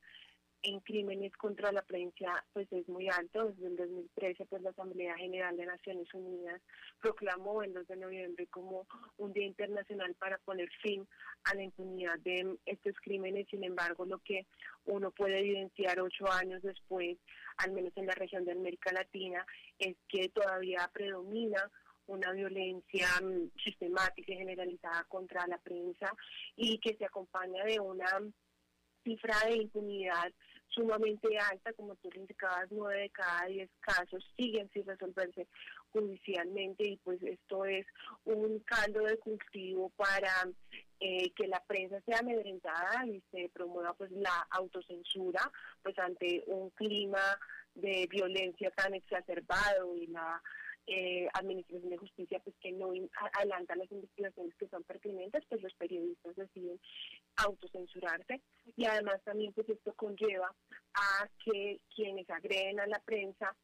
en 0.65 0.81
crímenes 0.81 1.33
contra 1.37 1.71
la 1.73 1.83
prensa 1.83 2.45
pues 2.53 2.67
es 2.73 2.89
muy 2.89 3.09
alto. 3.09 3.45
Desde 3.51 3.67
el 3.67 3.77
2013 3.77 4.47
pues 4.47 4.63
la 4.63 4.71
Asamblea 4.71 5.17
General 5.17 5.57
de 5.57 5.67
Naciones 5.67 6.13
Unidas 6.15 6.61
proclamó 7.01 7.63
el 7.63 7.75
2 7.75 7.87
de 7.87 7.97
noviembre 7.97 8.47
como 8.49 8.87
un 9.19 9.33
día 9.33 9.47
internacional 9.47 10.15
para 10.15 10.39
poner 10.39 10.69
fin 10.83 11.07
a 11.45 11.55
la 11.55 11.63
impunidad 11.63 12.19
de 12.21 12.57
estos 12.65 12.95
crímenes. 13.03 13.47
Sin 13.51 13.63
embargo, 13.63 14.05
lo 14.07 14.19
que 14.21 14.47
uno 14.87 15.11
puede 15.11 15.41
evidenciar 15.41 16.01
ocho 16.01 16.31
años 16.33 16.63
después, 16.63 17.19
al 17.59 17.73
menos 17.73 17.93
en 17.97 18.07
la 18.07 18.15
región 18.15 18.45
de 18.45 18.53
América 18.53 18.93
Latina, 18.93 19.45
es 19.79 19.97
que 20.09 20.31
todavía 20.31 20.91
predomina 20.93 21.71
una 22.07 22.33
violencia 22.33 23.09
mm, 23.23 23.51
sistemática 23.63 24.33
y 24.33 24.37
generalizada 24.37 25.05
contra 25.05 25.47
la 25.47 25.59
prensa 25.59 26.13
y 26.57 26.79
que 26.79 26.97
se 26.97 27.05
acompaña 27.05 27.65
de 27.65 27.81
una 27.81 28.07
cifra 29.05 29.37
de 29.47 29.57
impunidad 29.57 30.33
sumamente 30.75 31.39
alta, 31.39 31.73
como 31.73 31.95
tú 31.97 32.11
lo 32.13 32.21
indicabas, 32.21 32.67
nueve 32.71 33.03
de 33.03 33.11
cada 33.11 33.47
diez 33.47 33.71
casos 33.81 34.25
siguen 34.37 34.71
sin 34.73 34.87
resolverse 34.87 35.47
judicialmente 35.93 36.85
y 36.87 36.97
pues 36.99 37.23
esto 37.23 37.65
es 37.65 37.87
un 38.25 38.59
caldo 38.61 39.05
de 39.05 39.17
cultivo 39.19 39.91
para 39.91 40.49
eh, 41.01 41.31
que 41.37 41.47
la 41.47 41.63
prensa 41.65 42.01
sea 42.03 42.19
amedrentada 42.19 43.07
y 43.07 43.23
se 43.31 43.49
promueva 43.51 43.95
pues 43.95 44.11
la 44.11 44.47
autocensura 44.51 45.41
pues 45.83 45.99
ante 45.99 46.43
un 46.47 46.71
clima 46.71 47.23
de 47.75 48.07
violencia 48.11 48.71
tan 48.71 48.95
exacerbado 48.95 49.97
y 49.97 50.07
la 50.09 50.43
eh, 50.87 51.27
Administración 51.35 51.91
de 51.91 51.97
Justicia 51.97 52.41
pues 52.41 52.57
que 52.61 52.73
no 52.73 52.93
adelanta 53.33 53.77
las 53.77 53.91
investigaciones 53.91 54.55
que 54.57 54.69
son 54.69 54.83
pertinentes, 54.85 55.45
pues 55.49 55.63
los 55.63 55.75
periodistas 55.75 56.37
deciden 56.37 56.81
autocensurarse 57.37 58.41
y 58.77 58.85
además 58.85 59.23
también 59.25 59.53
pues 59.53 59.69
esto 59.69 59.93
conlleva 59.95 60.55
a 60.95 61.29
que 61.45 61.81
quienes 61.95 62.29
agreden 62.31 62.81
a 62.81 62.87
la 62.87 62.99
prensa 63.01 63.57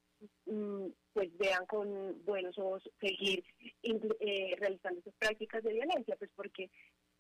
mm, 0.47 0.87
pues 1.13 1.37
vean 1.37 1.67
con 1.67 2.25
buenos 2.25 2.59
ojos 2.59 2.89
seguir 3.01 3.45
eh, 3.83 4.55
realizando 4.59 5.01
esas 5.01 5.15
prácticas 5.19 5.63
de 5.63 5.73
violencia, 5.73 6.17
pues 6.17 6.31
porque 6.35 6.71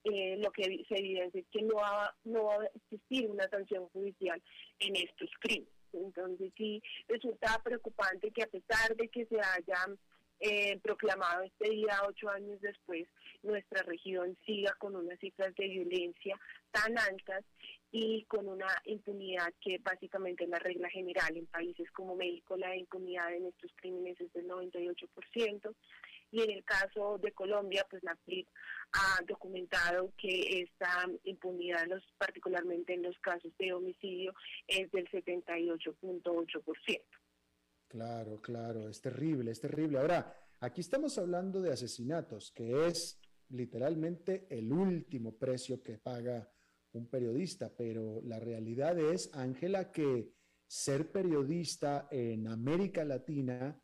eh, 0.04 0.36
lo 0.38 0.50
que 0.50 0.84
se 0.88 0.98
evidencia 0.98 1.40
es 1.40 1.46
que 1.50 1.62
no 1.62 1.76
va, 1.76 2.14
no 2.24 2.44
va 2.44 2.54
a 2.54 2.70
existir 2.74 3.28
una 3.28 3.48
sanción 3.48 3.86
judicial 3.88 4.42
en 4.78 4.96
estos 4.96 5.28
crímenes. 5.40 5.79
Entonces 5.92 6.52
sí 6.56 6.82
resulta 7.08 7.60
preocupante 7.62 8.30
que 8.30 8.42
a 8.42 8.46
pesar 8.46 8.96
de 8.96 9.08
que 9.08 9.26
se 9.26 9.36
haya 9.40 9.86
eh, 10.40 10.78
proclamado 10.82 11.42
este 11.42 11.70
día 11.70 12.00
ocho 12.08 12.28
años 12.30 12.60
después, 12.60 13.06
nuestra 13.42 13.82
región 13.82 14.36
siga 14.46 14.74
con 14.78 14.96
unas 14.96 15.18
cifras 15.18 15.54
de 15.54 15.68
violencia 15.68 16.38
tan 16.70 16.98
altas 16.98 17.44
y 17.92 18.24
con 18.24 18.48
una 18.48 18.68
impunidad 18.84 19.52
que 19.60 19.78
básicamente 19.78 20.44
es 20.44 20.50
la 20.50 20.58
regla 20.58 20.88
general 20.88 21.36
en 21.36 21.46
países 21.46 21.90
como 21.90 22.14
México, 22.14 22.56
la 22.56 22.76
impunidad 22.76 23.34
en 23.34 23.46
estos 23.46 23.70
crímenes 23.76 24.20
es 24.20 24.32
del 24.32 24.48
98%. 24.48 25.74
Y 26.30 26.42
en 26.42 26.50
el 26.50 26.64
caso 26.64 27.18
de 27.18 27.32
Colombia, 27.32 27.86
pues 27.90 28.02
la 28.04 28.16
FLIP 28.24 28.48
ha 28.92 29.22
documentado 29.26 30.12
que 30.16 30.62
esta 30.62 31.06
impunidad, 31.24 31.86
los, 31.86 32.02
particularmente 32.18 32.94
en 32.94 33.02
los 33.02 33.18
casos 33.18 33.52
de 33.58 33.72
homicidio, 33.72 34.32
es 34.66 34.90
del 34.92 35.08
78.8%. 35.08 37.02
Claro, 37.88 38.40
claro, 38.40 38.88
es 38.88 39.00
terrible, 39.00 39.50
es 39.50 39.60
terrible. 39.60 39.98
Ahora, 39.98 40.36
aquí 40.60 40.80
estamos 40.80 41.18
hablando 41.18 41.60
de 41.60 41.72
asesinatos, 41.72 42.52
que 42.52 42.86
es 42.86 43.20
literalmente 43.48 44.46
el 44.48 44.72
último 44.72 45.36
precio 45.36 45.82
que 45.82 45.98
paga 45.98 46.48
un 46.92 47.08
periodista, 47.08 47.72
pero 47.76 48.20
la 48.22 48.38
realidad 48.38 48.98
es, 48.98 49.30
Ángela, 49.34 49.90
que 49.90 50.32
ser 50.66 51.10
periodista 51.10 52.08
en 52.12 52.46
América 52.46 53.04
Latina 53.04 53.76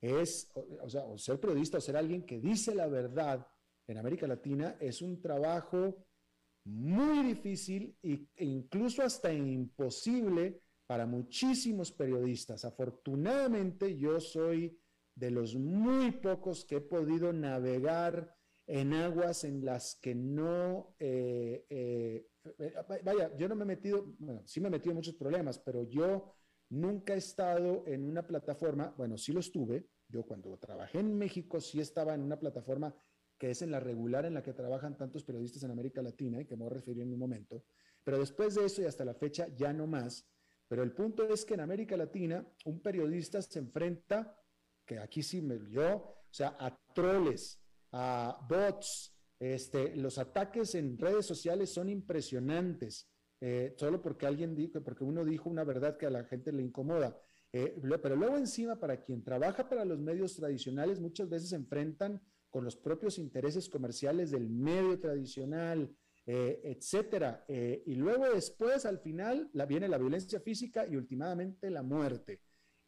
es, 0.00 0.50
o, 0.54 0.88
sea, 0.88 1.02
ser 1.16 1.38
periodista 1.38 1.78
o 1.78 1.80
ser 1.80 1.96
alguien 1.96 2.24
que 2.24 2.40
dice 2.40 2.74
la 2.74 2.88
verdad 2.88 3.46
en 3.86 3.98
América 3.98 4.26
Latina 4.26 4.76
es 4.80 5.02
un 5.02 5.20
trabajo 5.20 6.06
muy 6.64 7.24
difícil 7.24 7.96
e 8.02 8.44
incluso 8.44 9.02
hasta 9.02 9.32
imposible 9.32 10.62
para 10.86 11.06
muchísimos 11.06 11.92
periodistas. 11.92 12.64
Afortunadamente 12.64 13.96
yo 13.96 14.20
soy 14.20 14.78
de 15.14 15.30
los 15.30 15.54
muy 15.56 16.12
pocos 16.12 16.64
que 16.64 16.76
he 16.76 16.80
podido 16.80 17.32
navegar 17.32 18.36
en 18.66 18.94
aguas 18.94 19.44
en 19.44 19.64
las 19.64 19.96
que 19.96 20.14
no, 20.14 20.94
eh, 20.98 21.66
eh, 21.68 22.26
vaya, 23.02 23.36
yo 23.36 23.48
no 23.48 23.56
me 23.56 23.64
he 23.64 23.66
metido, 23.66 24.14
sí 24.44 24.60
me 24.60 24.68
he 24.68 24.70
metido 24.70 24.92
en 24.92 24.96
muchos 24.96 25.14
problemas, 25.14 25.58
pero 25.58 25.82
yo 25.82 26.32
Nunca 26.70 27.14
he 27.14 27.18
estado 27.18 27.84
en 27.86 28.08
una 28.08 28.26
plataforma, 28.26 28.94
bueno, 28.96 29.18
sí 29.18 29.32
lo 29.32 29.40
estuve, 29.40 29.88
yo 30.08 30.24
cuando 30.24 30.56
trabajé 30.56 31.00
en 31.00 31.16
México 31.16 31.60
sí 31.60 31.80
estaba 31.80 32.14
en 32.14 32.22
una 32.22 32.38
plataforma 32.38 32.94
que 33.38 33.50
es 33.50 33.62
en 33.62 33.70
la 33.70 33.80
regular 33.80 34.24
en 34.26 34.34
la 34.34 34.42
que 34.42 34.52
trabajan 34.52 34.96
tantos 34.96 35.24
periodistas 35.24 35.62
en 35.62 35.70
América 35.70 36.02
Latina, 36.02 36.40
y 36.40 36.44
que 36.44 36.56
me 36.56 36.64
voy 36.64 36.72
a 36.72 36.74
referir 36.74 37.02
en 37.02 37.12
un 37.12 37.18
momento, 37.18 37.64
pero 38.04 38.18
después 38.18 38.54
de 38.54 38.66
eso 38.66 38.82
y 38.82 38.84
hasta 38.84 39.04
la 39.04 39.14
fecha 39.14 39.48
ya 39.56 39.72
no 39.72 39.86
más. 39.86 40.26
Pero 40.68 40.84
el 40.84 40.92
punto 40.92 41.24
es 41.24 41.44
que 41.44 41.54
en 41.54 41.60
América 41.60 41.96
Latina 41.96 42.46
un 42.64 42.80
periodista 42.80 43.42
se 43.42 43.58
enfrenta, 43.58 44.38
que 44.86 44.98
aquí 44.98 45.22
sí 45.22 45.42
me 45.42 45.58
yo, 45.68 45.96
o 45.96 46.32
sea, 46.32 46.56
a 46.60 46.78
troles, 46.94 47.60
a 47.90 48.46
bots, 48.48 49.16
este, 49.40 49.96
los 49.96 50.18
ataques 50.18 50.76
en 50.76 50.96
redes 50.96 51.26
sociales 51.26 51.70
son 51.70 51.88
impresionantes. 51.88 53.09
Eh, 53.40 53.74
solo 53.76 54.02
porque 54.02 54.26
alguien 54.26 54.54
dijo, 54.54 54.82
porque 54.82 55.04
uno 55.04 55.24
dijo 55.24 55.48
una 55.48 55.64
verdad 55.64 55.96
que 55.96 56.06
a 56.06 56.10
la 56.10 56.24
gente 56.24 56.52
le 56.52 56.62
incomoda. 56.62 57.18
Eh, 57.52 57.80
pero 58.02 58.14
luego 58.14 58.36
encima, 58.36 58.78
para 58.78 59.02
quien 59.02 59.24
trabaja 59.24 59.68
para 59.68 59.84
los 59.84 59.98
medios 59.98 60.36
tradicionales, 60.36 61.00
muchas 61.00 61.28
veces 61.28 61.48
se 61.48 61.56
enfrentan 61.56 62.20
con 62.50 62.64
los 62.64 62.76
propios 62.76 63.18
intereses 63.18 63.68
comerciales 63.68 64.30
del 64.30 64.48
medio 64.50 64.98
tradicional, 65.00 65.90
eh, 66.26 66.60
etcétera. 66.64 67.44
y 67.48 67.94
luego 67.94 68.28
después, 68.32 68.84
al 68.84 68.98
final, 68.98 69.50
viene 69.68 69.88
la 69.88 69.98
violencia 69.98 70.40
física 70.40 70.86
y 70.86 70.96
últimamente 70.96 71.70
la 71.70 71.82
muerte. 71.82 72.42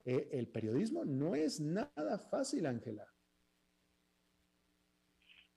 el 0.05 0.49
periodismo 0.49 1.05
no 1.05 1.35
es 1.37 1.61
nada 1.61 2.19
fácil, 2.19 2.67
Ángela. 2.67 3.12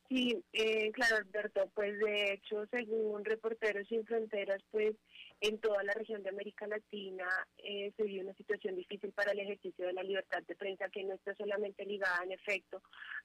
Sí, 0.08 0.44
eh, 0.54 0.92
claro, 0.92 1.18
Alberto, 1.18 1.68
pues 1.74 1.98
de 1.98 2.34
hecho, 2.34 2.68
según 2.68 3.26
Reporteros 3.26 3.88
Sin 3.88 4.06
Fronteras, 4.06 4.62
pues 4.70 4.96
en 5.42 5.58
toda 5.60 5.84
la 5.84 5.94
región 5.94 6.22
de 6.22 6.30
América 6.30 6.68
Latina 6.68 7.28
eh, 7.58 7.92
se 7.98 8.04
vive 8.04 8.24
una 8.24 8.36
situación 8.36 8.76
difícil 8.76 9.12
para 9.14 9.32
el 9.32 9.40
ejercicio 9.40 9.88
de 9.88 9.94
la 9.94 10.04
libertad 10.04 10.44
de 10.48 10.56
prensa 10.56 10.90
que 10.90 11.04
no 11.04 11.16
está 11.16 11.36
solamente 11.36 11.86
ligada 11.86 12.24
en 12.24 12.34
efecto 12.34 12.82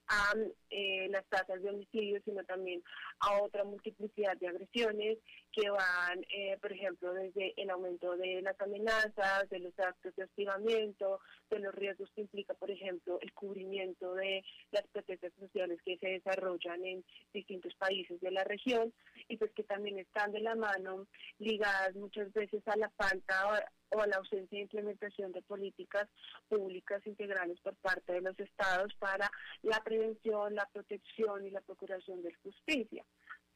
a 0.09 0.33
eh, 0.71 1.09
las 1.11 1.25
tasas 1.27 1.63
de 1.63 1.69
homicidios, 1.69 2.23
sino 2.25 2.43
también 2.45 2.83
a 3.21 3.43
otra 3.43 3.63
multiplicidad 3.65 4.37
de 4.39 4.49
agresiones 4.49 5.19
que 5.53 5.69
van, 5.71 6.25
eh, 6.31 6.57
por 6.61 6.73
ejemplo, 6.73 7.13
desde 7.13 7.55
el 7.57 7.71
aumento 7.71 8.17
de 8.17 8.43
las 8.43 8.61
amenazas, 8.61 9.49
de 9.51 9.59
los 9.59 9.79
actos 9.79 10.15
de 10.17 10.25
hostigamiento, 10.25 11.21
de 11.51 11.59
los 11.59 11.75
riesgos 11.75 12.11
que 12.15 12.23
implica, 12.23 12.55
por 12.55 12.71
ejemplo, 12.71 13.19
el 13.21 13.33
cubrimiento 13.33 14.15
de 14.15 14.45
las 14.71 14.87
protestas 14.89 15.33
sociales 15.39 15.81
que 15.85 15.99
se 15.99 16.09
desarrollan 16.09 16.85
en 16.85 17.05
distintos 17.33 17.75
países 17.75 18.21
de 18.21 18.31
la 18.31 18.45
región 18.45 18.93
y 19.29 19.37
pues 19.37 19.51
que 19.53 19.65
también 19.65 19.99
están 19.99 20.33
de 20.33 20.41
la 20.41 20.55
mano 20.55 21.07
ligadas 21.39 21.95
muchas 21.95 22.33
veces 22.33 22.63
a 22.67 22.77
la 22.77 22.91
falta 22.91 23.65
o 23.91 24.01
a 24.01 24.07
la 24.07 24.17
ausencia 24.17 24.57
de 24.57 24.63
implementación 24.63 25.33
de 25.33 25.43
políticas 25.43 26.09
públicas 26.49 27.05
integrales 27.07 27.59
por 27.61 27.75
parte 27.77 28.13
de 28.13 28.21
los 28.21 28.39
estados 28.39 28.95
para 28.95 29.31
la 29.63 29.83
prevención, 29.83 30.55
la 30.55 30.69
protección 30.73 31.47
y 31.47 31.51
la 31.51 31.61
procuración 31.61 32.23
de 32.23 32.35
justicia 32.35 33.05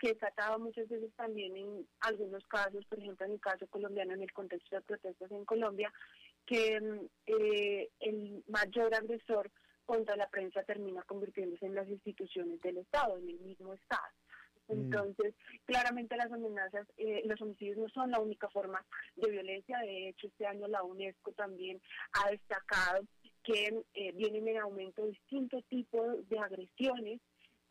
que 0.04 0.10
he 0.10 0.14
tratado 0.16 0.58
muchas 0.58 0.86
veces 0.86 1.10
también 1.16 1.56
en 1.56 1.88
algunos 2.00 2.44
casos, 2.46 2.84
por 2.84 2.98
ejemplo 2.98 3.24
en 3.24 3.32
el 3.32 3.40
caso 3.40 3.66
colombiano, 3.68 4.12
en 4.12 4.20
el 4.20 4.32
contexto 4.34 4.76
de 4.76 4.82
protestas 4.82 5.30
en 5.32 5.46
Colombia, 5.46 5.90
que 6.44 6.78
mm, 6.78 7.06
eh, 7.26 7.88
el 8.00 8.44
mayor 8.46 8.94
agresor 8.94 9.50
contra 9.86 10.14
la 10.16 10.28
prensa 10.28 10.62
termina 10.62 11.02
convirtiéndose 11.04 11.64
en 11.64 11.74
las 11.74 11.88
instituciones 11.88 12.60
del 12.60 12.78
Estado, 12.78 13.16
en 13.16 13.30
el 13.30 13.40
mismo 13.40 13.72
Estado. 13.72 14.12
Mm. 14.68 14.72
Entonces, 14.72 15.34
claramente 15.64 16.18
las 16.18 16.30
amenazas, 16.30 16.86
eh, 16.98 17.22
los 17.24 17.40
homicidios 17.40 17.78
no 17.78 17.88
son 17.88 18.10
la 18.10 18.20
única 18.20 18.50
forma 18.50 18.84
de 19.16 19.30
violencia. 19.30 19.78
De 19.78 20.10
hecho, 20.10 20.26
este 20.26 20.44
año 20.44 20.68
la 20.68 20.82
UNESCO 20.82 21.32
también 21.32 21.80
ha 22.12 22.30
destacado 22.30 23.04
que 23.42 23.84
eh, 23.94 24.12
vienen 24.12 24.48
en 24.48 24.58
aumento 24.58 25.06
distintos 25.06 25.64
tipos 25.64 26.28
de 26.28 26.38
agresiones 26.38 27.22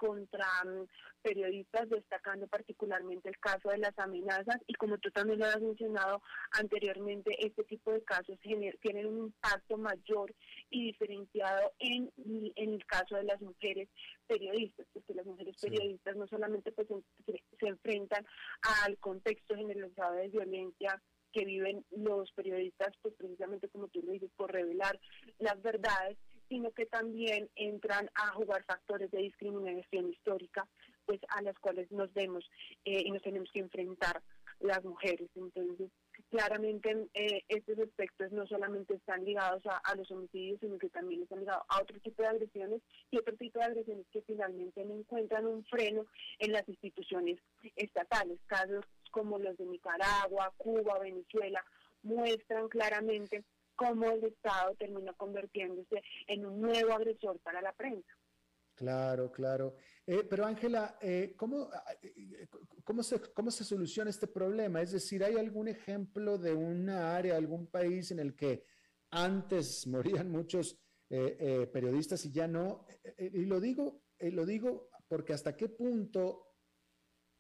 contra 0.04 0.45
mm, 0.66 0.86
periodistas, 1.22 1.88
destacando 1.88 2.45
particularmente 2.47 3.30
el 3.30 3.39
caso 3.39 3.70
de 3.70 3.78
las 3.78 3.97
amenazas. 3.97 4.58
Y 4.68 4.74
como 4.74 4.97
tú 4.97 5.10
también 5.12 5.39
lo 5.39 5.45
has 5.45 5.62
mencionado 5.62 6.22
anteriormente, 6.51 7.34
este 7.39 7.64
tipo 7.64 7.93
de 7.93 8.04
casos 8.04 8.38
tienen 8.41 9.08
un 9.08 9.28
impacto 9.28 9.78
mayor 9.78 10.36
y 10.70 10.88
diferenciado 10.88 11.72
en, 11.80 12.12
en 12.18 12.74
el 12.74 12.86
caso 12.86 13.16
de 13.16 13.24
las 13.24 13.39
mujeres 13.41 13.88
periodistas, 14.28 14.86
porque 14.91 15.14
las 15.14 15.26
mujeres 15.26 15.56
periodistas 15.62 16.18
no 16.18 16.28
solamente 16.28 16.74
pues, 16.74 16.89
se, 17.26 17.68
enfrentan 17.68 18.26
al 18.84 18.97
contexto 18.97 19.56
generalizado 19.56 20.16
de 20.16 20.28
violencia 20.28 21.01
que 21.32 21.45
viven 21.45 21.86
los 21.91 22.30
periodistas, 22.34 22.93
pues 23.01 23.14
precisamente 23.16 23.70
como 23.70 23.88
tú 23.88 24.01
lo 24.04 24.12
dices, 24.12 24.30
por 24.36 24.51
revelar 24.51 24.99
las 25.39 25.62
verdades, 25.62 26.18
sino 26.54 26.70
que 26.72 26.86
también 26.86 27.49
entran 27.56 28.12
a 28.14 28.28
jugar 28.34 28.64
factores 28.64 29.10
de 29.10 29.24
discriminación 29.24 30.12
histórica, 30.12 30.68
pues 31.04 31.20
a 31.30 31.41
las 31.41 31.58
cuales 31.58 31.91
nos 31.91 32.14
vemos 32.14 32.47
eh, 32.86 33.01
y 33.04 33.10
nos 33.10 33.24
tenemos 33.24 33.49
que 33.51 33.60
enfrentar 33.60 34.22
las 34.60 34.84
mujeres. 34.84 35.32
Entonces, 35.34 35.89
claramente 36.30 37.08
eh, 37.16 37.43
estos 37.47 37.80
aspectos 37.80 38.32
no 38.32 38.45
solamente 38.45 38.93
están 38.93 39.26
ligados 39.26 39.64
a, 39.66 39.95
los 39.95 40.12
homicidios, 40.12 40.60
sino 40.60 40.78
que 40.78 40.89
también 40.89 41.24
están 41.24 41.39
ligados 41.39 41.64
a 41.70 41.82
otro 41.82 41.99
tipo 42.01 42.22
de 42.22 42.30
agresiones 42.30 42.82
y 43.10 43.18
otro 43.18 43.36
tipo 43.36 43.58
de 43.58 43.66
agresiones 43.66 44.06
que 44.12 44.22
finalmente 44.22 44.86
no 44.86 44.93
encuentran 44.93 45.47
un 45.47 45.66
freno 45.66 46.06
en 46.38 46.51
las 46.51 46.70
instituciones 46.70 47.39
estatales. 47.76 48.38
Casos 48.45 48.86
como 49.10 49.39
los 49.39 49.58
de 49.58 49.66
Nicaragua, 49.66 50.54
Cuba, 50.58 50.99
Venezuela, 50.99 51.66
muestran 52.04 52.68
claramente 52.70 53.43
cómo 53.88 54.11
el 54.11 54.23
Estado 54.23 54.75
termina 54.75 55.13
convirtiéndose 55.13 56.01
en 56.27 56.45
un 56.45 56.61
nuevo 56.61 56.93
agresor 56.93 57.39
para 57.39 57.61
la 57.61 57.73
prensa. 57.73 58.11
Claro, 58.75 59.31
claro. 59.31 59.75
Eh, 60.05 60.25
pero 60.29 60.45
Ángela, 60.45 60.97
eh, 61.01 61.34
¿cómo, 61.38 61.69
eh, 62.01 62.47
cómo, 62.84 63.03
se, 63.03 63.21
¿cómo 63.34 63.51
se 63.51 63.63
soluciona 63.63 64.09
este 64.09 64.27
problema? 64.27 64.81
Es 64.81 64.91
decir, 64.91 65.23
¿hay 65.23 65.36
algún 65.38 65.67
ejemplo 65.67 66.38
de 66.38 66.53
una 66.53 67.15
área, 67.15 67.36
algún 67.36 67.67
país 67.67 68.11
en 68.11 68.19
el 68.19 68.36
que 68.36 68.65
antes 69.11 69.86
morían 69.88 70.29
muchos 70.29 70.79
periodistas 71.71 72.25
y 72.25 72.31
ya 72.31 72.47
no? 72.47 72.88
y 73.19 73.45
lo 73.45 73.59
digo, 73.59 74.01
lo 74.17 74.47
digo 74.47 74.89
porque 75.07 75.34
hasta 75.34 75.55
qué 75.55 75.69
punto 75.69 76.55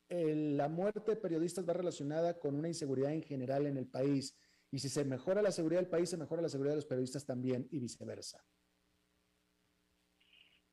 la 0.09 0.69
muerte 0.69 1.09
de 1.09 1.17
periodistas 1.17 1.67
va 1.67 1.73
relacionada 1.73 2.37
con 2.37 2.53
una 2.53 2.67
inseguridad 2.67 3.13
en 3.13 3.23
general 3.23 3.65
en 3.65 3.77
el 3.77 3.87
país. 3.87 4.37
Y 4.73 4.79
si 4.79 4.89
se 4.89 5.05
mejora 5.05 5.43
la 5.43 5.51
seguridad 5.51 5.81
del 5.81 5.89
país, 5.91 6.09
se 6.09 6.17
mejora 6.17 6.41
la 6.41 6.49
seguridad 6.49 6.71
de 6.71 6.77
los 6.77 6.87
periodistas 6.87 7.27
también 7.27 7.67
y 7.69 7.79
viceversa. 7.79 8.43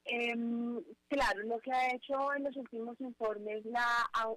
Em, 0.06 0.82
claro, 1.06 1.42
lo 1.42 1.60
que 1.60 1.70
ha 1.70 1.94
hecho 1.94 2.32
en 2.32 2.44
los 2.44 2.56
últimos 2.56 2.98
informes 2.98 3.62
la, 3.66 3.86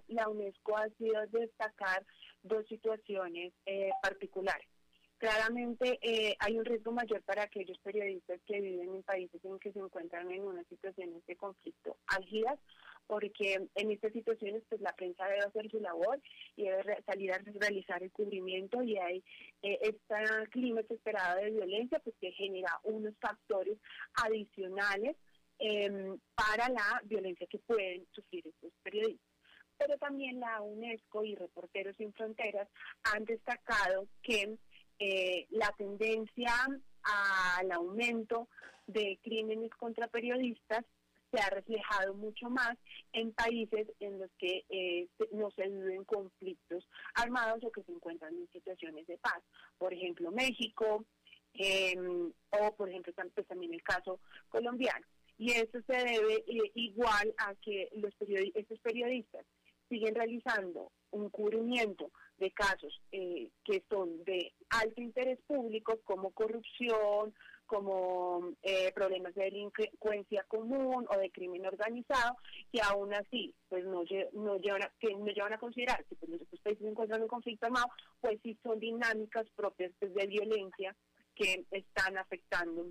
la 0.10 0.28
UNESCO 0.28 0.78
ha 0.78 0.90
sido 0.98 1.14
destacar 1.28 2.06
dos 2.42 2.68
situaciones 2.68 3.54
eh, 3.66 3.90
particulares. 4.02 4.68
Claramente 5.24 6.00
eh, 6.02 6.36
hay 6.38 6.58
un 6.58 6.66
riesgo 6.66 6.92
mayor 6.92 7.24
para 7.24 7.44
aquellos 7.44 7.80
periodistas 7.80 8.42
que 8.46 8.60
viven 8.60 8.94
en 8.94 9.04
países 9.04 9.40
en 9.46 9.58
que 9.58 9.72
se 9.72 9.80
encuentran 9.80 10.30
en 10.30 10.44
unas 10.44 10.68
situaciones 10.68 11.26
de 11.26 11.38
conflicto 11.38 11.96
álgidas, 12.08 12.60
porque 13.08 13.70
en 13.74 13.92
estas 13.92 14.12
situaciones 14.12 14.64
pues 14.68 14.82
la 14.82 14.92
prensa 14.92 15.26
debe 15.26 15.46
hacer 15.46 15.72
su 15.72 15.80
labor 15.80 16.22
y 16.58 16.64
debe 16.64 17.02
salir 17.06 17.32
a 17.32 17.38
realizar 17.38 18.04
el 18.04 18.12
cubrimiento 18.12 18.84
y 18.84 18.98
hay 18.98 19.24
este 19.62 20.16
clima 20.52 20.82
desesperado 20.82 21.40
de 21.40 21.52
violencia 21.52 22.00
pues 22.00 22.18
que 22.20 22.34
genera 22.34 22.82
unos 22.84 23.14
factores 23.22 23.78
adicionales 24.26 25.16
em, 25.58 26.20
para 26.36 26.68
la 26.68 27.02
violencia 27.06 27.48
que 27.48 27.60
pueden 27.60 28.06
sufrir 28.12 28.46
estos 28.46 28.74
periodistas. 28.84 29.34
Pero 29.78 29.98
también 29.98 30.42
la 30.42 30.62
UNESCO 30.62 31.24
y 31.24 31.36
Reporteros 31.36 31.96
Sin 31.96 32.12
Fronteras 32.12 32.68
han 33.04 33.24
destacado 33.24 34.06
que 34.22 34.58
eh, 35.00 35.48
la 35.52 35.72
tendencia 35.78 36.54
al 37.04 37.72
aumento 37.72 38.48
de 38.88 39.20
crímenes 39.24 39.72
contra 39.72 40.08
periodistas 40.08 40.86
se 41.34 41.42
ha 41.42 41.50
reflejado 41.50 42.14
mucho 42.14 42.50
más 42.50 42.78
en 43.12 43.34
países 43.34 43.88
en 44.00 44.20
los 44.20 44.30
que 44.38 44.66
eh, 44.70 45.08
no 45.32 45.50
se 45.52 45.68
viven 45.68 46.04
conflictos 46.06 46.88
armados 47.16 47.64
o 47.64 47.72
que 47.72 47.84
se 47.84 47.92
encuentran 47.92 48.36
en 48.36 48.48
situaciones 48.52 49.08
de 49.08 49.18
paz. 49.18 49.42
Por 49.80 49.94
ejemplo, 49.94 50.32
México, 50.32 51.06
em, 51.56 52.32
o 52.52 52.76
por 52.76 52.90
ejemplo 52.90 53.12
pues, 53.34 53.48
también 53.48 53.74
el 53.74 53.82
caso 53.82 54.20
colombiano. 54.50 55.06
Y 55.40 55.52
eso 55.52 55.80
se 55.88 55.98
debe 55.98 56.44
eh, 56.48 56.72
igual 56.76 57.34
a 57.40 57.56
que 57.56 57.90
los 57.94 58.14
estos 58.54 58.80
periodistas 58.80 59.46
siguen 59.90 60.14
realizando 60.14 60.92
un 61.12 61.30
cubrimiento 61.30 62.12
de 62.38 62.52
casos 62.52 63.02
eh, 63.12 63.50
que 63.64 63.84
son 63.90 64.24
de 64.24 64.54
alto 64.70 65.02
interés 65.02 65.40
público 65.48 66.00
como 66.04 66.32
corrupción, 66.32 67.34
como 67.66 68.54
eh, 68.62 68.92
problemas 68.94 69.34
de 69.36 69.46
delincuencia 69.46 70.44
común 70.48 71.06
o 71.10 71.18
de 71.18 71.32
crimen 71.32 71.66
organizado, 71.66 72.38
que 72.72 72.82
aún 72.82 73.14
así 73.14 73.54
pues 73.70 73.86
no, 73.86 74.04
no, 74.34 74.58
llevan, 74.58 74.84
a, 74.84 74.92
que 75.00 75.14
no 75.16 75.26
llevan 75.26 75.54
a 75.54 75.58
considerar 75.58 76.04
que 76.06 76.16
pues, 76.16 76.32
los 76.32 76.62
países 76.62 76.84
se 76.84 76.90
encuentran 76.90 77.22
en 77.22 77.28
conflicto 77.28 77.66
armado, 77.66 77.88
pues 78.22 78.40
sí 78.44 78.58
son 78.64 78.80
dinámicas 78.80 79.46
propias 79.56 79.92
pues, 80.00 80.14
de 80.14 80.28
violencia 80.28 80.96
que 81.36 81.66
están 81.72 82.18
afectando 82.18 82.88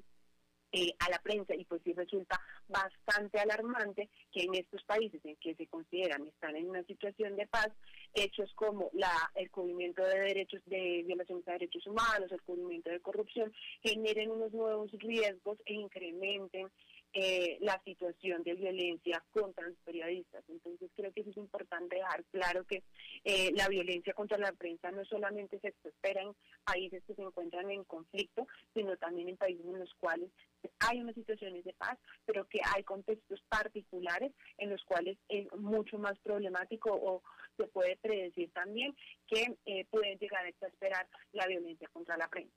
eh, 0.72 0.94
a 1.00 1.10
la 1.10 1.18
prensa 1.18 1.54
y 1.54 1.64
pues 1.64 1.82
sí 1.84 1.92
resulta 1.92 2.40
bastante 2.68 3.38
alarmante 3.38 4.08
que 4.32 4.44
en 4.44 4.54
estos 4.54 4.82
países 4.84 5.20
en 5.24 5.36
que 5.36 5.54
se 5.54 5.66
consideran 5.66 6.26
están 6.26 6.56
en 6.56 6.68
una 6.68 6.82
situación 6.84 7.36
de 7.36 7.46
paz, 7.46 7.68
hechos 8.14 8.50
como 8.54 8.90
la, 8.94 9.12
el 9.34 9.50
cubrimiento 9.50 10.02
de 10.02 10.20
derechos 10.20 10.62
de 10.66 11.02
violaciones 11.06 11.44
de 11.44 11.52
derechos 11.52 11.86
humanos, 11.86 12.32
el 12.32 12.42
cubrimiento 12.42 12.90
de 12.90 13.00
corrupción, 13.00 13.52
generen 13.82 14.30
unos 14.30 14.52
nuevos 14.52 14.90
riesgos 14.92 15.58
e 15.66 15.74
incrementen 15.74 16.70
eh, 17.14 17.58
la 17.60 17.80
situación 17.84 18.42
de 18.42 18.54
violencia 18.54 19.22
contra 19.32 19.66
los 19.66 19.76
periodistas. 19.84 20.42
Entonces 20.48 20.90
creo 20.96 21.12
que 21.12 21.20
es 21.20 21.36
importante 21.36 21.96
dejar 21.96 22.24
claro 22.32 22.64
que 22.64 22.82
eh, 23.24 23.52
la 23.54 23.68
violencia 23.68 24.14
contra 24.14 24.38
la 24.38 24.52
prensa 24.52 24.90
no 24.90 25.04
solamente 25.04 25.58
se 25.60 25.74
espera 25.84 26.22
en 26.22 26.34
países 26.64 27.02
que 27.06 27.14
se 27.14 27.22
encuentran 27.22 27.70
en 27.70 27.84
conflicto, 27.84 28.46
sino 28.74 28.96
también 28.96 29.28
en 29.28 29.36
países 29.36 29.66
en 29.66 29.78
los 29.78 29.92
cuales 29.94 30.30
hay 30.78 31.00
unas 31.00 31.14
situaciones 31.14 31.64
de 31.64 31.72
paz, 31.74 31.98
pero 32.24 32.48
que 32.48 32.60
hay 32.74 32.82
contextos 32.82 33.42
particulares 33.48 34.32
en 34.58 34.70
los 34.70 34.82
cuales 34.84 35.18
es 35.28 35.52
mucho 35.52 35.98
más 35.98 36.18
problemático 36.20 36.90
o 36.92 37.22
se 37.56 37.66
puede 37.66 37.96
predecir 37.96 38.50
también 38.52 38.96
que 39.26 39.56
eh, 39.66 39.84
pueden 39.90 40.18
llegar 40.18 40.44
a 40.44 40.48
exasperar 40.48 41.06
la 41.32 41.46
violencia 41.46 41.88
contra 41.92 42.16
la 42.16 42.28
prensa. 42.28 42.56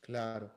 Claro. 0.00 0.50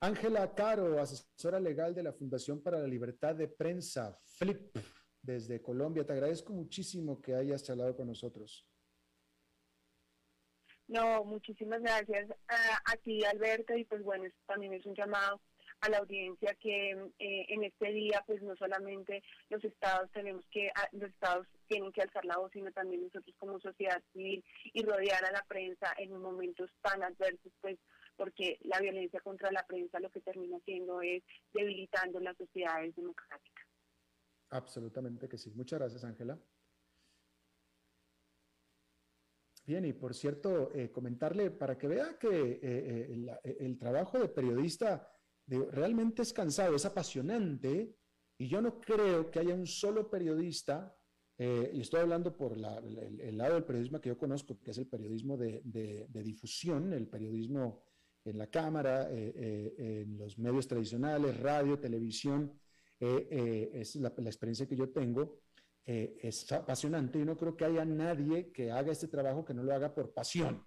Ángela 0.00 0.54
Caro, 0.54 1.00
asesora 1.00 1.58
legal 1.58 1.92
de 1.92 2.04
la 2.04 2.12
Fundación 2.12 2.62
para 2.62 2.78
la 2.78 2.86
Libertad 2.86 3.34
de 3.34 3.48
Prensa, 3.48 4.16
FLIP, 4.38 4.76
desde 5.20 5.60
Colombia. 5.60 6.06
Te 6.06 6.12
agradezco 6.12 6.52
muchísimo 6.52 7.20
que 7.20 7.34
hayas 7.34 7.64
charlado 7.64 7.96
con 7.96 8.06
nosotros. 8.06 8.64
No, 10.86 11.24
muchísimas 11.24 11.82
gracias 11.82 12.30
a, 12.46 12.96
ti, 12.98 13.24
Alberto, 13.24 13.76
y 13.76 13.84
pues 13.84 14.02
bueno, 14.02 14.24
también 14.46 14.72
es 14.72 14.86
un 14.86 14.94
llamado 14.94 15.40
a 15.80 15.88
la 15.90 15.98
audiencia 15.98 16.54
que 16.54 16.90
eh, 17.18 17.46
en 17.48 17.64
este 17.64 17.92
día 17.92 18.22
pues 18.26 18.42
no 18.42 18.56
solamente 18.56 19.22
los 19.48 19.62
estados 19.64 20.10
tenemos 20.10 20.44
que 20.50 20.72
los 20.90 21.08
estados 21.08 21.46
tienen 21.68 21.92
que 21.92 22.02
alzar 22.02 22.24
la 22.24 22.36
voz 22.36 22.50
sino 22.52 22.72
también 22.72 23.04
nosotros 23.04 23.36
como 23.38 23.60
sociedad 23.60 24.02
civil 24.12 24.44
y 24.72 24.82
rodear 24.82 25.24
a 25.24 25.30
la 25.30 25.44
prensa 25.46 25.94
en 25.98 26.20
momentos 26.20 26.68
tan 26.82 27.04
adversos 27.04 27.52
pues 27.60 27.78
porque 28.18 28.58
la 28.64 28.80
violencia 28.80 29.20
contra 29.20 29.50
la 29.52 29.64
prensa 29.64 30.00
lo 30.00 30.10
que 30.10 30.20
termina 30.20 30.58
haciendo 30.58 31.00
es 31.00 31.22
debilitando 31.54 32.18
las 32.18 32.36
sociedades 32.36 32.94
democráticas. 32.96 33.64
Absolutamente 34.50 35.28
que 35.28 35.38
sí. 35.38 35.52
Muchas 35.54 35.78
gracias, 35.78 36.04
Ángela. 36.04 36.38
Bien, 39.64 39.84
y 39.84 39.92
por 39.92 40.14
cierto, 40.14 40.72
eh, 40.74 40.90
comentarle 40.90 41.50
para 41.50 41.78
que 41.78 41.86
vea 41.86 42.18
que 42.18 42.28
eh, 42.28 42.60
eh, 42.62 43.56
el, 43.60 43.78
trabajo 43.78 44.18
de 44.18 44.28
periodista 44.28 45.12
realmente 45.46 46.22
es 46.22 46.32
cansado, 46.32 46.74
es 46.74 46.86
apasionante, 46.86 47.94
y 48.38 48.48
yo 48.48 48.60
no 48.60 48.80
creo 48.80 49.30
que 49.30 49.40
haya 49.40 49.54
un 49.54 49.66
solo 49.66 50.10
periodista, 50.10 50.94
y 51.38 51.80
estoy 51.80 52.00
hablando 52.00 52.36
por 52.36 52.54
el, 52.54 52.62
lado 53.38 53.54
del 53.54 53.64
periodismo 53.64 54.00
que 54.00 54.08
yo 54.08 54.18
conozco, 54.18 54.58
que 54.58 54.72
es 54.72 54.78
el 54.78 54.88
periodismo 54.88 55.36
de 55.36 56.08
difusión, 56.12 56.92
el 56.92 57.06
periodismo 57.06 57.84
en 58.24 58.38
la 58.38 58.48
cámara, 58.48 59.08
eh, 59.10 59.32
eh, 59.34 60.02
en 60.02 60.18
los 60.18 60.38
medios 60.38 60.66
tradicionales, 60.68 61.38
radio, 61.40 61.78
televisión, 61.78 62.52
eh, 63.00 63.70
es 63.74 63.96
la, 63.96 64.08
experiencia 64.08 64.66
que 64.66 64.76
yo 64.76 64.90
tengo, 64.90 65.40
es 65.84 66.52
apasionante 66.52 67.18
y 67.18 67.24
no 67.24 67.34
creo 67.34 67.56
que 67.56 67.64
haya 67.64 67.82
nadie 67.82 68.52
que 68.52 68.70
haga 68.70 68.92
este 68.92 69.08
trabajo 69.08 69.42
que 69.42 69.54
no 69.54 69.62
lo 69.62 69.72
haga 69.72 69.94
por 69.94 70.12
pasión, 70.12 70.62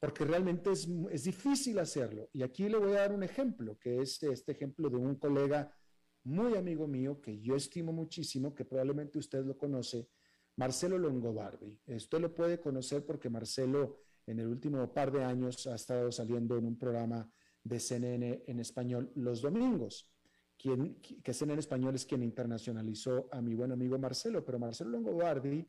porque 0.00 0.24
realmente 0.24 0.72
es, 0.72 0.88
es 1.10 1.24
difícil 1.24 1.78
hacerlo. 1.78 2.30
Y 2.32 2.42
aquí 2.42 2.66
le 2.66 2.78
voy 2.78 2.92
a 2.92 3.00
dar 3.00 3.12
un 3.12 3.22
ejemplo, 3.22 3.78
que 3.78 4.00
es 4.00 4.22
este 4.22 4.52
ejemplo 4.52 4.88
de 4.88 4.96
un 4.96 5.16
colega 5.16 5.76
muy 6.24 6.56
amigo 6.56 6.88
mío 6.88 7.20
que 7.20 7.38
yo 7.38 7.54
estimo 7.54 7.92
muchísimo, 7.92 8.54
que 8.54 8.64
probablemente 8.64 9.18
usted 9.18 9.44
lo 9.44 9.58
conoce, 9.58 10.08
Marcelo 10.56 10.98
Longobardi. 10.98 11.78
Usted 11.86 12.18
lo 12.18 12.34
puede 12.34 12.58
conocer 12.58 13.04
porque 13.04 13.28
Marcelo 13.28 14.05
en 14.26 14.40
el 14.40 14.46
último 14.46 14.92
par 14.92 15.12
de 15.12 15.24
años 15.24 15.66
ha 15.66 15.74
estado 15.74 16.10
saliendo 16.10 16.56
en 16.56 16.66
un 16.66 16.78
programa 16.78 17.28
de 17.62 17.80
CNN 17.80 18.44
en 18.46 18.60
español 18.60 19.12
los 19.14 19.40
domingos. 19.42 20.10
Quien, 20.56 21.00
que 21.00 21.34
CNN 21.34 21.60
español 21.60 21.94
es 21.94 22.06
quien 22.06 22.22
internacionalizó 22.22 23.28
a 23.30 23.42
mi 23.42 23.54
buen 23.54 23.72
amigo 23.72 23.98
Marcelo, 23.98 24.44
pero 24.44 24.58
Marcelo 24.58 24.90
Longobardi 24.90 25.68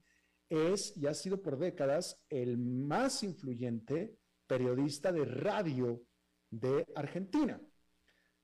es 0.49 0.95
y 0.95 1.07
ha 1.07 1.13
sido 1.13 1.41
por 1.41 1.57
décadas 1.57 2.23
el 2.29 2.57
más 2.57 3.23
influyente 3.23 4.17
periodista 4.47 5.11
de 5.11 5.25
radio 5.25 6.01
de 6.49 6.85
Argentina. 6.95 7.61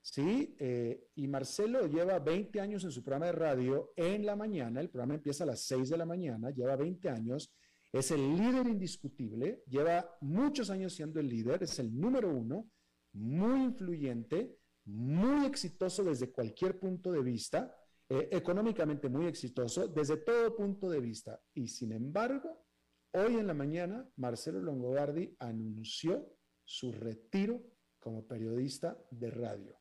Sí, 0.02 0.54
eh, 0.60 1.08
y 1.16 1.30
Marcelo 1.30 1.88
lleva 1.88 2.20
20 2.20 2.60
años 2.60 2.84
en 2.84 2.92
su 2.92 3.02
programa 3.02 3.28
de 3.28 3.32
radio 3.32 3.94
en 3.96 4.26
la 4.26 4.36
mañana, 4.36 4.82
el 4.82 4.90
programa 4.90 5.16
empieza 5.16 5.46
a 5.46 5.48
las 5.48 5.62
6 5.62 5.92
de 5.92 5.98
la 5.98 6.06
mañana, 6.06 6.52
lleva 6.52 6.76
20 6.76 7.10
años, 7.10 7.54
es 7.94 8.10
el 8.10 8.36
líder 8.36 8.66
indiscutible, 8.68 9.64
lleva 9.68 10.18
muchos 10.22 10.72
años 10.72 10.94
siendo 10.94 11.20
el 11.20 11.30
líder, 11.30 11.62
es 11.62 11.78
el 11.78 11.96
número 11.96 12.36
uno, 12.36 12.68
muy 13.14 13.66
influyente, 13.66 14.58
muy 14.86 15.46
exitoso 15.46 16.04
desde 16.04 16.32
cualquier 16.32 16.80
punto 16.80 17.12
de 17.12 17.22
vista, 17.22 17.74
eh, 18.10 18.30
económicamente 18.32 19.10
muy 19.10 19.28
exitoso 19.28 19.88
desde 19.88 20.18
todo 20.18 20.56
punto 20.56 20.90
de 20.90 21.00
vista. 21.00 21.40
Y 21.54 21.68
sin 21.68 21.92
embargo, 21.92 22.66
hoy 23.12 23.36
en 23.36 23.46
la 23.46 23.54
mañana, 23.54 24.10
Marcelo 24.16 24.60
Longobardi 24.60 25.36
anunció 25.38 26.28
su 26.66 26.92
retiro 26.92 27.62
como 28.00 28.26
periodista 28.28 28.98
de 29.12 29.30
radio. 29.30 29.80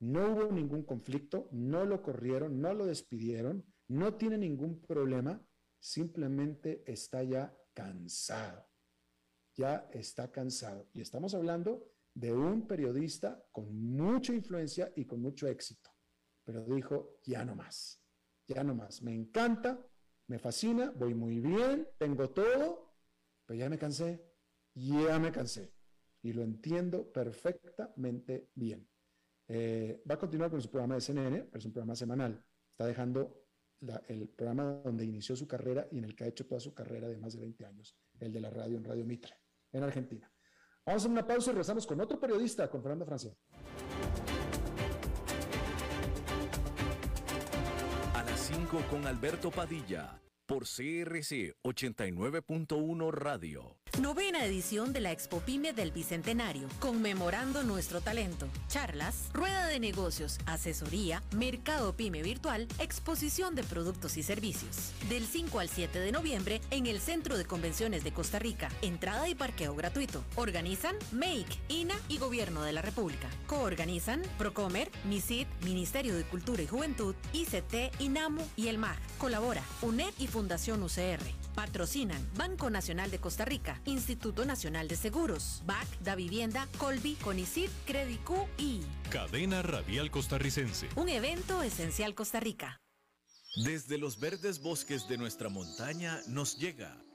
No 0.00 0.32
hubo 0.32 0.52
ningún 0.52 0.82
conflicto, 0.82 1.48
no 1.52 1.86
lo 1.86 2.02
corrieron, 2.02 2.60
no 2.60 2.74
lo 2.74 2.84
despidieron, 2.84 3.64
no 3.88 4.14
tiene 4.14 4.36
ningún 4.36 4.80
problema, 4.82 5.42
simplemente 5.80 6.84
está 6.86 7.22
ya 7.22 7.56
cansado. 7.74 8.68
Ya 9.56 9.88
está 9.92 10.30
cansado. 10.30 10.88
Y 10.94 11.00
estamos 11.00 11.34
hablando 11.34 11.90
de 12.14 12.32
un 12.32 12.66
periodista 12.66 13.42
con 13.50 13.74
mucha 13.74 14.32
influencia 14.32 14.92
y 14.94 15.06
con 15.06 15.20
mucho 15.20 15.48
éxito. 15.48 15.90
Pero 16.44 16.64
dijo, 16.64 17.18
ya 17.24 17.44
no 17.44 17.54
más, 17.54 18.02
ya 18.46 18.62
no 18.62 18.74
más. 18.74 19.02
Me 19.02 19.14
encanta, 19.14 19.84
me 20.26 20.38
fascina, 20.38 20.90
voy 20.90 21.14
muy 21.14 21.40
bien, 21.40 21.88
tengo 21.98 22.30
todo, 22.30 22.94
pero 23.46 23.58
ya 23.58 23.68
me 23.68 23.78
cansé, 23.78 24.24
ya 24.74 25.18
me 25.18 25.32
cansé. 25.32 25.72
Y 26.22 26.32
lo 26.32 26.42
entiendo 26.42 27.10
perfectamente 27.10 28.50
bien. 28.54 28.88
Eh, 29.48 30.02
va 30.08 30.14
a 30.14 30.18
continuar 30.18 30.50
con 30.50 30.60
su 30.60 30.70
programa 30.70 30.94
de 30.94 31.00
CNN, 31.00 31.44
pero 31.44 31.58
es 31.58 31.64
un 31.64 31.72
programa 31.72 31.96
semanal. 31.96 32.44
Está 32.72 32.86
dejando 32.86 33.39
el 34.08 34.28
programa 34.28 34.80
donde 34.84 35.04
inició 35.04 35.36
su 35.36 35.46
carrera 35.46 35.86
y 35.90 35.98
en 35.98 36.04
el 36.04 36.14
que 36.14 36.24
ha 36.24 36.28
hecho 36.28 36.46
toda 36.46 36.60
su 36.60 36.74
carrera 36.74 37.08
de 37.08 37.16
más 37.16 37.34
de 37.34 37.40
20 37.40 37.64
años, 37.66 37.96
el 38.18 38.32
de 38.32 38.40
la 38.40 38.50
radio 38.50 38.76
en 38.76 38.84
Radio 38.84 39.04
Mitre, 39.04 39.34
en 39.72 39.82
Argentina. 39.82 40.30
Vamos 40.84 41.04
a 41.04 41.08
una 41.08 41.26
pausa 41.26 41.50
y 41.50 41.54
regresamos 41.54 41.86
con 41.86 42.00
otro 42.00 42.18
periodista, 42.18 42.68
con 42.68 42.82
Fernando 42.82 43.06
Francia. 43.06 43.34
A 48.14 48.22
las 48.24 48.40
5 48.40 48.82
con 48.90 49.06
Alberto 49.06 49.50
Padilla, 49.50 50.20
por 50.46 50.64
CRC 50.64 51.54
89.1 51.62 53.10
Radio. 53.12 53.78
Novena 54.00 54.46
edición 54.46 54.94
de 54.94 55.00
la 55.00 55.12
Expo 55.12 55.40
Pyme 55.40 55.74
del 55.74 55.92
Bicentenario, 55.92 56.68
conmemorando 56.78 57.62
nuestro 57.64 58.00
talento. 58.00 58.48
Charlas, 58.66 59.28
rueda 59.34 59.66
de 59.66 59.78
negocios, 59.78 60.38
asesoría, 60.46 61.22
mercado 61.36 61.94
Pyme 61.94 62.22
virtual, 62.22 62.66
exposición 62.78 63.54
de 63.54 63.62
productos 63.62 64.16
y 64.16 64.22
servicios. 64.22 64.92
Del 65.10 65.26
5 65.26 65.60
al 65.60 65.68
7 65.68 66.00
de 66.00 66.12
noviembre 66.12 66.62
en 66.70 66.86
el 66.86 66.98
Centro 66.98 67.36
de 67.36 67.44
Convenciones 67.44 68.02
de 68.02 68.10
Costa 68.10 68.38
Rica. 68.38 68.70
Entrada 68.80 69.28
y 69.28 69.34
parqueo 69.34 69.74
gratuito. 69.74 70.24
Organizan 70.34 70.96
Make, 71.12 71.58
INA 71.68 71.96
y 72.08 72.16
Gobierno 72.16 72.62
de 72.62 72.72
la 72.72 72.80
República. 72.80 73.28
Coorganizan 73.48 74.22
Procomer, 74.38 74.90
MISID, 75.04 75.46
Ministerio 75.62 76.16
de 76.16 76.24
Cultura 76.24 76.62
y 76.62 76.66
Juventud, 76.66 77.14
ICT, 77.34 78.00
INAMU 78.00 78.40
y 78.56 78.68
el 78.68 78.78
MAG. 78.78 78.98
Colabora 79.18 79.62
UNED 79.82 80.14
y 80.18 80.26
Fundación 80.26 80.82
UCR. 80.82 81.20
Patrocinan 81.54 82.26
Banco 82.36 82.70
Nacional 82.70 83.10
de 83.10 83.18
Costa 83.18 83.44
Rica, 83.44 83.80
Instituto 83.84 84.44
Nacional 84.44 84.88
de 84.88 84.96
Seguros, 84.96 85.62
BAC, 85.66 85.86
Da 86.00 86.14
Vivienda, 86.14 86.68
Colby, 86.78 87.14
Conicid, 87.16 87.70
Credicu 87.86 88.48
y 88.58 88.80
Cadena 89.10 89.62
Radial 89.62 90.10
Costarricense. 90.10 90.88
Un 90.96 91.08
evento 91.08 91.62
esencial 91.62 92.14
Costa 92.14 92.40
Rica. 92.40 92.80
Desde 93.56 93.98
los 93.98 94.20
verdes 94.20 94.60
bosques 94.60 95.08
de 95.08 95.18
nuestra 95.18 95.48
montaña 95.48 96.20
nos 96.28 96.56
llega 96.56 96.96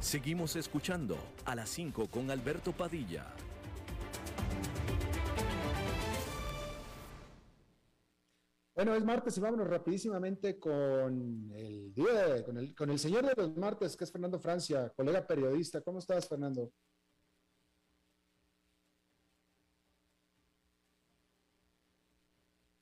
Seguimos 0.00 0.54
escuchando 0.54 1.16
a 1.44 1.56
las 1.56 1.68
5 1.70 2.08
con 2.08 2.30
Alberto 2.30 2.70
Padilla. 2.70 3.34
Bueno, 8.74 8.94
es 8.94 9.04
martes 9.04 9.36
y 9.38 9.40
vámonos 9.40 9.66
rapidísimamente 9.66 10.58
con 10.58 11.50
el 11.52 11.92
con 12.44 12.58
el, 12.58 12.74
con 12.74 12.90
el 12.90 12.98
señor 12.98 13.26
de 13.26 13.34
los 13.36 13.56
martes, 13.56 13.96
que 13.96 14.04
es 14.04 14.12
Fernando 14.12 14.38
Francia, 14.38 14.92
colega 14.94 15.26
periodista. 15.26 15.80
¿Cómo 15.80 15.98
estás, 15.98 16.28
Fernando? 16.28 16.70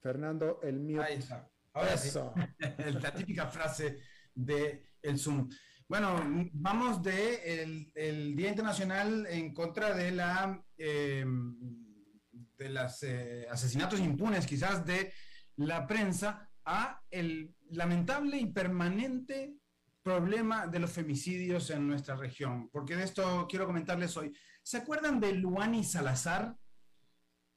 Fernando, 0.02 0.60
el 0.62 0.80
mío. 0.80 1.00
Ahí 1.02 1.18
está. 1.18 1.48
Ahora 1.72 1.96
sí. 1.96 2.10
La 3.00 3.14
típica 3.14 3.46
frase 3.46 3.98
de 4.34 4.84
el 5.00 5.18
Zoom. 5.18 5.48
Bueno, 5.88 6.48
vamos 6.52 7.02
de 7.02 7.62
el, 7.94 8.36
Día 8.36 8.48
Internacional 8.50 9.26
en 9.26 9.52
contra 9.52 9.94
de 9.94 10.10
la 10.10 10.62
eh, 10.76 11.24
de 12.56 12.68
los 12.68 13.02
eh, 13.02 13.46
asesinatos 13.50 14.00
impunes, 14.00 14.46
quizás 14.46 14.84
de 14.84 15.12
la 15.56 15.86
prensa 15.86 16.48
a 16.64 17.00
el 17.10 17.54
lamentable 17.70 18.38
y 18.38 18.46
permanente 18.46 19.54
problema 20.02 20.66
de 20.66 20.78
los 20.78 20.90
femicidios 20.90 21.70
en 21.70 21.86
nuestra 21.86 22.16
región, 22.16 22.68
porque 22.70 22.96
de 22.96 23.04
esto 23.04 23.46
quiero 23.48 23.66
comentarles 23.66 24.16
hoy. 24.16 24.32
¿Se 24.62 24.78
acuerdan 24.78 25.20
de 25.20 25.32
Luani 25.32 25.84
Salazar? 25.84 26.56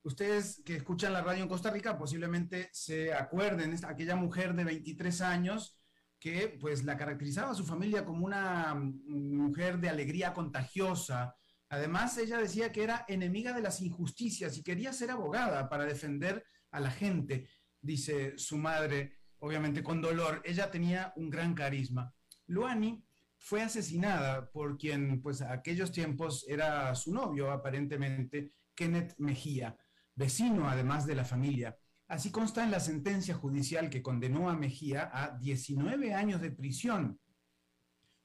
Ustedes 0.05 0.61
que 0.63 0.77
escuchan 0.77 1.13
la 1.13 1.21
radio 1.21 1.43
en 1.43 1.49
Costa 1.49 1.71
Rica 1.71 1.97
posiblemente 1.97 2.69
se 2.71 3.13
acuerden, 3.13 3.75
aquella 3.85 4.15
mujer 4.15 4.53
de 4.53 4.63
23 4.63 5.21
años 5.21 5.77
que 6.19 6.57
pues 6.61 6.83
la 6.83 6.95
caracterizaba 6.95 7.51
a 7.51 7.55
su 7.55 7.65
familia 7.65 8.05
como 8.05 8.25
una 8.25 8.73
mujer 8.75 9.79
de 9.79 9.89
alegría 9.89 10.33
contagiosa. 10.33 11.35
Además, 11.69 12.17
ella 12.17 12.37
decía 12.37 12.71
que 12.71 12.83
era 12.83 13.03
enemiga 13.07 13.51
de 13.51 13.61
las 13.61 13.81
injusticias 13.81 14.57
y 14.57 14.63
quería 14.63 14.93
ser 14.93 15.11
abogada 15.11 15.67
para 15.67 15.85
defender 15.85 16.45
a 16.71 16.79
la 16.79 16.91
gente 16.91 17.49
dice 17.85 18.37
su 18.37 18.57
madre, 18.57 19.19
obviamente 19.39 19.83
con 19.83 20.01
dolor. 20.01 20.41
Ella 20.43 20.71
tenía 20.71 21.13
un 21.15 21.29
gran 21.29 21.53
carisma. 21.53 22.13
Luani 22.47 23.03
fue 23.37 23.61
asesinada 23.61 24.49
por 24.51 24.77
quien, 24.77 25.21
pues, 25.21 25.41
a 25.41 25.53
aquellos 25.53 25.91
tiempos 25.91 26.45
era 26.47 26.93
su 26.95 27.13
novio, 27.13 27.51
aparentemente, 27.51 28.53
Kenneth 28.73 29.15
Mejía, 29.19 29.77
vecino 30.15 30.69
además 30.69 31.05
de 31.05 31.15
la 31.15 31.25
familia. 31.25 31.77
Así 32.07 32.31
consta 32.31 32.63
en 32.63 32.71
la 32.71 32.79
sentencia 32.79 33.35
judicial 33.35 33.89
que 33.89 34.01
condenó 34.01 34.49
a 34.49 34.55
Mejía 34.55 35.09
a 35.13 35.37
19 35.37 36.13
años 36.13 36.41
de 36.41 36.51
prisión 36.51 37.19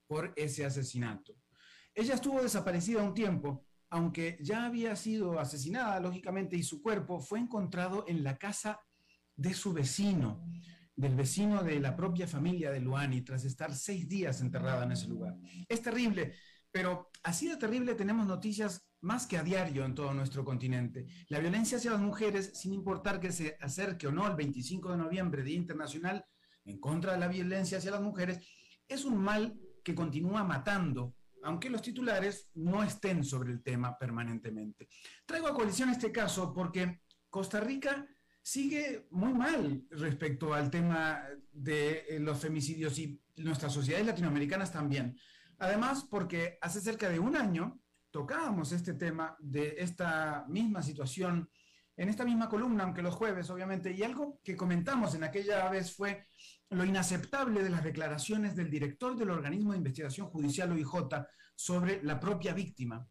por 0.07 0.33
ese 0.37 0.65
asesinato. 0.65 1.35
Ella 1.95 2.15
estuvo 2.15 2.43
desaparecida 2.43 3.03
un 3.03 3.15
tiempo 3.15 3.65
aunque 3.91 4.39
ya 4.41 4.67
había 4.67 4.95
sido 4.95 5.39
asesinada, 5.41 5.99
lógicamente, 6.01 6.57
y 6.57 6.63
su 6.63 6.81
cuerpo 6.81 7.21
fue 7.21 7.41
encontrado 7.41 8.05
en 8.07 8.23
la 8.23 8.39
casa 8.39 8.81
de 9.37 9.53
su 9.53 9.73
vecino, 9.73 10.47
del 10.95 11.17
vecino 11.17 11.65
de 11.65 11.81
la 11.81 11.97
propia 11.97 12.29
familia 12.29 12.71
de 12.71 12.81
Luani, 12.81 13.23
tras 13.23 13.45
estar 13.45 13.75
seis 13.75 14.09
días 14.09 14.41
enterrada 14.41 14.85
en 14.85 14.93
ese 14.93 15.09
lugar. 15.09 15.37
Es 15.69 15.83
terrible, 15.83 16.35
pero 16.71 17.11
así 17.25 17.49
de 17.49 17.57
terrible 17.57 17.97
tenemos 17.97 18.27
noticias 18.27 18.89
más 19.03 19.27
que 19.27 19.39
a 19.39 19.43
diario 19.43 19.85
en 19.85 19.95
todo 19.95 20.13
nuestro 20.13 20.45
continente. 20.45 21.07
La 21.29 21.39
violencia 21.39 21.79
hacia 21.79 21.93
las 21.93 22.01
mujeres, 22.01 22.53
sin 22.55 22.73
importar 22.73 23.21
que 23.21 23.33
se 23.33 23.57
acerque 23.61 24.07
o 24.07 24.13
no 24.13 24.27
el 24.27 24.37
25 24.37 24.91
de 24.93 24.99
noviembre, 24.99 25.43
Día 25.43 25.57
Internacional 25.57 26.25
en 26.65 26.79
contra 26.79 27.13
de 27.13 27.19
la 27.19 27.29
violencia 27.29 27.79
hacia 27.79 27.91
las 27.91 28.03
mujeres, 28.03 28.47
es 28.87 29.05
un 29.05 29.17
mal 29.17 29.59
que 29.83 29.95
continúa 29.95 30.45
matando, 30.45 31.15
aunque 31.43 31.71
los 31.71 31.83
titulares 31.83 32.51
no 32.55 32.83
estén 32.83 33.25
sobre 33.25 33.51
el 33.51 33.63
tema 33.63 33.97
permanentemente. 33.99 34.89
Traigo 35.25 35.49
a 35.49 35.55
coalición 35.55 35.89
este 35.89 36.13
caso 36.13 36.53
porque 36.53 37.01
Costa 37.31 37.61
Rica 37.61 38.07
sigue 38.43 39.07
muy 39.11 39.33
mal 39.33 39.85
respecto 39.91 40.53
al 40.53 40.71
tema 40.71 41.23
de 41.53 42.05
eh, 42.09 42.21
los 42.21 42.39
femicidios 42.39 42.99
y 42.99 43.21
nuestras 43.37 43.73
sociedades 43.73 44.07
latinoamericanas 44.07 44.73
también. 44.73 45.19
Además, 45.59 46.07
porque 46.11 46.59
hace 46.61 46.81
cerca 46.81 47.09
de 47.09 47.19
un 47.19 47.37
año 47.37 47.81
tocábamos 48.11 48.73
este 48.73 48.95
tema 48.95 49.37
de 49.41 49.77
esta 49.79 50.45
misma 50.49 50.83
situación 50.83 51.49
en 51.97 52.09
esta 52.09 52.25
misma 52.25 52.49
columna, 52.49 52.85
aunque 52.85 53.03
los 53.03 53.15
jueves, 53.15 53.51
obviamente, 53.51 53.93
y 53.93 54.03
algo 54.03 54.41
que 54.43 54.57
comentamos 54.57 55.15
en 55.15 55.23
aquella 55.23 55.69
vez 55.69 55.95
fue 55.95 56.27
lo 56.71 56.85
inaceptable 56.85 57.63
de 57.63 57.69
las 57.69 57.85
declaraciones 57.85 58.57
del 58.57 58.71
director 58.71 59.17
del 59.17 59.31
organismo 59.31 59.73
de 59.73 59.79
investigación 59.79 60.29
judicial 60.29 60.73
OIJ 60.73 61.27
sobre 61.55 62.03
la 62.03 62.19
propia 62.19 62.55
víctima. 62.55 63.07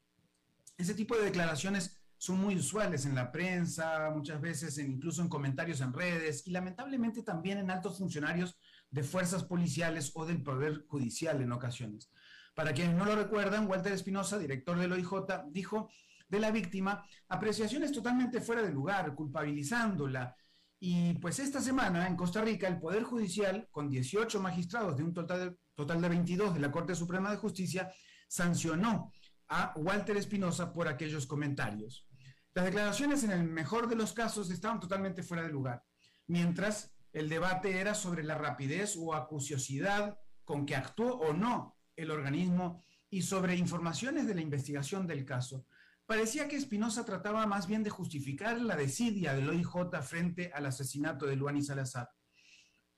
Ese 0.75 0.95
tipo 0.95 1.15
de 1.15 1.25
declaraciones 1.25 2.01
son 2.17 2.39
muy 2.39 2.55
usuales 2.55 3.05
en 3.05 3.13
la 3.13 3.31
prensa, 3.31 4.09
muchas 4.09 4.41
veces 4.41 4.77
incluso 4.79 5.21
en 5.21 5.29
comentarios 5.29 5.81
en 5.81 5.93
redes 5.93 6.47
y 6.47 6.51
lamentablemente 6.51 7.21
también 7.21 7.59
en 7.59 7.69
altos 7.69 7.97
funcionarios 7.99 8.57
de 8.89 9.03
fuerzas 9.03 9.43
policiales 9.43 10.11
o 10.15 10.25
del 10.25 10.41
Poder 10.41 10.85
Judicial 10.87 11.41
en 11.41 11.51
ocasiones. 11.51 12.09
Para 12.55 12.73
quienes 12.73 12.95
no 12.95 13.05
lo 13.05 13.15
recuerdan, 13.15 13.67
Walter 13.67 13.93
Espinosa, 13.93 14.37
director 14.37 14.77
del 14.77 14.91
OIJ, 14.91 15.11
dijo 15.51 15.89
de 16.27 16.39
la 16.39 16.51
víctima 16.51 17.03
apreciaciones 17.27 17.91
totalmente 17.91 18.41
fuera 18.41 18.61
de 18.61 18.71
lugar, 18.71 19.15
culpabilizándola. 19.15 20.35
Y 20.79 21.13
pues 21.15 21.39
esta 21.39 21.59
semana 21.59 22.07
en 22.07 22.15
Costa 22.15 22.41
Rica 22.41 22.67
el 22.67 22.79
Poder 22.79 23.03
Judicial, 23.03 23.67
con 23.71 23.89
18 23.89 24.39
magistrados 24.39 24.95
de 24.95 25.03
un 25.03 25.13
total 25.13 25.39
de, 25.39 25.57
total 25.75 26.01
de 26.01 26.09
22 26.09 26.53
de 26.53 26.59
la 26.59 26.71
Corte 26.71 26.95
Suprema 26.95 27.31
de 27.31 27.37
Justicia, 27.37 27.91
sancionó 28.27 29.11
a 29.49 29.73
Walter 29.75 30.15
Espinosa 30.17 30.71
por 30.71 30.87
aquellos 30.87 31.25
comentarios. 31.25 32.07
Las 32.53 32.65
declaraciones 32.65 33.23
en 33.23 33.31
el 33.31 33.43
mejor 33.43 33.87
de 33.87 33.95
los 33.95 34.13
casos 34.13 34.49
estaban 34.51 34.79
totalmente 34.79 35.23
fuera 35.23 35.43
de 35.43 35.49
lugar, 35.49 35.83
mientras 36.27 36.95
el 37.11 37.27
debate 37.27 37.79
era 37.79 37.95
sobre 37.95 38.23
la 38.23 38.35
rapidez 38.35 38.95
o 38.97 39.15
acuciosidad 39.15 40.17
con 40.43 40.65
que 40.65 40.75
actuó 40.75 41.15
o 41.15 41.33
no 41.33 41.78
el 42.01 42.11
organismo 42.11 42.83
y 43.09 43.21
sobre 43.21 43.55
informaciones 43.55 44.27
de 44.27 44.35
la 44.35 44.41
investigación 44.41 45.07
del 45.07 45.25
caso. 45.25 45.65
Parecía 46.05 46.47
que 46.47 46.55
Espinosa 46.55 47.05
trataba 47.05 47.45
más 47.45 47.67
bien 47.67 47.83
de 47.83 47.89
justificar 47.89 48.59
la 48.59 48.75
desidia 48.75 49.33
del 49.33 49.49
OIJ 49.49 50.01
frente 50.01 50.51
al 50.53 50.65
asesinato 50.65 51.25
de 51.25 51.35
Luani 51.35 51.61
Salazar. 51.61 52.09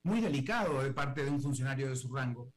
Muy 0.03 0.21
delicado 0.21 0.81
de 0.81 0.93
parte 0.93 1.23
de 1.23 1.29
un 1.29 1.41
funcionario 1.41 1.89
de 1.89 1.95
su 1.95 2.13
rango. 2.13 2.53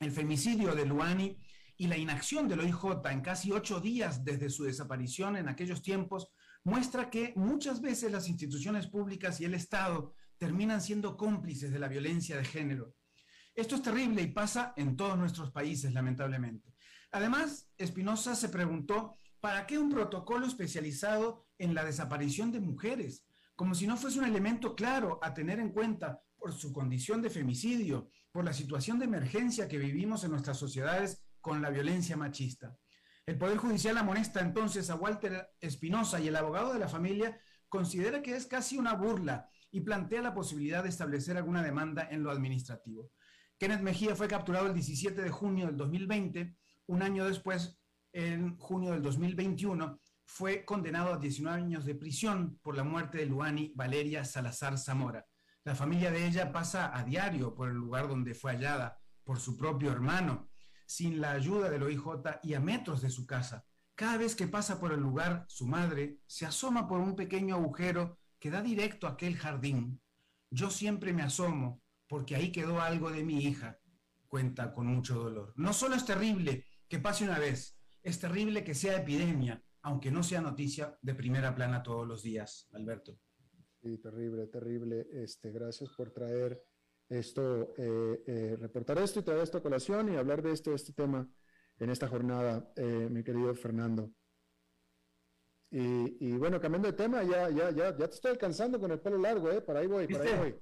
El 0.00 0.10
femicidio 0.10 0.74
de 0.74 0.84
Luani 0.84 1.38
y 1.76 1.86
la 1.86 1.96
inacción 1.96 2.48
del 2.48 2.60
OIJ 2.60 3.06
en 3.10 3.20
casi 3.20 3.52
ocho 3.52 3.80
días 3.80 4.24
desde 4.24 4.50
su 4.50 4.64
desaparición 4.64 5.36
en 5.36 5.48
aquellos 5.48 5.82
tiempos 5.82 6.28
muestra 6.64 7.10
que 7.10 7.32
muchas 7.36 7.80
veces 7.80 8.10
las 8.10 8.28
instituciones 8.28 8.86
públicas 8.86 9.40
y 9.40 9.44
el 9.44 9.54
Estado 9.54 10.14
terminan 10.38 10.80
siendo 10.80 11.16
cómplices 11.16 11.70
de 11.72 11.78
la 11.78 11.88
violencia 11.88 12.36
de 12.36 12.44
género. 12.44 12.94
Esto 13.54 13.76
es 13.76 13.82
terrible 13.82 14.22
y 14.22 14.26
pasa 14.26 14.72
en 14.76 14.96
todos 14.96 15.16
nuestros 15.16 15.50
países, 15.52 15.92
lamentablemente. 15.92 16.74
Además, 17.12 17.70
Espinosa 17.78 18.34
se 18.34 18.48
preguntó, 18.48 19.14
¿para 19.40 19.66
qué 19.66 19.78
un 19.78 19.90
protocolo 19.90 20.46
especializado 20.46 21.46
en 21.58 21.74
la 21.74 21.84
desaparición 21.84 22.50
de 22.50 22.60
mujeres? 22.60 23.24
Como 23.54 23.76
si 23.76 23.86
no 23.86 23.96
fuese 23.96 24.18
un 24.18 24.24
elemento 24.24 24.74
claro 24.74 25.20
a 25.22 25.32
tener 25.32 25.60
en 25.60 25.70
cuenta 25.70 26.20
por 26.36 26.52
su 26.52 26.72
condición 26.72 27.22
de 27.22 27.30
femicidio, 27.30 28.10
por 28.32 28.44
la 28.44 28.52
situación 28.52 28.98
de 28.98 29.04
emergencia 29.04 29.68
que 29.68 29.78
vivimos 29.78 30.24
en 30.24 30.32
nuestras 30.32 30.58
sociedades 30.58 31.22
con 31.40 31.62
la 31.62 31.70
violencia 31.70 32.16
machista. 32.16 32.76
El 33.24 33.38
Poder 33.38 33.58
Judicial 33.58 33.96
amonesta 33.96 34.40
entonces 34.40 34.90
a 34.90 34.96
Walter 34.96 35.50
Espinosa 35.60 36.18
y 36.20 36.26
el 36.26 36.36
abogado 36.36 36.72
de 36.72 36.80
la 36.80 36.88
familia 36.88 37.40
considera 37.68 38.20
que 38.20 38.34
es 38.34 38.46
casi 38.46 38.76
una 38.76 38.94
burla 38.94 39.48
y 39.70 39.80
plantea 39.80 40.22
la 40.22 40.34
posibilidad 40.34 40.82
de 40.82 40.88
establecer 40.88 41.36
alguna 41.36 41.62
demanda 41.62 42.08
en 42.10 42.22
lo 42.22 42.30
administrativo. 42.30 43.12
Kenneth 43.64 43.80
Mejía 43.80 44.14
fue 44.14 44.28
capturado 44.28 44.66
el 44.66 44.74
17 44.74 45.22
de 45.22 45.30
junio 45.30 45.64
del 45.64 45.78
2020. 45.78 46.54
Un 46.88 47.02
año 47.02 47.24
después, 47.24 47.80
en 48.12 48.58
junio 48.58 48.90
del 48.92 49.00
2021, 49.00 49.98
fue 50.26 50.66
condenado 50.66 51.14
a 51.14 51.18
19 51.18 51.62
años 51.62 51.86
de 51.86 51.94
prisión 51.94 52.58
por 52.62 52.76
la 52.76 52.84
muerte 52.84 53.16
de 53.16 53.24
Luani 53.24 53.72
Valeria 53.74 54.22
Salazar 54.26 54.76
Zamora. 54.76 55.24
La 55.64 55.74
familia 55.74 56.10
de 56.10 56.26
ella 56.26 56.52
pasa 56.52 56.94
a 56.94 57.04
diario 57.04 57.54
por 57.54 57.70
el 57.70 57.76
lugar 57.76 58.06
donde 58.06 58.34
fue 58.34 58.52
hallada 58.52 59.00
por 59.24 59.40
su 59.40 59.56
propio 59.56 59.90
hermano, 59.90 60.50
sin 60.84 61.18
la 61.22 61.30
ayuda 61.30 61.70
del 61.70 61.84
OIJ 61.84 62.40
y 62.42 62.52
a 62.52 62.60
metros 62.60 63.00
de 63.00 63.08
su 63.08 63.24
casa. 63.24 63.64
Cada 63.94 64.18
vez 64.18 64.36
que 64.36 64.46
pasa 64.46 64.78
por 64.78 64.92
el 64.92 65.00
lugar, 65.00 65.46
su 65.48 65.66
madre 65.66 66.18
se 66.26 66.44
asoma 66.44 66.86
por 66.86 67.00
un 67.00 67.16
pequeño 67.16 67.54
agujero 67.54 68.18
que 68.38 68.50
da 68.50 68.60
directo 68.60 69.06
a 69.06 69.12
aquel 69.12 69.38
jardín. 69.38 70.02
Yo 70.50 70.68
siempre 70.68 71.14
me 71.14 71.22
asomo 71.22 71.82
porque 72.14 72.36
ahí 72.36 72.52
quedó 72.52 72.80
algo 72.80 73.10
de 73.10 73.24
mi 73.24 73.44
hija, 73.44 73.76
cuenta 74.28 74.72
con 74.72 74.86
mucho 74.86 75.16
dolor. 75.16 75.52
No 75.56 75.72
solo 75.72 75.96
es 75.96 76.04
terrible 76.04 76.64
que 76.88 77.00
pase 77.00 77.24
una 77.24 77.40
vez, 77.40 77.76
es 78.04 78.20
terrible 78.20 78.62
que 78.62 78.72
sea 78.72 78.98
epidemia, 78.98 79.60
aunque 79.82 80.12
no 80.12 80.22
sea 80.22 80.40
noticia 80.40 80.96
de 81.02 81.12
primera 81.16 81.52
plana 81.56 81.82
todos 81.82 82.06
los 82.06 82.22
días, 82.22 82.68
Alberto. 82.72 83.18
Sí, 83.82 83.98
terrible, 83.98 84.46
terrible. 84.46 85.08
Este, 85.10 85.50
gracias 85.50 85.90
por 85.90 86.12
traer 86.12 86.62
esto, 87.08 87.74
eh, 87.78 88.22
eh, 88.28 88.56
reportar 88.60 88.98
esto 88.98 89.18
y 89.18 89.24
traer 89.24 89.40
esto 89.40 89.58
a 89.58 89.62
colación 89.62 90.12
y 90.12 90.16
hablar 90.16 90.40
de 90.40 90.52
esto, 90.52 90.72
este 90.72 90.92
tema 90.92 91.28
en 91.80 91.90
esta 91.90 92.06
jornada, 92.06 92.72
eh, 92.76 93.08
mi 93.10 93.24
querido 93.24 93.52
Fernando. 93.56 94.12
Y, 95.68 96.28
y, 96.28 96.36
bueno, 96.36 96.60
cambiando 96.60 96.86
de 96.86 96.96
tema, 96.96 97.24
ya, 97.24 97.50
ya, 97.50 97.72
ya, 97.72 97.96
ya 97.98 98.08
te 98.08 98.14
estoy 98.14 98.30
alcanzando 98.30 98.78
con 98.78 98.92
el 98.92 99.00
pelo 99.00 99.18
largo, 99.18 99.50
¿eh? 99.50 99.60
Para 99.60 99.80
ahí 99.80 99.88
voy, 99.88 100.06
para 100.06 100.24
ahí 100.24 100.38
voy. 100.38 100.60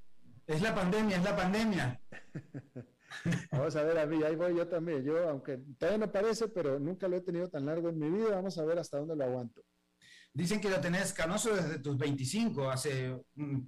Es 0.52 0.60
la 0.60 0.74
pandemia, 0.74 1.16
es 1.16 1.24
la 1.24 1.34
pandemia. 1.34 2.00
Vamos 3.52 3.74
a 3.74 3.82
ver, 3.84 3.98
a 3.98 4.06
mí, 4.06 4.22
ahí 4.22 4.36
voy 4.36 4.54
yo 4.54 4.68
también. 4.68 5.02
Yo, 5.02 5.28
aunque 5.30 5.58
todavía 5.78 6.06
no 6.06 6.12
parece, 6.12 6.48
pero 6.48 6.78
nunca 6.78 7.08
lo 7.08 7.16
he 7.16 7.20
tenido 7.22 7.48
tan 7.48 7.64
largo 7.64 7.88
en 7.88 7.98
mi 7.98 8.10
vida, 8.10 8.36
vamos 8.36 8.58
a 8.58 8.64
ver 8.64 8.78
hasta 8.78 8.98
dónde 8.98 9.16
lo 9.16 9.24
aguanto. 9.24 9.62
Dicen 10.34 10.60
que 10.60 10.68
lo 10.68 10.80
tenés 10.80 11.12
canoso 11.12 11.54
desde 11.54 11.78
tus 11.78 11.96
25, 11.96 12.70
hace 12.70 13.18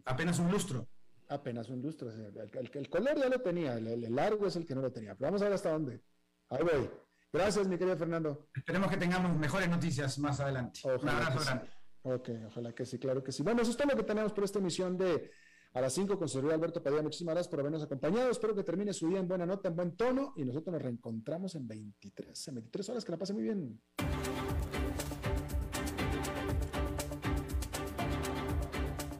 apenas 0.05 0.39
un 0.39 0.51
lustro. 0.51 0.89
Apenas 1.29 1.69
un 1.71 1.81
lustro. 1.81 2.11
El, 2.11 2.71
el, 2.73 2.89
color 2.91 3.19
ya 3.19 3.29
lo 3.29 3.41
tenía, 3.41 3.77
el, 3.77 3.87
el, 3.87 4.15
largo 4.15 4.47
es 4.47 4.57
el 4.57 4.67
que 4.67 4.75
no 4.75 4.83
lo 4.83 4.93
tenía. 4.93 5.15
Pero 5.15 5.29
vamos 5.29 5.41
a 5.41 5.45
ver 5.45 5.55
hasta 5.55 5.71
dónde. 5.71 6.03
Ahí 6.51 6.63
voy. 6.63 6.91
Gracias, 7.33 7.67
mi 7.67 7.79
querido 7.79 7.97
Fernando. 7.97 8.49
Esperemos 8.55 8.91
que 8.91 8.97
tengamos 8.99 9.37
mejores 9.37 9.69
noticias 9.69 10.19
más 10.19 10.39
adelante. 10.41 10.81
Ojalá 10.85 11.01
un 11.03 11.09
abrazo 11.09 11.41
grande. 11.45 11.67
Sí. 11.67 11.73
Ok, 12.03 12.29
ojalá 12.47 12.75
que 12.75 12.85
sí, 12.85 12.99
claro 12.99 13.23
que 13.25 13.33
sí. 13.33 13.43
Bueno, 13.43 13.63
eso 13.63 13.71
es 13.71 13.77
todo 13.77 13.89
lo 13.89 13.97
que 13.97 14.05
tenemos 14.05 14.33
por 14.33 14.45
esta 14.45 14.59
emisión 14.59 14.99
de 14.99 15.31
a 15.75 15.81
las 15.81 15.93
5 15.93 16.19
con 16.19 16.29
servidor 16.29 16.55
Alberto 16.55 16.83
Padilla. 16.83 17.03
Muchísimas 17.03 17.35
gracias 17.35 17.51
por 17.51 17.61
habernos 17.61 17.83
acompañado. 17.83 18.31
Espero 18.31 18.55
que 18.55 18.63
termine 18.63 18.93
su 18.93 19.09
día 19.09 19.19
en 19.19 19.27
buena 19.27 19.45
nota, 19.45 19.69
en 19.69 19.77
buen 19.77 19.97
tono 19.97 20.33
y 20.37 20.45
nosotros 20.45 20.73
nos 20.73 20.83
reencontramos 20.83 21.55
en 21.57 21.67
23, 21.67 22.49
en 22.49 22.55
23 22.55 22.89
horas. 22.91 23.05
Que 23.05 23.13
la 23.13 23.19
pase 23.19 23.35
muy 23.35 23.43
bien. 23.43 23.81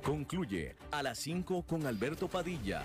Concluye 0.05 0.77
a 0.93 1.03
las 1.03 1.19
5 1.19 1.67
con 1.67 1.87
Alberto 1.87 2.29
Padilla. 2.29 2.85